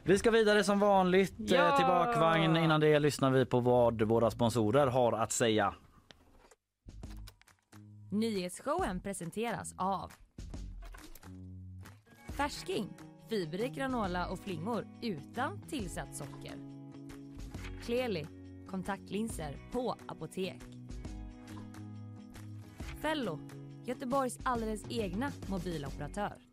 [0.04, 1.76] Vi ska vidare som vanligt eh, Ja!
[1.76, 2.56] till bakvagn.
[2.56, 5.74] Innan det lyssnar vi på vad våra sponsorer har att säga.
[8.10, 10.12] Nyhetsshowen presenteras av
[12.28, 12.88] Färsking,
[13.28, 16.54] fiberrik granola och flingor utan tillsatt socker.
[17.84, 18.26] Kleli,
[18.70, 20.62] kontaktlinser på apotek.
[23.00, 23.38] Fello,
[23.84, 26.51] Göteborgs alldeles egna mobiloperatör.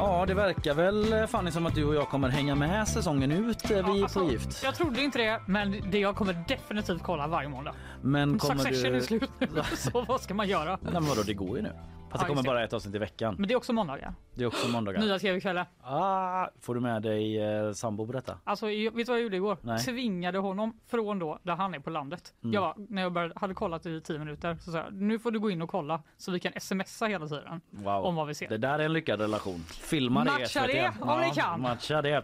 [0.00, 3.70] Ja, det verkar väl Fanny som att du och jag kommer hänga med säsongen ut.
[3.70, 4.62] eh, Vi är alltså, på gift.
[4.64, 7.74] Jag trodde inte det, men det jag kommer definitivt kolla varje måndag.
[8.02, 8.98] Men kommer Succession du...
[8.98, 10.78] är slut nu, så vad ska man göra?
[10.82, 11.72] Nej, men vadå, det går ju nu.
[12.10, 12.46] Fast det kommer det.
[12.46, 13.34] bara ett avsnitt i veckan.
[13.38, 14.14] Men det är också måndagar.
[14.34, 15.00] Det är också måndagar.
[15.00, 15.66] Nya tv-kvällar.
[15.82, 18.38] Ah, får du med dig eh, sambo på detta?
[18.44, 19.56] Alltså, vet du vad jag gjorde igår?
[19.62, 19.78] Nej.
[19.78, 22.34] Tvingade honom från då där han är på landet.
[22.44, 22.54] Mm.
[22.54, 25.38] Jag, när jag började, hade kollat i tio minuter så sa jag, nu får du
[25.40, 28.04] gå in och kolla så vi kan smsa hela tiden Wow.
[28.04, 28.48] om vad vi ser.
[28.48, 29.64] Det där är en lyckad relation.
[29.68, 30.66] Filma det Matcha SVT.
[30.66, 31.60] det om ni kan.
[31.60, 32.16] Matcha det.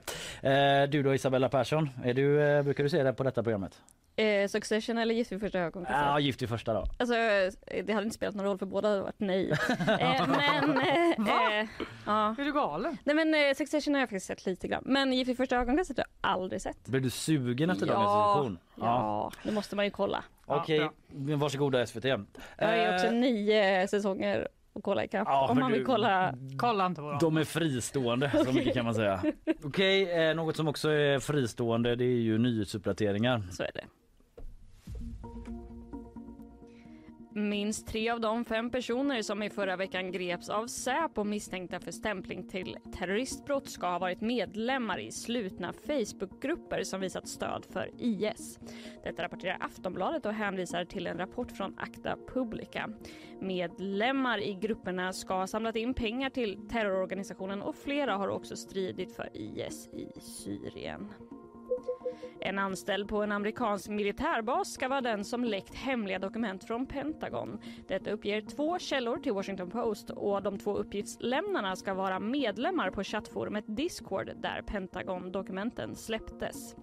[0.42, 3.80] Eh, du då Isabella Persson, är du, eh, brukar du se det på detta programmet?
[4.18, 6.00] Eh, Succession eller Gift vid första ögonkastet?
[6.06, 6.84] Ja, gift i första då.
[6.98, 9.50] Alltså, eh, det hade inte spelat någon roll för båda hade varit nej.
[10.00, 10.70] eh, men...
[10.70, 11.52] Eh, Va?
[11.60, 11.66] eh,
[12.06, 12.34] ja.
[12.38, 12.96] Är du galen?
[13.04, 14.82] Nej men eh, Succession har jag faktiskt sett lite grann.
[14.86, 16.86] Men Gift vid första ögonkastet har jag aldrig sett.
[16.86, 18.58] Blir du sugen efter dagens Ja, diskussion?
[18.74, 20.24] ja, det måste man ju kolla.
[20.46, 20.92] Ja, Okej, bra.
[21.08, 22.04] men varsågoda SVT.
[22.04, 22.18] Jag
[22.58, 25.28] har ju också Eh, nio säsonger att kolla ikapp.
[25.30, 26.34] Ja, om man vill du- kolla.
[26.58, 27.18] Kolla inte på dem.
[27.20, 29.22] De är fristående, så mycket kan man säga.
[29.64, 33.42] Okej, eh, något som också är fristående det är ju nyhetsuppdateringar.
[33.52, 33.84] Så är det.
[37.38, 41.90] Minst tre av de fem personer som i förra veckan greps av Säpo misstänkta för
[41.90, 48.58] stämpling till terroristbrott ska ha varit medlemmar i slutna Facebookgrupper som visat stöd för IS.
[49.04, 52.90] Detta rapporterar Aftonbladet och hänvisar till en rapport från Acta Publica.
[53.40, 59.16] Medlemmar i grupperna ska ha samlat in pengar till terrororganisationen och flera har också stridit
[59.16, 61.08] för IS i Syrien.
[62.40, 67.58] En anställd på en amerikansk militärbas ska vara den som läckt hemliga dokument från Pentagon.
[67.88, 73.04] Detta uppger två källor till Washington Post och de två uppgiftslämnarna ska vara medlemmar på
[73.04, 76.76] chattforumet Discord där Pentagon-dokumenten släpptes.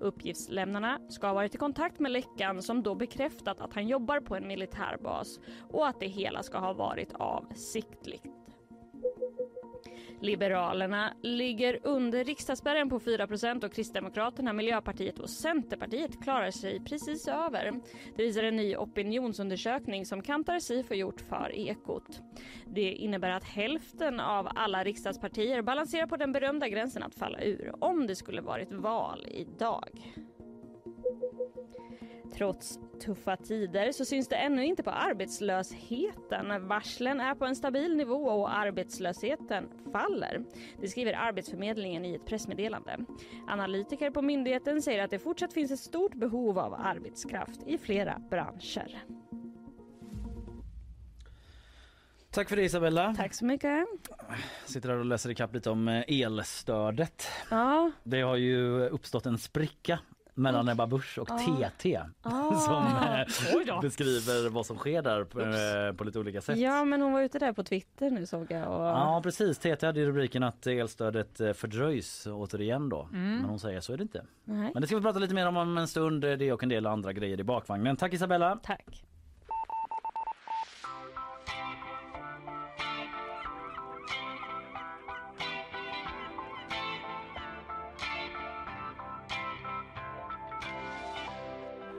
[0.00, 4.36] Uppgiftslämnarna ska ha varit i kontakt med läckan som då bekräftat att han jobbar på
[4.36, 8.35] en militärbas och att det hela ska ha varit avsiktligt.
[10.20, 17.72] Liberalerna ligger under riksdagsspärren på 4% och Kristdemokraterna, Miljöpartiet och Centerpartiet klarar sig precis över.
[18.16, 22.20] Det visar en ny opinionsundersökning som Kantar Sifo gjort för Ekot.
[22.66, 27.84] Det innebär att hälften av alla riksdagspartier balanserar på den berömda gränsen att falla ur
[27.84, 29.88] om det skulle varit val idag.
[32.36, 36.68] Trots tuffa tider så syns det ännu inte på arbetslösheten.
[36.68, 40.44] Varslen är på en stabil nivå och arbetslösheten faller.
[40.80, 42.98] Det skriver Arbetsförmedlingen i ett pressmeddelande.
[43.48, 48.18] Analytiker på myndigheten säger att det fortsatt finns ett stort behov av arbetskraft i flera
[48.30, 49.02] branscher.
[52.30, 53.14] Tack för det Isabella.
[53.16, 53.86] Tack så mycket.
[54.66, 57.26] Sitter här och läser ikapp lite om eh, elstödet.
[57.50, 59.98] Ja, Det har ju uppstått en spricka
[60.36, 61.38] mellan Ebba Busch och Ah.
[61.38, 62.54] TT Ah.
[62.54, 66.58] som eh, beskriver vad som sker där på, eh, på lite olika sätt.
[66.58, 68.62] ja men hon var ute där på Twitter nu såg jag.
[68.68, 68.86] Och...
[68.86, 73.08] Ja precis, TT hade rubriken att elstödet eh, fördröjs återigen då.
[73.12, 74.24] Men hon säger så är det inte.
[74.44, 74.70] Nej.
[74.74, 76.86] Men det ska vi prata lite mer om om en stund, det och en del
[76.86, 77.96] andra grejer i bakvagnen.
[77.96, 78.58] Tack Isabella!
[78.62, 79.02] Tack.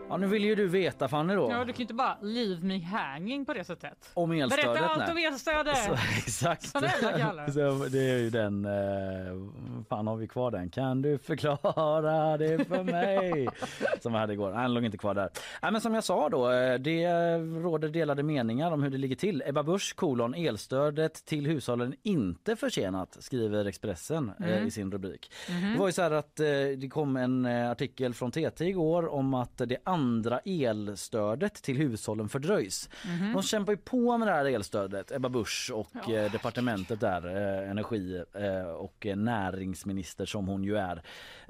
[0.09, 1.51] Ja, nu vill ju du veta Fanny då.
[1.51, 4.09] Ja, du kan ju inte bara leave me hanging på det sättet.
[4.13, 4.65] Om elstödet.
[4.65, 5.11] Berätta allt nej.
[5.11, 5.77] om elstödet!
[5.77, 6.65] Så, exakt.
[6.67, 6.79] Så
[7.89, 8.71] det är ju den, eh,
[9.89, 10.69] fan har vi kvar den?
[10.69, 13.47] Kan du förklara det för mig?
[14.01, 14.51] som vi hade igår.
[14.51, 15.29] Han låg inte kvar där.
[15.61, 19.15] Nej, men som jag sa då, eh, det råder delade meningar om hur det ligger
[19.15, 19.43] till.
[19.45, 24.67] Ebba Busch kolon elstödet till hushållen inte försenat skriver Expressen eh, Mm.
[24.67, 25.31] i sin rubrik.
[25.49, 25.73] Mhm.
[25.73, 26.45] Det var ju så här att eh,
[26.77, 32.29] det kom en eh, artikel från TT igår om att det andra elstödet till hushållen
[32.29, 32.89] fördröjs.
[33.05, 33.33] Mhm.
[33.33, 36.13] De kämpar ju på med det här elstödet, Ebba Busch och Ja.
[36.13, 41.01] eh, departementet där, eh, energi eh, och näringsminister som hon ju är.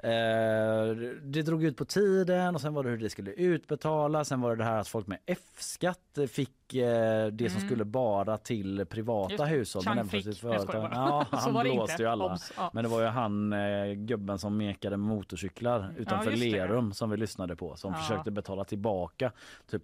[0.02, 4.28] Eh, det drog ut på tiden och sen var det hur det skulle utbetalas.
[4.28, 7.68] Sen var det det här att folk med F-skatt fick eh, det som Mm.
[7.68, 9.50] skulle bara till privata det.
[9.50, 9.82] hushåll.
[9.82, 10.38] Chang för fick.
[10.40, 10.88] företag.
[10.92, 12.02] Ja, han det blåste inte.
[12.02, 12.24] ju alla.
[12.32, 12.70] Obs, ja.
[12.74, 16.36] Men det var ju han eh, gubben som mekade motorcyklar utanför det.
[16.36, 17.98] Lerum som vi lyssnade på som Ja.
[17.98, 19.32] försökte betala tillbaka
[19.70, 19.82] typ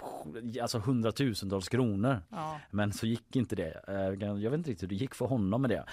[0.63, 2.17] alltså hundratusentals kronor.
[2.31, 2.61] Ja.
[2.71, 3.81] Men så gick inte det.
[4.19, 5.85] Jag vet inte riktigt hur det gick för honom med det.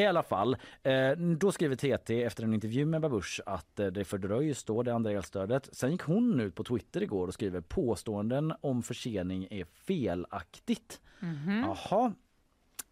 [0.00, 4.64] I alla fall, eh, då skriver TT efter en intervju med Babush att det fördröjs
[4.64, 5.68] då det andra elstödet.
[5.72, 11.00] Sen gick hon ut på Twitter igår och skriver påståenden om försening är felaktigt.
[11.20, 11.64] Mhm.
[11.66, 12.12] Jaha.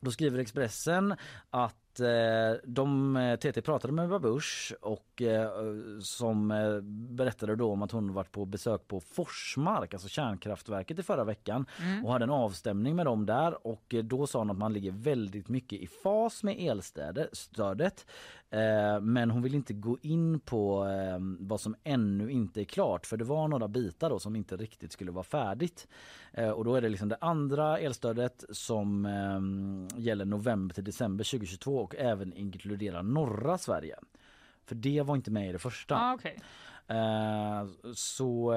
[0.01, 1.15] Då skriver Expressen
[1.51, 5.51] att eh, de, eh, TT pratade med Babush och eh,
[6.01, 6.81] som eh,
[7.17, 11.67] berättade då om att hon varit på besök på Forsmark, alltså kärnkraftverket i förra veckan
[11.83, 12.05] Mm.
[12.07, 14.93] och hade en avstämning med dem där och eh, då sa hon att man ligger
[14.93, 18.07] väldigt mycket i fas med elstödet.
[18.51, 23.07] Eh, men hon vill inte gå in på eh, vad som ännu inte är klart
[23.07, 25.89] för det var några bitar då som inte riktigt skulle vara färdigt.
[26.33, 29.09] Eh, och då är det liksom det andra elstödet som
[29.97, 33.97] gäller november till december 2022 och även inkluderar norra Sverige.
[34.67, 35.97] För det var inte med i det första.
[35.97, 36.19] Ah.
[36.95, 38.55] Eh, så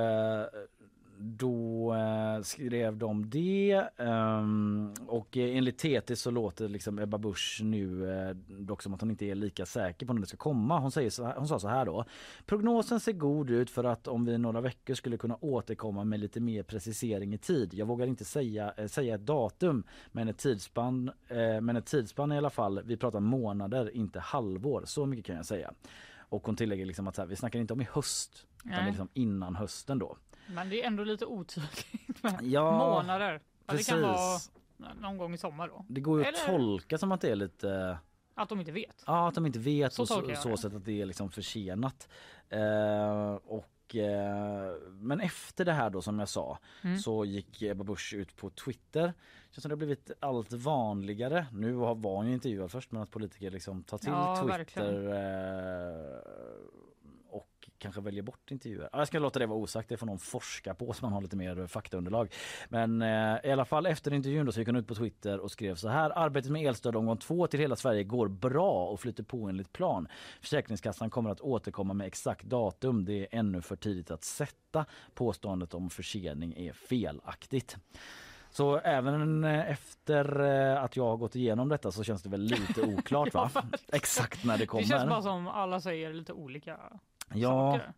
[1.21, 7.61] då eh, skrev de det ehm, och eh, enligt TT så låter liksom Ebba Busch
[7.63, 10.79] nu eh, dock som att hon inte är lika säker på när det ska komma.
[10.79, 12.05] Hon, säger så hon sa så här då.
[12.45, 16.39] Prognosen ser god ut för att om vi några veckor skulle kunna återkomma med lite
[16.39, 17.73] mer precisering i tid.
[17.73, 21.11] Jag vågar inte säga, eh, säga ett datum men ett tidsspann,
[21.61, 22.81] men ett tidsspann i alla fall.
[22.85, 24.83] Vi pratar månader, inte halvår.
[24.85, 25.73] Så mycket kan jag säga.
[26.17, 29.55] Och hon tillägger liksom att här, vi snackar inte om i höst utan liksom innan
[29.55, 30.17] hösten då.
[30.53, 33.41] Men det är ändå lite otydligt med Ja, månader.
[33.67, 34.39] Ja, det kan vara
[35.01, 35.85] någon gång i sommar då.
[35.89, 37.97] Det går ju att Eller- tolka som att det är lite
[38.35, 39.03] Att de inte vet.
[39.07, 42.09] Ja, att de inte vet Så så, så sätt att det är liksom försenat.
[42.49, 46.97] Eh, och, eh, men efter det här då som jag sa Mm.
[46.97, 49.13] så gick Ebba Busch ut på Twitter.
[49.51, 51.45] Känns som det har blivit allt vanligare.
[51.53, 54.91] Nu var hon ju intervjuad först men att politiker liksom tar till Ja, Twitter
[57.81, 58.89] kanske väljer bort intervjuer.
[58.91, 61.21] Ja, Jag ska låta det vara osagt, det får någon forska på så man har
[61.21, 62.33] lite mer faktaunderlag.
[62.69, 65.51] Men eh, i alla fall efter intervjun då så gick hon ut på Twitter och
[65.51, 66.17] skrev så här.
[66.17, 70.07] Arbetet med elstöd omgång två till hela Sverige går bra och flyter på enligt plan.
[70.41, 73.05] Försäkringskassan kommer att återkomma med exakt datum.
[73.05, 74.85] Det är ännu för tidigt att sätta.
[75.13, 77.77] Påståendet om försening är felaktigt.
[78.51, 82.41] Så även eh, efter eh, att jag har gått igenom detta så känns det väl
[82.41, 83.51] lite oklart va?
[83.93, 84.83] Exakt när det kommer.
[84.83, 86.79] Det känns bara som alla säger lite olika
[87.35, 87.93] ja, saker.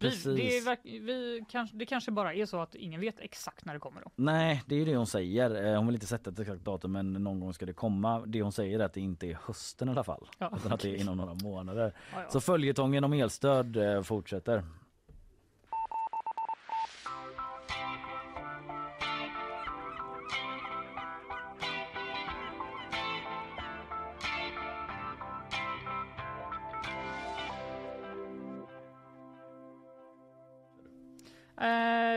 [0.00, 0.24] Vi, precis.
[0.24, 3.80] det, är, vi, kanske, det kanske bara är så att ingen vet exakt när det
[3.80, 4.10] kommer då.
[4.16, 5.66] Nej, det är det hon säger.
[5.66, 8.20] Eh, Hon vill inte sätta ett exakt datum men någon gång ska det komma.
[8.26, 10.28] Det hon säger är att det inte är hösten i alla fall.
[10.38, 11.94] Ja, utan att det är inom några månader.
[12.12, 12.30] Ja, ja.
[12.30, 14.64] Så följetongen om elstöd eh, fortsätter.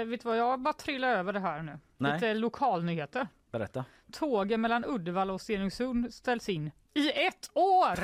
[0.05, 1.79] Vet du vad, jag bara trillar över det här nu.
[1.97, 2.13] Nej.
[2.13, 3.27] Lite lokalnyheter.
[3.51, 3.85] Berätta.
[4.11, 7.97] Tågen mellan Uddevalla och Stenungsund ställs in i ett år!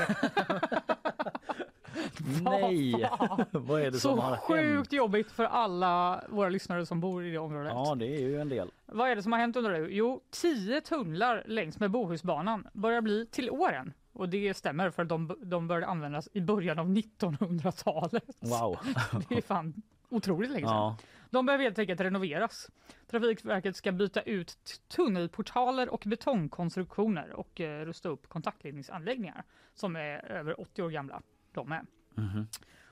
[2.44, 3.10] Nej!
[3.52, 4.94] Vad är det Så som har sjukt hänt?
[4.94, 7.72] jobbigt för alla våra lyssnare som bor i det området.
[7.76, 8.72] Ja, det är ju en del.
[8.86, 9.80] Vad är det som har hänt under det?
[9.90, 13.94] Jo, 10 tunnlar längs med Bohusbanan börjar bli till åren.
[14.14, 18.24] Och det stämmer för de, de började användas i början av 1900-talet.
[18.40, 18.78] Wow.
[19.30, 19.74] Det är fan
[20.10, 20.76] otroligt länge sedan.
[20.76, 20.98] Ja.
[21.30, 22.70] De behöver helt enkelt renoveras.
[23.08, 24.58] Trafikverket ska byta ut
[24.88, 31.22] tunnelportaler och betongkonstruktioner och eh, rusta upp kontaktledningsanläggningar som är över 80 år gamla.
[31.52, 31.86] De är.
[32.16, 32.48] Mhm.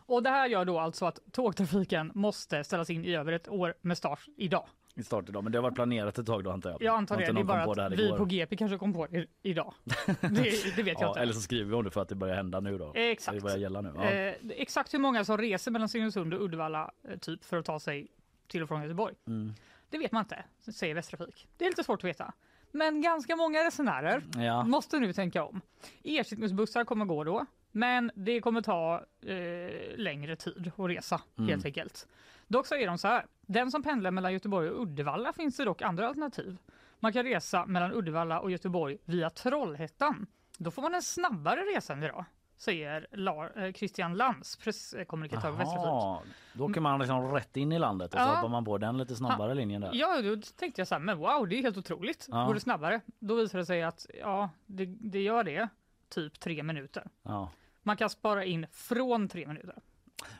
[0.07, 3.73] Och det här gör då alltså att tågtrafiken måste ställas in i över ett år
[3.81, 4.67] med start idag.
[4.97, 6.81] I start idag, men det har varit planerat ett tag då antar jag.
[6.81, 9.73] Jag antar det, det är bara att vi på GP kanske kom på det idag.
[10.21, 11.19] Det, det vet jag Ja, inte.
[11.19, 12.93] eller så skriver vi om det för att det börjar hända nu då.
[12.95, 13.35] Exakt.
[13.37, 13.91] Det börjar gälla nu.
[13.95, 14.03] Ja.
[14.03, 17.79] Eh, exakt hur många som reser mellan Stenungsund och Uddevalla eh, typ för att ta
[17.79, 18.07] sig
[18.47, 19.15] till och från Göteborg?
[19.27, 19.53] Mm.
[19.89, 21.47] Det vet man inte, säger Västtrafik.
[21.57, 22.33] Det är lite svårt att veta.
[22.71, 24.63] Men ganska många resenärer Ja.
[24.63, 25.61] måste nu tänka om.
[26.03, 31.49] Ersättningsbussar kommer gå då, men det kommer ta eh, längre tid att resa Mm.
[31.49, 32.07] helt enkelt.
[32.47, 35.81] Dock säger de så här, den som pendlar mellan Göteborg och Uddevalla finns det dock
[35.81, 36.57] andra alternativ.
[36.99, 40.27] Man kan resa mellan Uddevalla och Göteborg via Trollhättan.
[40.57, 42.25] Då får man en snabbare resa än idag,
[42.57, 46.33] säger Lar, eh, Christian Lantz, presskommunikatör på Västtrafik.
[46.53, 48.35] Då åker man liksom rätt in i landet och så Ja.
[48.35, 49.91] hoppar man på den lite snabbare linjen där.
[49.93, 52.27] Ja, då tänkte jag så här, men wow, det är helt otroligt.
[52.31, 52.45] Ja.
[52.45, 53.01] Går det snabbare?
[53.19, 55.69] Då visar det sig att ja, det, det gör det,
[56.09, 57.03] typ tre minuter.
[57.23, 57.49] Ja.
[57.83, 59.75] Man kan spara in från tre minuter.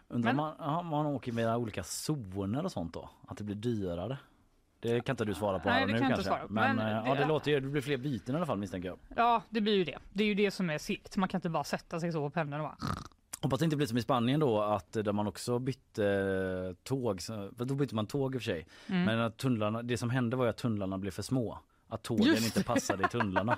[0.08, 3.10] Undrar om man, ja, man åker med olika zoner och sånt då?
[3.28, 4.18] Att det blir dyrare?
[4.94, 6.22] Det kan inte du svara på Nej, här det nu kan kanske.
[6.22, 6.54] inte svara på.
[6.54, 8.58] Men, Men eh, det- ja, det låter ju, det blir fler byten i alla fall
[8.58, 8.98] misstänker jag.
[9.16, 9.98] Ja, det blir ju det.
[10.14, 11.18] Det är ju det som är segt.
[11.18, 12.78] Man kan inte bara sätta sig så på pendeln och bara...
[13.42, 17.20] Hoppas det inte blir som i Spanien då att där man också bytte eh, tåg,
[17.52, 18.68] då bytte man tåg i och för sig.
[18.88, 19.04] Mm.
[19.04, 21.60] Men att tunnlarna, det som hände var ju att tunnlarna blev för små.
[21.88, 23.58] Att tågen Just inte passade i tunnlarna.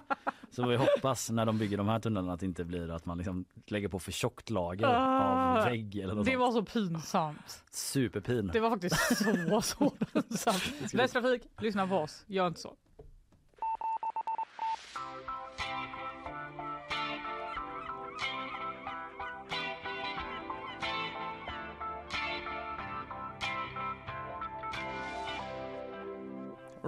[0.51, 3.17] Så vi hoppas när de bygger de här tunnlarna att det inte blir att man
[3.17, 6.39] liksom lägger på för tjockt lager Ah, av vägg eller något Det sånt.
[6.39, 7.63] var så pinsamt.
[7.71, 8.47] Superpin.
[8.53, 10.63] Det var faktiskt så, så pinsamt.
[10.93, 12.23] Västtrafik, lyssna på oss.
[12.27, 12.75] Gör inte så.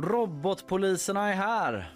[0.02, 1.92] Robotpoliserna är här.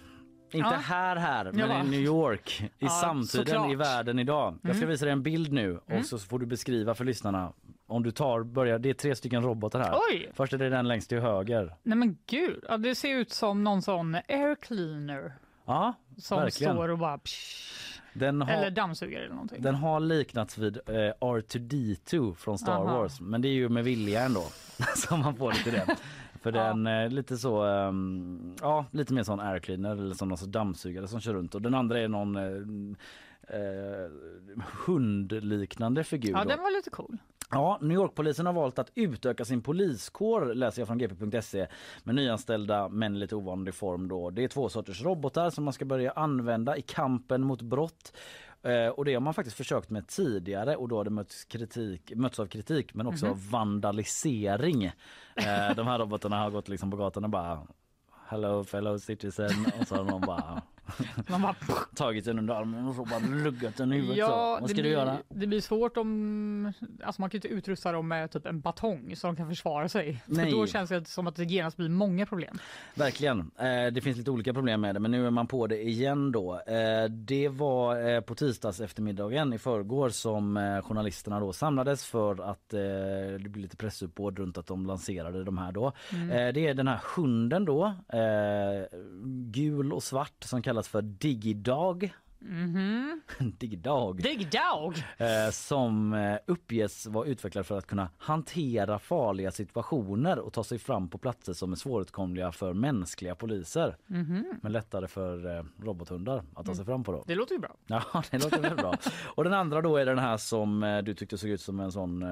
[0.52, 0.76] Inte Ja.
[0.76, 1.80] här här, men Ja.
[1.84, 2.60] i New York.
[2.62, 3.72] I Ja, samtiden såklart.
[3.72, 4.58] i världen idag.
[4.62, 4.88] Jag ska Mm.
[4.88, 6.04] visa dig en bild nu och Mm.
[6.04, 7.52] så får du beskriva för lyssnarna.
[7.86, 9.94] Om du tar, börjar, det är tre stycken robotar här.
[10.10, 10.30] Oj!
[10.34, 11.74] Först är det den längst till höger.
[11.82, 15.32] Nej men gud, ja, det ser ut som någon sån air cleaner
[15.66, 16.74] Ja, som Verkligen.
[16.74, 17.18] står och bara...
[17.18, 19.62] Psh, har, eller dammsugare eller någonting.
[19.62, 22.98] den har liknats vid eh, R2D2 från Star Aha.
[22.98, 23.20] Wars.
[23.20, 24.44] Men det är ju med vilja ändå
[24.96, 25.96] som man får lite det.
[26.44, 26.64] För Ja.
[26.64, 31.08] den är lite så, ehm, ja lite mer sån air cleaner eller som någon dammsugare
[31.08, 34.10] som kör runt och den andra är någon eh, eh,
[34.86, 36.30] hundliknande figur.
[36.32, 36.48] Ja, då.
[36.48, 37.18] den var lite cool.
[37.50, 41.66] Ja, New York-polisen har valt att utöka sin poliskår läser jag från gp.se
[42.04, 44.30] med nyanställda men lite ovanlig form då.
[44.30, 48.12] Det är två sorters robotar som man ska börja använda i kampen mot brott.
[48.64, 52.12] Eh, och det har man faktiskt försökt med tidigare och då har det mötts, kritik,
[52.16, 53.32] mötts av kritik men också Mhm.
[53.32, 54.84] av vandalisering.
[54.84, 57.66] Eh, de här robotarna har gått liksom på gatan och bara
[58.28, 60.62] Hello fellow citizen och så har de bara
[61.28, 61.54] Man bara,
[61.94, 64.16] tagit den under armen och så bara luggat den i huvudet.
[64.16, 64.20] så.
[64.20, 65.18] ja, Vad det ska du göra?
[65.28, 66.72] det blir svårt om...
[67.02, 70.22] Alltså man kan inte utrusta dem med typ en batong så de kan försvara sig.
[70.26, 70.44] Nej.
[70.44, 72.58] För då känns det som att det genast blir många problem.
[72.94, 73.50] Verkligen.
[73.58, 76.32] Eh, det finns lite olika problem med det men nu är man på det igen
[76.32, 76.60] då.
[76.66, 82.50] Eh, det var eh, på tisdags eftermiddagen i förrgår som eh, journalisterna då samlades för
[82.50, 82.80] att eh,
[83.40, 85.92] det blir lite pressuppbåd runt att de lanserade de här då.
[86.12, 86.30] Mm.
[86.30, 87.94] Eh, det är den här hunden då,
[89.50, 92.12] gul och svart som kallas för Digidog.
[92.38, 93.20] Mhm.
[93.58, 94.22] Digidog.
[94.22, 95.04] Dig dog!
[95.18, 100.78] Eh, som eh, uppges vara utvecklad för att kunna hantera farliga situationer och ta sig
[100.78, 103.96] fram på platser som är svåråtkomliga för mänskliga poliser.
[104.06, 104.44] Mhm.
[104.62, 107.24] Men lättare för eh, robothundar att ta sig fram på då.
[107.26, 107.76] Det låter ju bra.
[107.86, 108.94] Ja, det låter väl bra.
[109.24, 111.92] Och den andra då är den här som eh, du tyckte såg ut som en
[111.92, 112.22] sån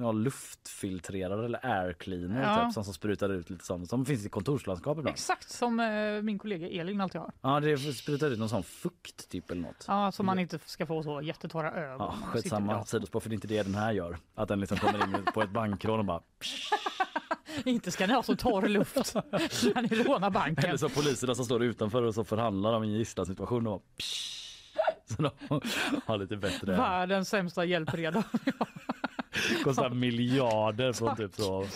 [0.00, 2.64] ja, luftfiltrerare eller air cleaner Ja.
[2.64, 5.14] typ, som, som sprutar ut lite sånt som finns i kontorslandskap ibland.
[5.14, 7.32] Exakt som eh, min kollega Elin alltid har.
[7.40, 9.84] Ja, det sprutar ut någon sån fukt typ eller något.
[9.88, 11.96] Ja, så man inte ska få så jättetorra ögon.
[12.22, 14.18] Ja, skitsamma sidospår för det är inte det den här gör.
[14.34, 16.22] Att den liksom kommer in på ett bankrån och bara
[17.64, 20.64] Inte ska ni ha så torr luft när ni rånar banken.
[20.64, 23.82] Eller så poliserna som står utanför och så förhandlar om en gisslansituation och bara,
[25.16, 25.60] så de
[26.06, 26.76] har lite bättre.
[26.76, 28.24] Världens sämsta hjälpreda.
[29.64, 31.66] Kostar miljarder från typ så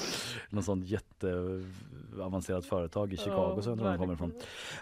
[0.51, 4.33] någon sån jätteavancerat företag i Chicago Ja, så tror de kommer ifrån.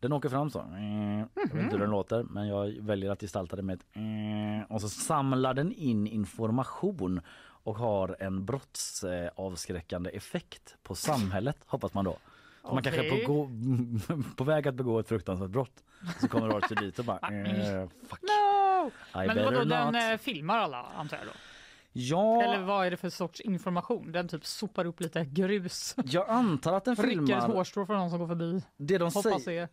[0.00, 0.58] Den åker fram så.
[0.58, 3.86] Jag vet inte hur den låter men jag väljer att gestalta det med ett
[4.70, 7.20] och så samlar den in information
[7.62, 12.18] och har en brottsavskräckande effekt på samhället hoppas man då.
[12.62, 13.50] Så man kanske är på, gå,
[14.36, 15.84] på väg att begå ett fruktansvärt brott
[16.20, 18.90] så kommer Arthur dit och bara eh, fuck No!
[19.22, 21.32] I Men vadå, den eh, filmar alla antar jag då?
[21.92, 24.12] Ja, Eller vad är det för sorts information?
[24.12, 25.94] Den typ sopar upp lite grus.
[26.04, 28.62] jag antar att den Rycker ett filmar hårstrå från någon som går förbi.
[28.76, 29.68] det de Hoppas säger.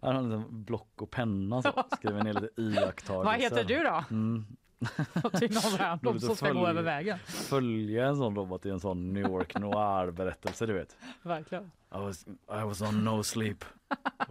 [0.00, 3.24] Han har en block och penna så skriver ner lite iakttagelser.
[3.24, 4.04] Vad heter du då?
[4.10, 4.46] Mm.
[5.38, 7.18] Till någon random som ska gå följ- över vägen.
[7.26, 10.96] Följa en sån robot i en sån New York noir berättelse du vet.
[11.22, 11.70] Verkligen.
[11.94, 13.64] I was, I was on no sleep.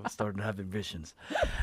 [0.06, 1.16] I started having visions.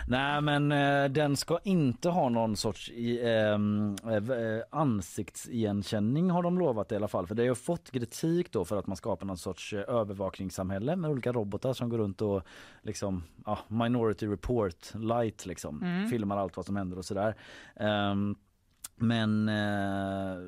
[0.09, 6.43] Nej men eh, den ska inte ha någon sorts i, ehm, eh, eh, ansiktsigenkänning har
[6.43, 7.27] de lovat i alla fall.
[7.27, 10.97] För det har ju fått kritik då för att man skapar någon sorts eh, övervakningssamhälle
[10.97, 12.43] med olika robotar som går runt och
[12.83, 15.83] liksom ja, minority report light liksom.
[15.83, 16.09] Mm.
[16.09, 17.35] Filmar allt vad som händer och sådär.
[17.77, 18.37] Ehm,
[19.01, 20.39] men eh,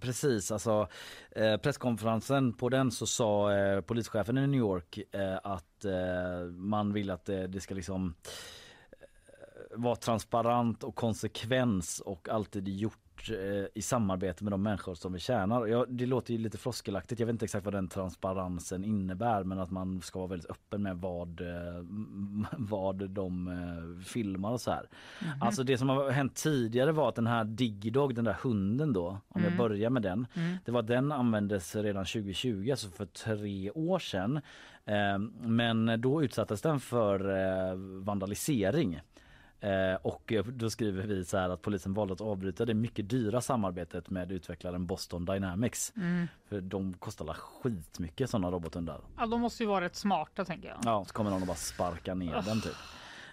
[0.00, 0.88] precis alltså
[1.30, 6.92] eh, presskonferensen på den så sa eh, polischefen i New York eh, att eh, man
[6.92, 8.14] vill att det, ska liksom
[8.90, 15.12] eh, vara transparent och konsekvens och alltid gjort eh, i samarbete med de människor som
[15.12, 15.66] vi tjänar.
[15.66, 17.20] Ja, det låter ju lite floskelaktigt.
[17.20, 20.82] Jag vet inte exakt vad den transparensen innebär men att man ska vara väldigt öppen
[20.82, 21.84] med vad, eh,
[22.58, 24.88] vad de eh, filmar och så här.
[25.40, 29.20] Alltså det som har hänt tidigare var att den här Digidog, den där hunden då,
[29.28, 30.26] om jag börjar med den.
[30.34, 30.56] Mm.
[30.64, 34.40] Det var den användes redan 2020, alltså för tre år sedan.
[34.84, 37.74] Eh, men då utsattes den för eh,
[38.04, 39.00] vandalisering.
[39.62, 43.40] Eh, och då skriver vi så här att polisen valde att avbryta det mycket dyra
[43.40, 45.92] samarbetet med utvecklaren Boston Dynamics.
[45.96, 46.28] Mm.
[46.48, 49.00] För de kostar skitmycket sådana robothundar.
[49.18, 50.78] Ja, de måste ju vara rätt smarta tänker jag.
[50.84, 52.76] Ja, så kommer någon och bara sparka ner den typ.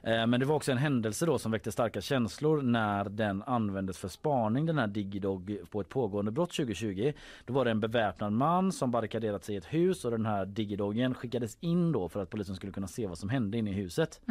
[0.03, 3.97] Eh, Men det var också en händelse då som väckte starka känslor när den användes
[3.97, 7.13] för spaning den här Digidog på ett pågående brott 2020.
[7.45, 10.45] Då var det en beväpnad man som barrikaderat sig i ett hus och den här
[10.45, 13.73] Digidogen skickades in då för att polisen skulle kunna se vad som hände inne i
[13.73, 14.21] huset.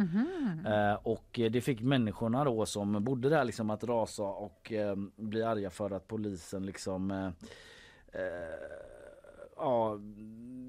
[0.65, 4.95] Eh, Och eh, det fick människorna då som bodde där liksom att rasa och eh,
[5.15, 7.31] bli arga för att polisen liksom
[9.57, 9.99] ja,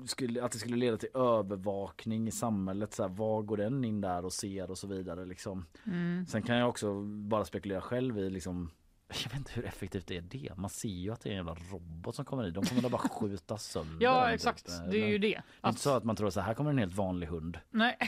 [0.06, 2.94] skulle, att det skulle leda till övervakning i samhället.
[2.94, 5.24] Så här, var går den in där och ser och så vidare.
[5.24, 5.66] Liksom.
[5.86, 6.26] Mm.
[6.26, 8.70] Sen kan jag också bara spekulera själv i liksom
[9.24, 11.56] jag vet inte hur effektivt är det Man ser ju att det är en jävla
[11.72, 12.50] robot som kommer i.
[12.50, 14.90] De kommer bara skjuta sönder Ja exakt, typ.
[14.90, 15.28] det är ju det.
[15.28, 17.58] Det är inte så att man tror så här kommer en helt vanlig hund.
[17.70, 17.98] Nej.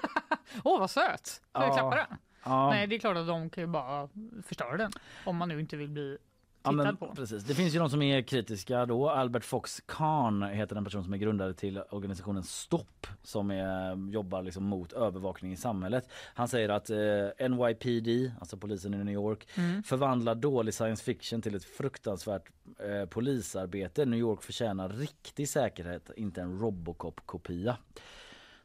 [0.64, 1.42] Åh vad söt!
[1.52, 1.74] Får jag Ja.
[1.74, 2.18] klappa den?
[2.44, 4.08] Ja, Nej det är klart att de kan ju bara
[4.42, 4.92] förstöra den.
[5.24, 6.18] Om man nu inte vill bli
[6.66, 7.14] ja, men på.
[7.14, 7.44] precis.
[7.44, 9.10] Det finns ju de som är kritiska då.
[9.10, 14.42] Albert Fox Khan heter den person som är grundare till organisationen Stopp som är, jobbar
[14.42, 16.08] liksom mot övervakning i samhället.
[16.34, 19.82] Han säger att eh, NYPD, alltså polisen i New York, Mm.
[19.82, 24.04] förvandlar dålig science fiction till ett fruktansvärt eh, polisarbete.
[24.06, 27.76] New York förtjänar riktig säkerhet, inte en Robocop-kopia.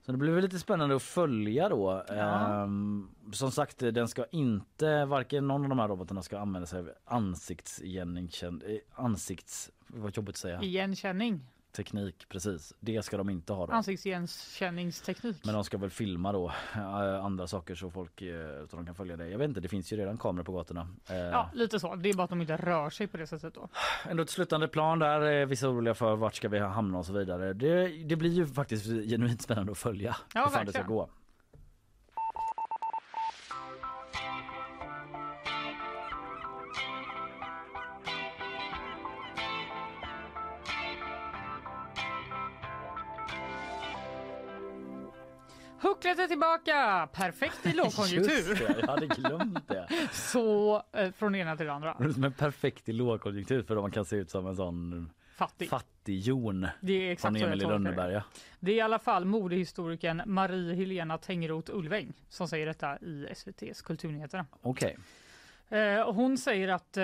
[0.06, 2.04] Så det blir väl lite spännande att följa då.
[2.08, 2.64] Ja.
[2.64, 6.80] Ehm, som sagt, den ska inte, varken någon av de här robotarna ska använda sig
[6.80, 8.30] av ansiktsigenkänning,
[8.76, 12.74] eh, ansikts, vad jobbigt att säga, Igenkänning, teknik precis.
[12.80, 13.74] Det ska de inte ha då.
[13.74, 15.46] ansiktsigenkänningsteknik.
[15.46, 18.96] Men de ska väl filma då eh, andra saker så folk eh, så de kan
[18.96, 19.28] följa det.
[19.30, 20.88] Jag vet inte, det finns ju redan kameror på gatorna.
[21.10, 21.96] Eh, Ja, lite så.
[21.96, 23.70] Det är bara att de inte rör sig på det sättet då.
[24.10, 25.22] Ändå ett slutande plan där.
[25.22, 27.54] är Vissa oroliga för vart ska vi hamna och så vidare.
[27.54, 31.10] Det, det blir ju faktiskt genuint spännande att följa Ja, hur fan det ska gå.
[46.24, 47.10] Är tillbaka!
[47.14, 48.56] Perfekt i lågkonjunktur.
[48.56, 49.88] Det, jag hade glömt det.
[50.12, 51.96] Så eh, från ena till andra.
[52.18, 55.70] Men perfekt i lågkonjunktur för man kan se ut som en sån Fattig.
[55.70, 57.66] fattig-Jon Det är exakt från Emil i.
[57.66, 58.24] Lönneberga.
[58.60, 63.82] Det är i alla fall modehistorikern Marie Helena Tengroth Ulväng som säger detta i SVTs
[63.82, 64.46] Kulturnyheterna.
[64.62, 64.98] Okej.
[65.72, 67.04] Eh, hon säger att eh,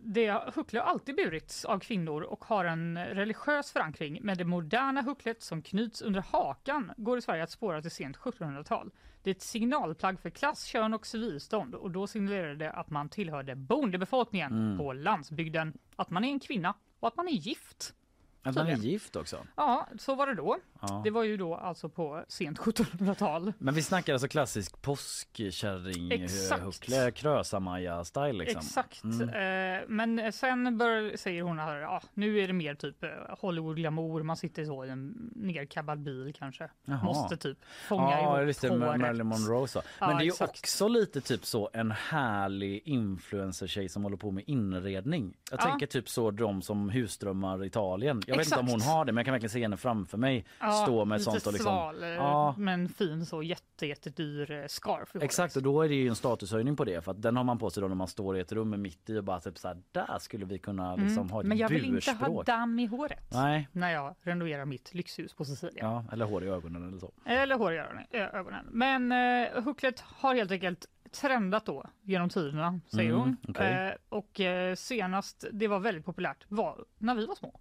[0.00, 4.18] det huckle alltid burits av kvinnor och har en religiös förankring.
[4.22, 8.16] Men det moderna hucklet som knyts under hakan går i Sverige att spåra till sent
[8.16, 8.90] 1700-tal.
[9.22, 13.08] Det är ett signalplagg för klass, kön och civilstånd och då signalerar det att man
[13.08, 14.78] tillhörde bondebefolkningen Mm.
[14.78, 17.94] på landsbygden, att man är en kvinna och att man är gift.
[18.42, 19.46] Att man är gift också.
[19.56, 20.58] Ja, så var det då.
[20.88, 21.00] Ja.
[21.04, 23.52] Det var ju då alltså på sent 1700-tal.
[23.58, 26.62] Men vi snackar alltså klassisk påskkärring, Exakt.
[26.62, 28.60] huckle, krösa-Maja-style liksom.
[28.60, 29.04] Exakt.
[29.04, 29.28] Mm.
[29.28, 33.08] Eh, men sen bör, säger hon att ja, nu är det mer typ eh,
[33.40, 34.22] Hollywood-glamour.
[34.22, 36.68] Man sitter så i en nerkabbad bil kanske.
[36.84, 37.04] Jaha.
[37.04, 37.58] Måste typ
[37.88, 39.00] fånga Ja, ihop det, håret.
[39.00, 39.82] Marilyn Monroe så.
[40.00, 40.50] Men Ja, det är ju exakt.
[40.58, 45.34] också lite typ så en härlig influencer-tjej som håller på med inredning.
[45.50, 45.64] Jag Ja.
[45.64, 48.22] tänker typ så de som husdrömmar Italien.
[48.26, 48.92] Jag vet inte om hon Exakt.
[48.94, 50.44] har det men jag kan verkligen se henne framför mig.
[50.82, 51.70] Stå med lite sånt och liksom.
[51.72, 52.54] sval, eh, Ja.
[52.58, 55.16] men fin så jätte, jättedyr eh, scarf.
[55.16, 57.58] Exakt och då är det ju en statushöjning på det för att den har man
[57.58, 59.68] på sig då när man står i ett rum mitt i och bara typ så
[59.68, 61.30] här där skulle vi kunna liksom Mm.
[61.30, 64.94] ha ett Men jag vill inte ha damm i håret Nej, när jag renoverar mitt
[64.94, 65.86] lyxhus på Sicilien.
[65.86, 67.12] ja, eller hår i ögonen eller så.
[67.26, 67.78] Eller hår i
[68.18, 68.66] ögonen.
[68.70, 73.36] Men eh, hucklet har helt enkelt trendat då genom tiderna, säger Mm, hon.
[73.48, 73.88] okej.
[73.88, 77.60] Eh, och eh, senast det var väldigt populärt var när vi var små.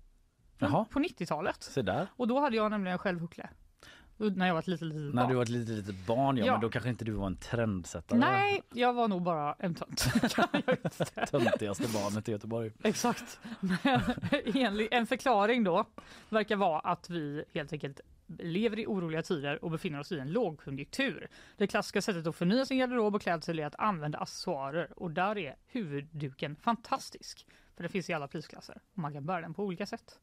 [0.57, 1.63] Jaha, På 90-talet.
[1.63, 2.07] se där.
[2.15, 3.49] Och då hade jag nämligen själv huckle.
[4.17, 5.29] När jag var ett litet, litet När barn.
[5.29, 6.51] du var ett litet, litet barn ja, Ja.
[6.51, 8.19] men då kanske inte du var en trendsättare.
[8.19, 10.05] Nej, jag var nog bara en tönt.
[11.31, 12.71] Töntigaste barnet i Göteborg.
[12.83, 13.39] Exakt.
[13.59, 15.85] Men en förklaring då
[16.29, 17.99] verkar vara att vi helt enkelt
[18.39, 21.27] lever i oroliga tider och befinner oss i en lågkonjunktur.
[21.57, 25.37] Det klassiska sättet att förnya sin garderob och klädsel är att använda accessoarer och där
[25.37, 27.47] är huvudduken fantastisk.
[27.75, 30.19] För det finns i alla prisklasser och man kan bära den på olika sätt.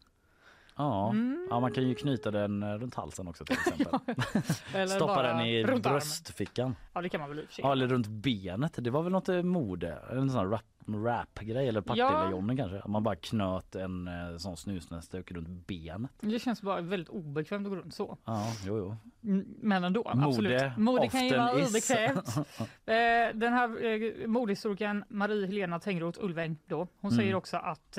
[0.81, 1.11] Ja.
[1.11, 1.47] Mm.
[1.51, 3.87] ja, man kan ju knyta den eh, runt halsen också till exempel.
[4.75, 6.77] Eller Stoppa den i bröstfickan.
[6.93, 7.47] Ja det kan man väl.
[7.59, 8.75] Ja, eller runt benet.
[8.85, 12.83] Det var väl något eh, mode, en sån rap, rap-grej eller Partille-Johnny kanske.
[12.89, 16.11] Man bara knöt en eh, sån snusnäsduk runt benet.
[16.21, 18.19] Det känns bara väldigt obekvämt att gå runt så.
[18.25, 18.97] Ja, jo, jo.
[19.61, 20.77] Men ändå, Mode, absolut.
[20.77, 21.69] Mode kan ju vara is.
[21.71, 22.35] obekvämt.
[23.41, 27.39] Den här eh, modehistorikern Marie-Helena Tengroth Ulväng då, hon säger Mm.
[27.39, 27.93] också att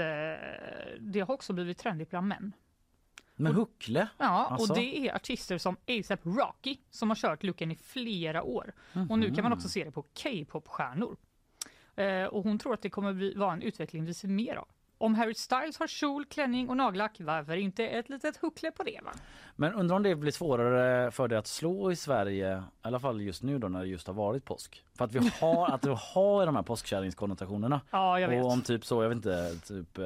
[1.00, 2.54] det har också blivit trendigt bland män.
[3.44, 4.08] Men huckle?
[4.18, 4.74] Ja, Alltså?
[4.74, 8.74] och det är artister som ASAP Rocky som har kört looken i flera år.
[9.10, 11.18] Och nu kan man också se det på K-pop-stjärnor.
[11.96, 14.68] Eh, och hon tror att det kommer bli, vara en utveckling vi ser mer av.
[14.98, 19.00] Om Harry Styles har kjol, klänning och nagellack, varför inte ett litet huckle på det?
[19.04, 19.12] Va?
[19.56, 23.22] Men undrar om det blir svårare för det att slå i Sverige, i alla fall
[23.22, 24.84] just nu då när det just har varit påsk.
[24.98, 27.82] För att vi har, att vi har de här påskkärringskonnotationerna.
[27.92, 28.44] Ja, jag vet.
[28.46, 30.06] Och om typ så, jag vet inte, typ eh,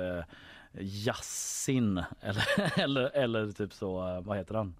[0.80, 4.76] Yassin eller, eller, eller typ så, eh, vad heter han?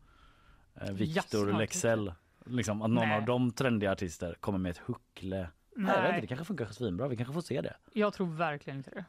[0.82, 2.14] Eh, Victor Yasin, Lexell.
[2.46, 3.18] Liksom att någon Nej.
[3.18, 5.50] av de trendiga artister kommer med ett huckle.
[5.76, 5.96] Nej.
[5.96, 7.76] Jag vet inte, det kanske funkar svinbra, vi kanske får se det.
[7.94, 9.06] Jag tror verkligen inte det.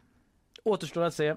[0.65, 1.35] Återstår att se.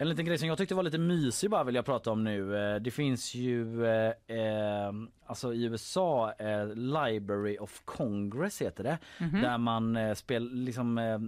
[0.00, 2.56] En liten grej som jag tyckte var lite mysig bara vill jag prata om nu.
[2.56, 4.92] Eh, Det finns ju eh, eh,
[5.26, 8.98] alltså i USA eh, Library of Congress heter det.
[9.42, 11.18] Där man eh, spel, liksom, eh,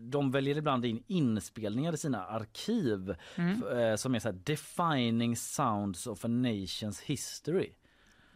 [0.00, 5.36] de väljer ibland in inspelningar i sina arkiv f- eh, som är så här defining
[5.36, 7.70] sounds of a nation's history.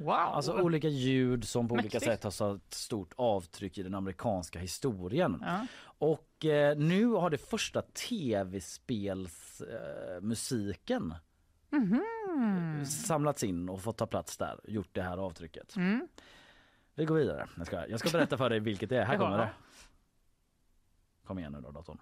[0.01, 0.11] Wow!
[0.11, 2.05] Alltså olika ljud som på olika Mäktigt.
[2.05, 5.43] sätt har satt stort avtryck i den amerikanska historien.
[5.47, 5.67] Ja.
[5.83, 11.15] Och eh, nu har det första tv-spelsmusiken eh, musiken
[11.73, 12.03] Mhm.
[12.87, 15.77] samlats in och fått ta plats där, gjort det här avtrycket.
[15.77, 16.09] Mm.
[16.95, 17.49] Vi går vidare.
[17.57, 19.05] Jag ska, jag ska berätta för dig vilket det är.
[19.05, 19.51] Här kommer det.
[21.27, 21.99] Kom igen nu då datorn.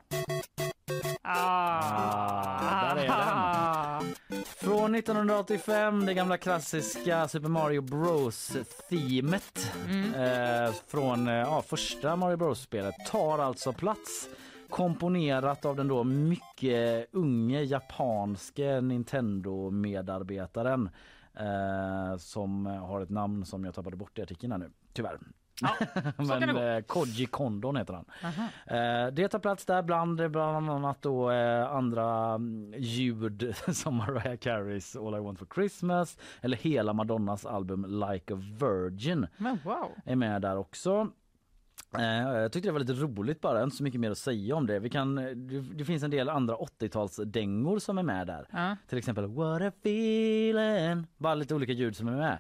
[1.23, 3.17] Ah, där är den.
[4.99, 10.15] Från 1985, det gamla klassiska Super Mario Bros-themet Mm.
[10.15, 14.29] eh, från eh, ja, första Mario Bros-spelet tar alltså plats.
[14.71, 20.91] Komponerat av den då mycket unge japanske Nintendo-medarbetaren
[21.35, 25.19] eh, som har ett namn som jag tappade bort i artikeln här nu, tyvärr.
[25.61, 25.77] Ja,
[26.17, 28.05] Men eh, Koji Kondon heter han.
[28.67, 34.37] Eh, det tar plats där bland bland annat då eh, andra mm, ljud som Mariah
[34.37, 39.91] Careys All I Want For Christmas eller hela Madonnas album Like a Virgin Men wow!
[40.05, 41.11] är med där också.
[41.95, 42.03] Eh,
[42.33, 44.79] jag tyckte det var lite roligt bara, inte så mycket mer att säga om det.
[44.79, 48.47] Vi kan, det, det finns en del andra 80-talsdängor som är med där.
[48.53, 48.77] Ja.
[48.89, 51.07] Till exempel What a feeling.
[51.19, 52.39] Bara lite olika ljud som är med.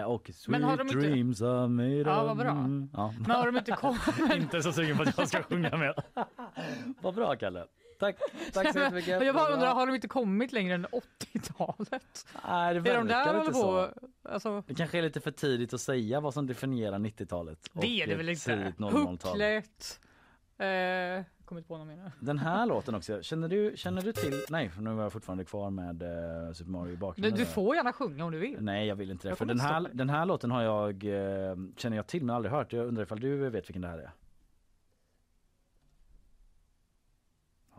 [0.00, 2.46] Eh, och Sweet Men inte- dreams are made Ja, vad bra.
[2.92, 3.14] Ja.
[3.18, 4.34] Men har de inte kommit?
[4.36, 5.94] Inte så sugen på att jag ska sjunga med.
[7.02, 7.64] Vad bra Kalle.
[8.00, 8.16] Tack,
[8.52, 9.24] tack så jättemycket.
[9.24, 12.26] Jag bara undrar, har de inte kommit längre än 80-talet?
[12.48, 13.88] Nej, det Är de där verkar inte så.
[14.22, 17.58] Alltså, Det kanske är lite för tidigt att säga vad som definierar 90-talet.
[17.72, 18.44] och det är det väl inte?
[18.44, 19.32] tidigt 00-tal.
[19.32, 20.00] Hucklet.
[20.58, 22.12] Eh, kommit på något mer.
[22.20, 25.70] Den här låten också, känner du, känner du till, nej nu var jag fortfarande kvar
[25.70, 27.38] med uh, Super Mario i bakgrunden.
[27.38, 28.56] du får gärna sjunga om du vill.
[28.60, 29.30] Nej jag vill inte det.
[29.30, 32.52] Jag För den här, den här låten har jag, eh, känner jag till men aldrig
[32.52, 32.72] hört.
[32.72, 34.10] Jag undrar ifall du vet vilken det här är?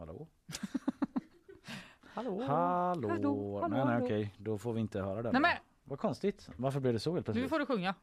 [0.02, 0.28] Hallå?
[2.14, 2.44] Hallå?
[2.48, 3.08] Hallå?
[3.08, 5.32] Hallå, hallå, nej nej okej, då får vi inte höra den.
[5.32, 5.52] Nej men,
[5.84, 6.50] Vad konstigt.
[6.56, 7.96] Varför blev det så helt nu får du sjunga.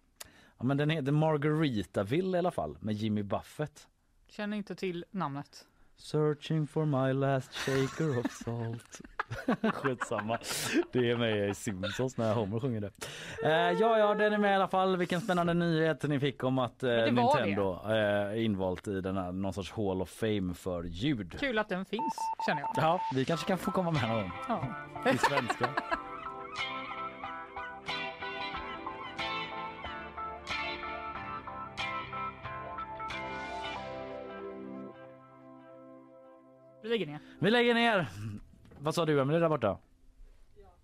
[0.59, 3.89] Ja, men den heter Margaritaville i alla fall med Jimmy Buffett.
[4.27, 5.67] Känner inte till namnet.
[5.97, 9.01] Searching for my last shaker of salt.
[9.73, 10.39] Skitsamma.
[10.93, 12.91] Det är med i Simpsons när Homer sjunger det.
[13.45, 14.97] Eh, ja, ja, den är med i alla fall.
[14.97, 19.33] Vilken spännande nyhet ni fick om att eh, Nintendo eh, är invalt i den här
[19.33, 21.37] någon sorts Hall of Fame för ljud.
[21.41, 22.15] Kul att den finns
[22.47, 22.71] känner jag.
[22.77, 25.11] Ja, vi kanske kan få komma med någon Ja.
[25.15, 25.69] i svenska.
[36.83, 37.21] Vi lägger ner.
[37.39, 38.07] Vi lägger ner.
[38.81, 39.79] Vad sa du Emelie där borta?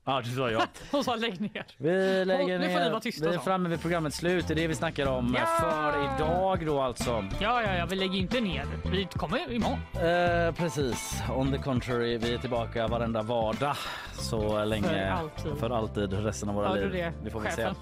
[0.07, 0.67] Ja, du sa ja.
[0.91, 1.67] Hon sa lägg ner.
[1.77, 4.49] Vi lägger nu får ni vara tysta Vi är framme vid programmets slut.
[4.49, 5.47] Det är det vi snackar om Ja!
[5.47, 7.25] för idag då alltså.
[7.41, 8.67] Ja, ja, ja, vi lägger inte ner.
[8.91, 9.79] Vi kommer imorgon.
[9.95, 11.23] Eh, precis.
[11.37, 13.77] On the contrary, vi är tillbaka varenda vardag
[14.13, 14.83] så länge.
[14.89, 15.59] För alltid.
[15.59, 16.91] För alltid resten av våra Hörde liv.
[16.91, 17.13] du det?
[17.25, 17.69] Det får vi se.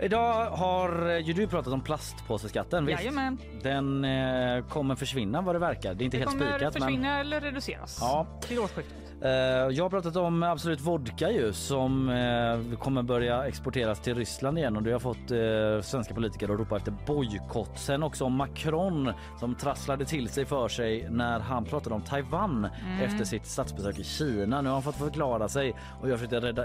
[0.00, 2.86] Idag har ju du pratat om plastpåseskatten.
[2.86, 2.98] Visst?
[3.00, 3.38] Jajamän.
[3.62, 5.94] Den eh, kommer försvinna vad det verkar.
[5.94, 6.74] Det är inte Det helt kommer spikat.
[6.74, 8.26] försvinna eller reduceras Ja.
[8.40, 9.07] till årsskiftet.
[9.22, 9.30] Eh,
[9.70, 14.76] jag har pratat om Absolut Vodka ju som eh, kommer börja exporteras till Ryssland igen
[14.76, 17.78] och det har fått eh, svenska politiker att ropa efter bojkott.
[17.78, 22.68] Sen också om Macron som trasslade till sig för sig när han pratade om Taiwan
[23.02, 24.62] efter sitt statsbesök i Kina.
[24.62, 26.64] Nu har han fått förklara sig och jag försökte reda,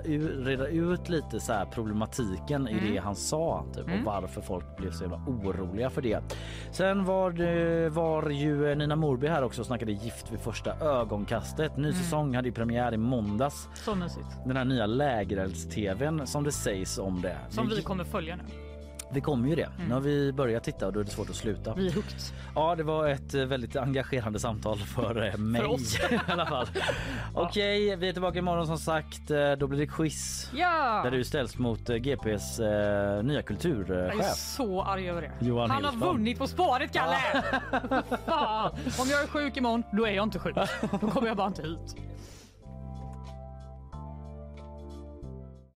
[0.50, 4.92] reda ut lite så här problematiken i det han sa typ, och varför folk blev
[4.92, 6.20] så jävla oroliga för det.
[6.72, 11.78] Sen var, det, var ju Nina Morby här också och snackade gift vid första ögonkastet.
[11.78, 13.68] Ny säsong hade ju premiär i måndags.
[13.74, 14.26] Så mysigt.
[14.46, 17.38] Den här nya lägerelds-tvn som det sägs om det.
[17.50, 18.44] Som vi kommer följa nu.
[19.12, 19.70] vi kommer ju det.
[19.88, 21.74] Nu har vi börjat titta och då är det svårt att sluta.
[21.74, 22.20] Vi är hooked.
[22.56, 26.00] Ja, det var ett eh, väldigt engagerande samtal för eh, mig oss.
[26.12, 26.68] i alla fall.
[27.34, 29.32] Okej, vi är tillbaka imorgon som sagt.
[29.32, 31.02] Eh, Då blir det quiz Ja!
[31.04, 34.36] där du ställs mot GPs eh, nya Jag är kulturchef.
[34.36, 35.46] så arg över det.
[35.46, 36.14] Johan Han har Hillström.
[36.16, 37.18] vunnit På spåret, Kalle!
[38.26, 38.72] Fan.
[39.00, 40.56] Om jag är sjuk imorgon, då är jag inte sjuk.
[41.02, 41.96] Då kommer jag bara inte hit.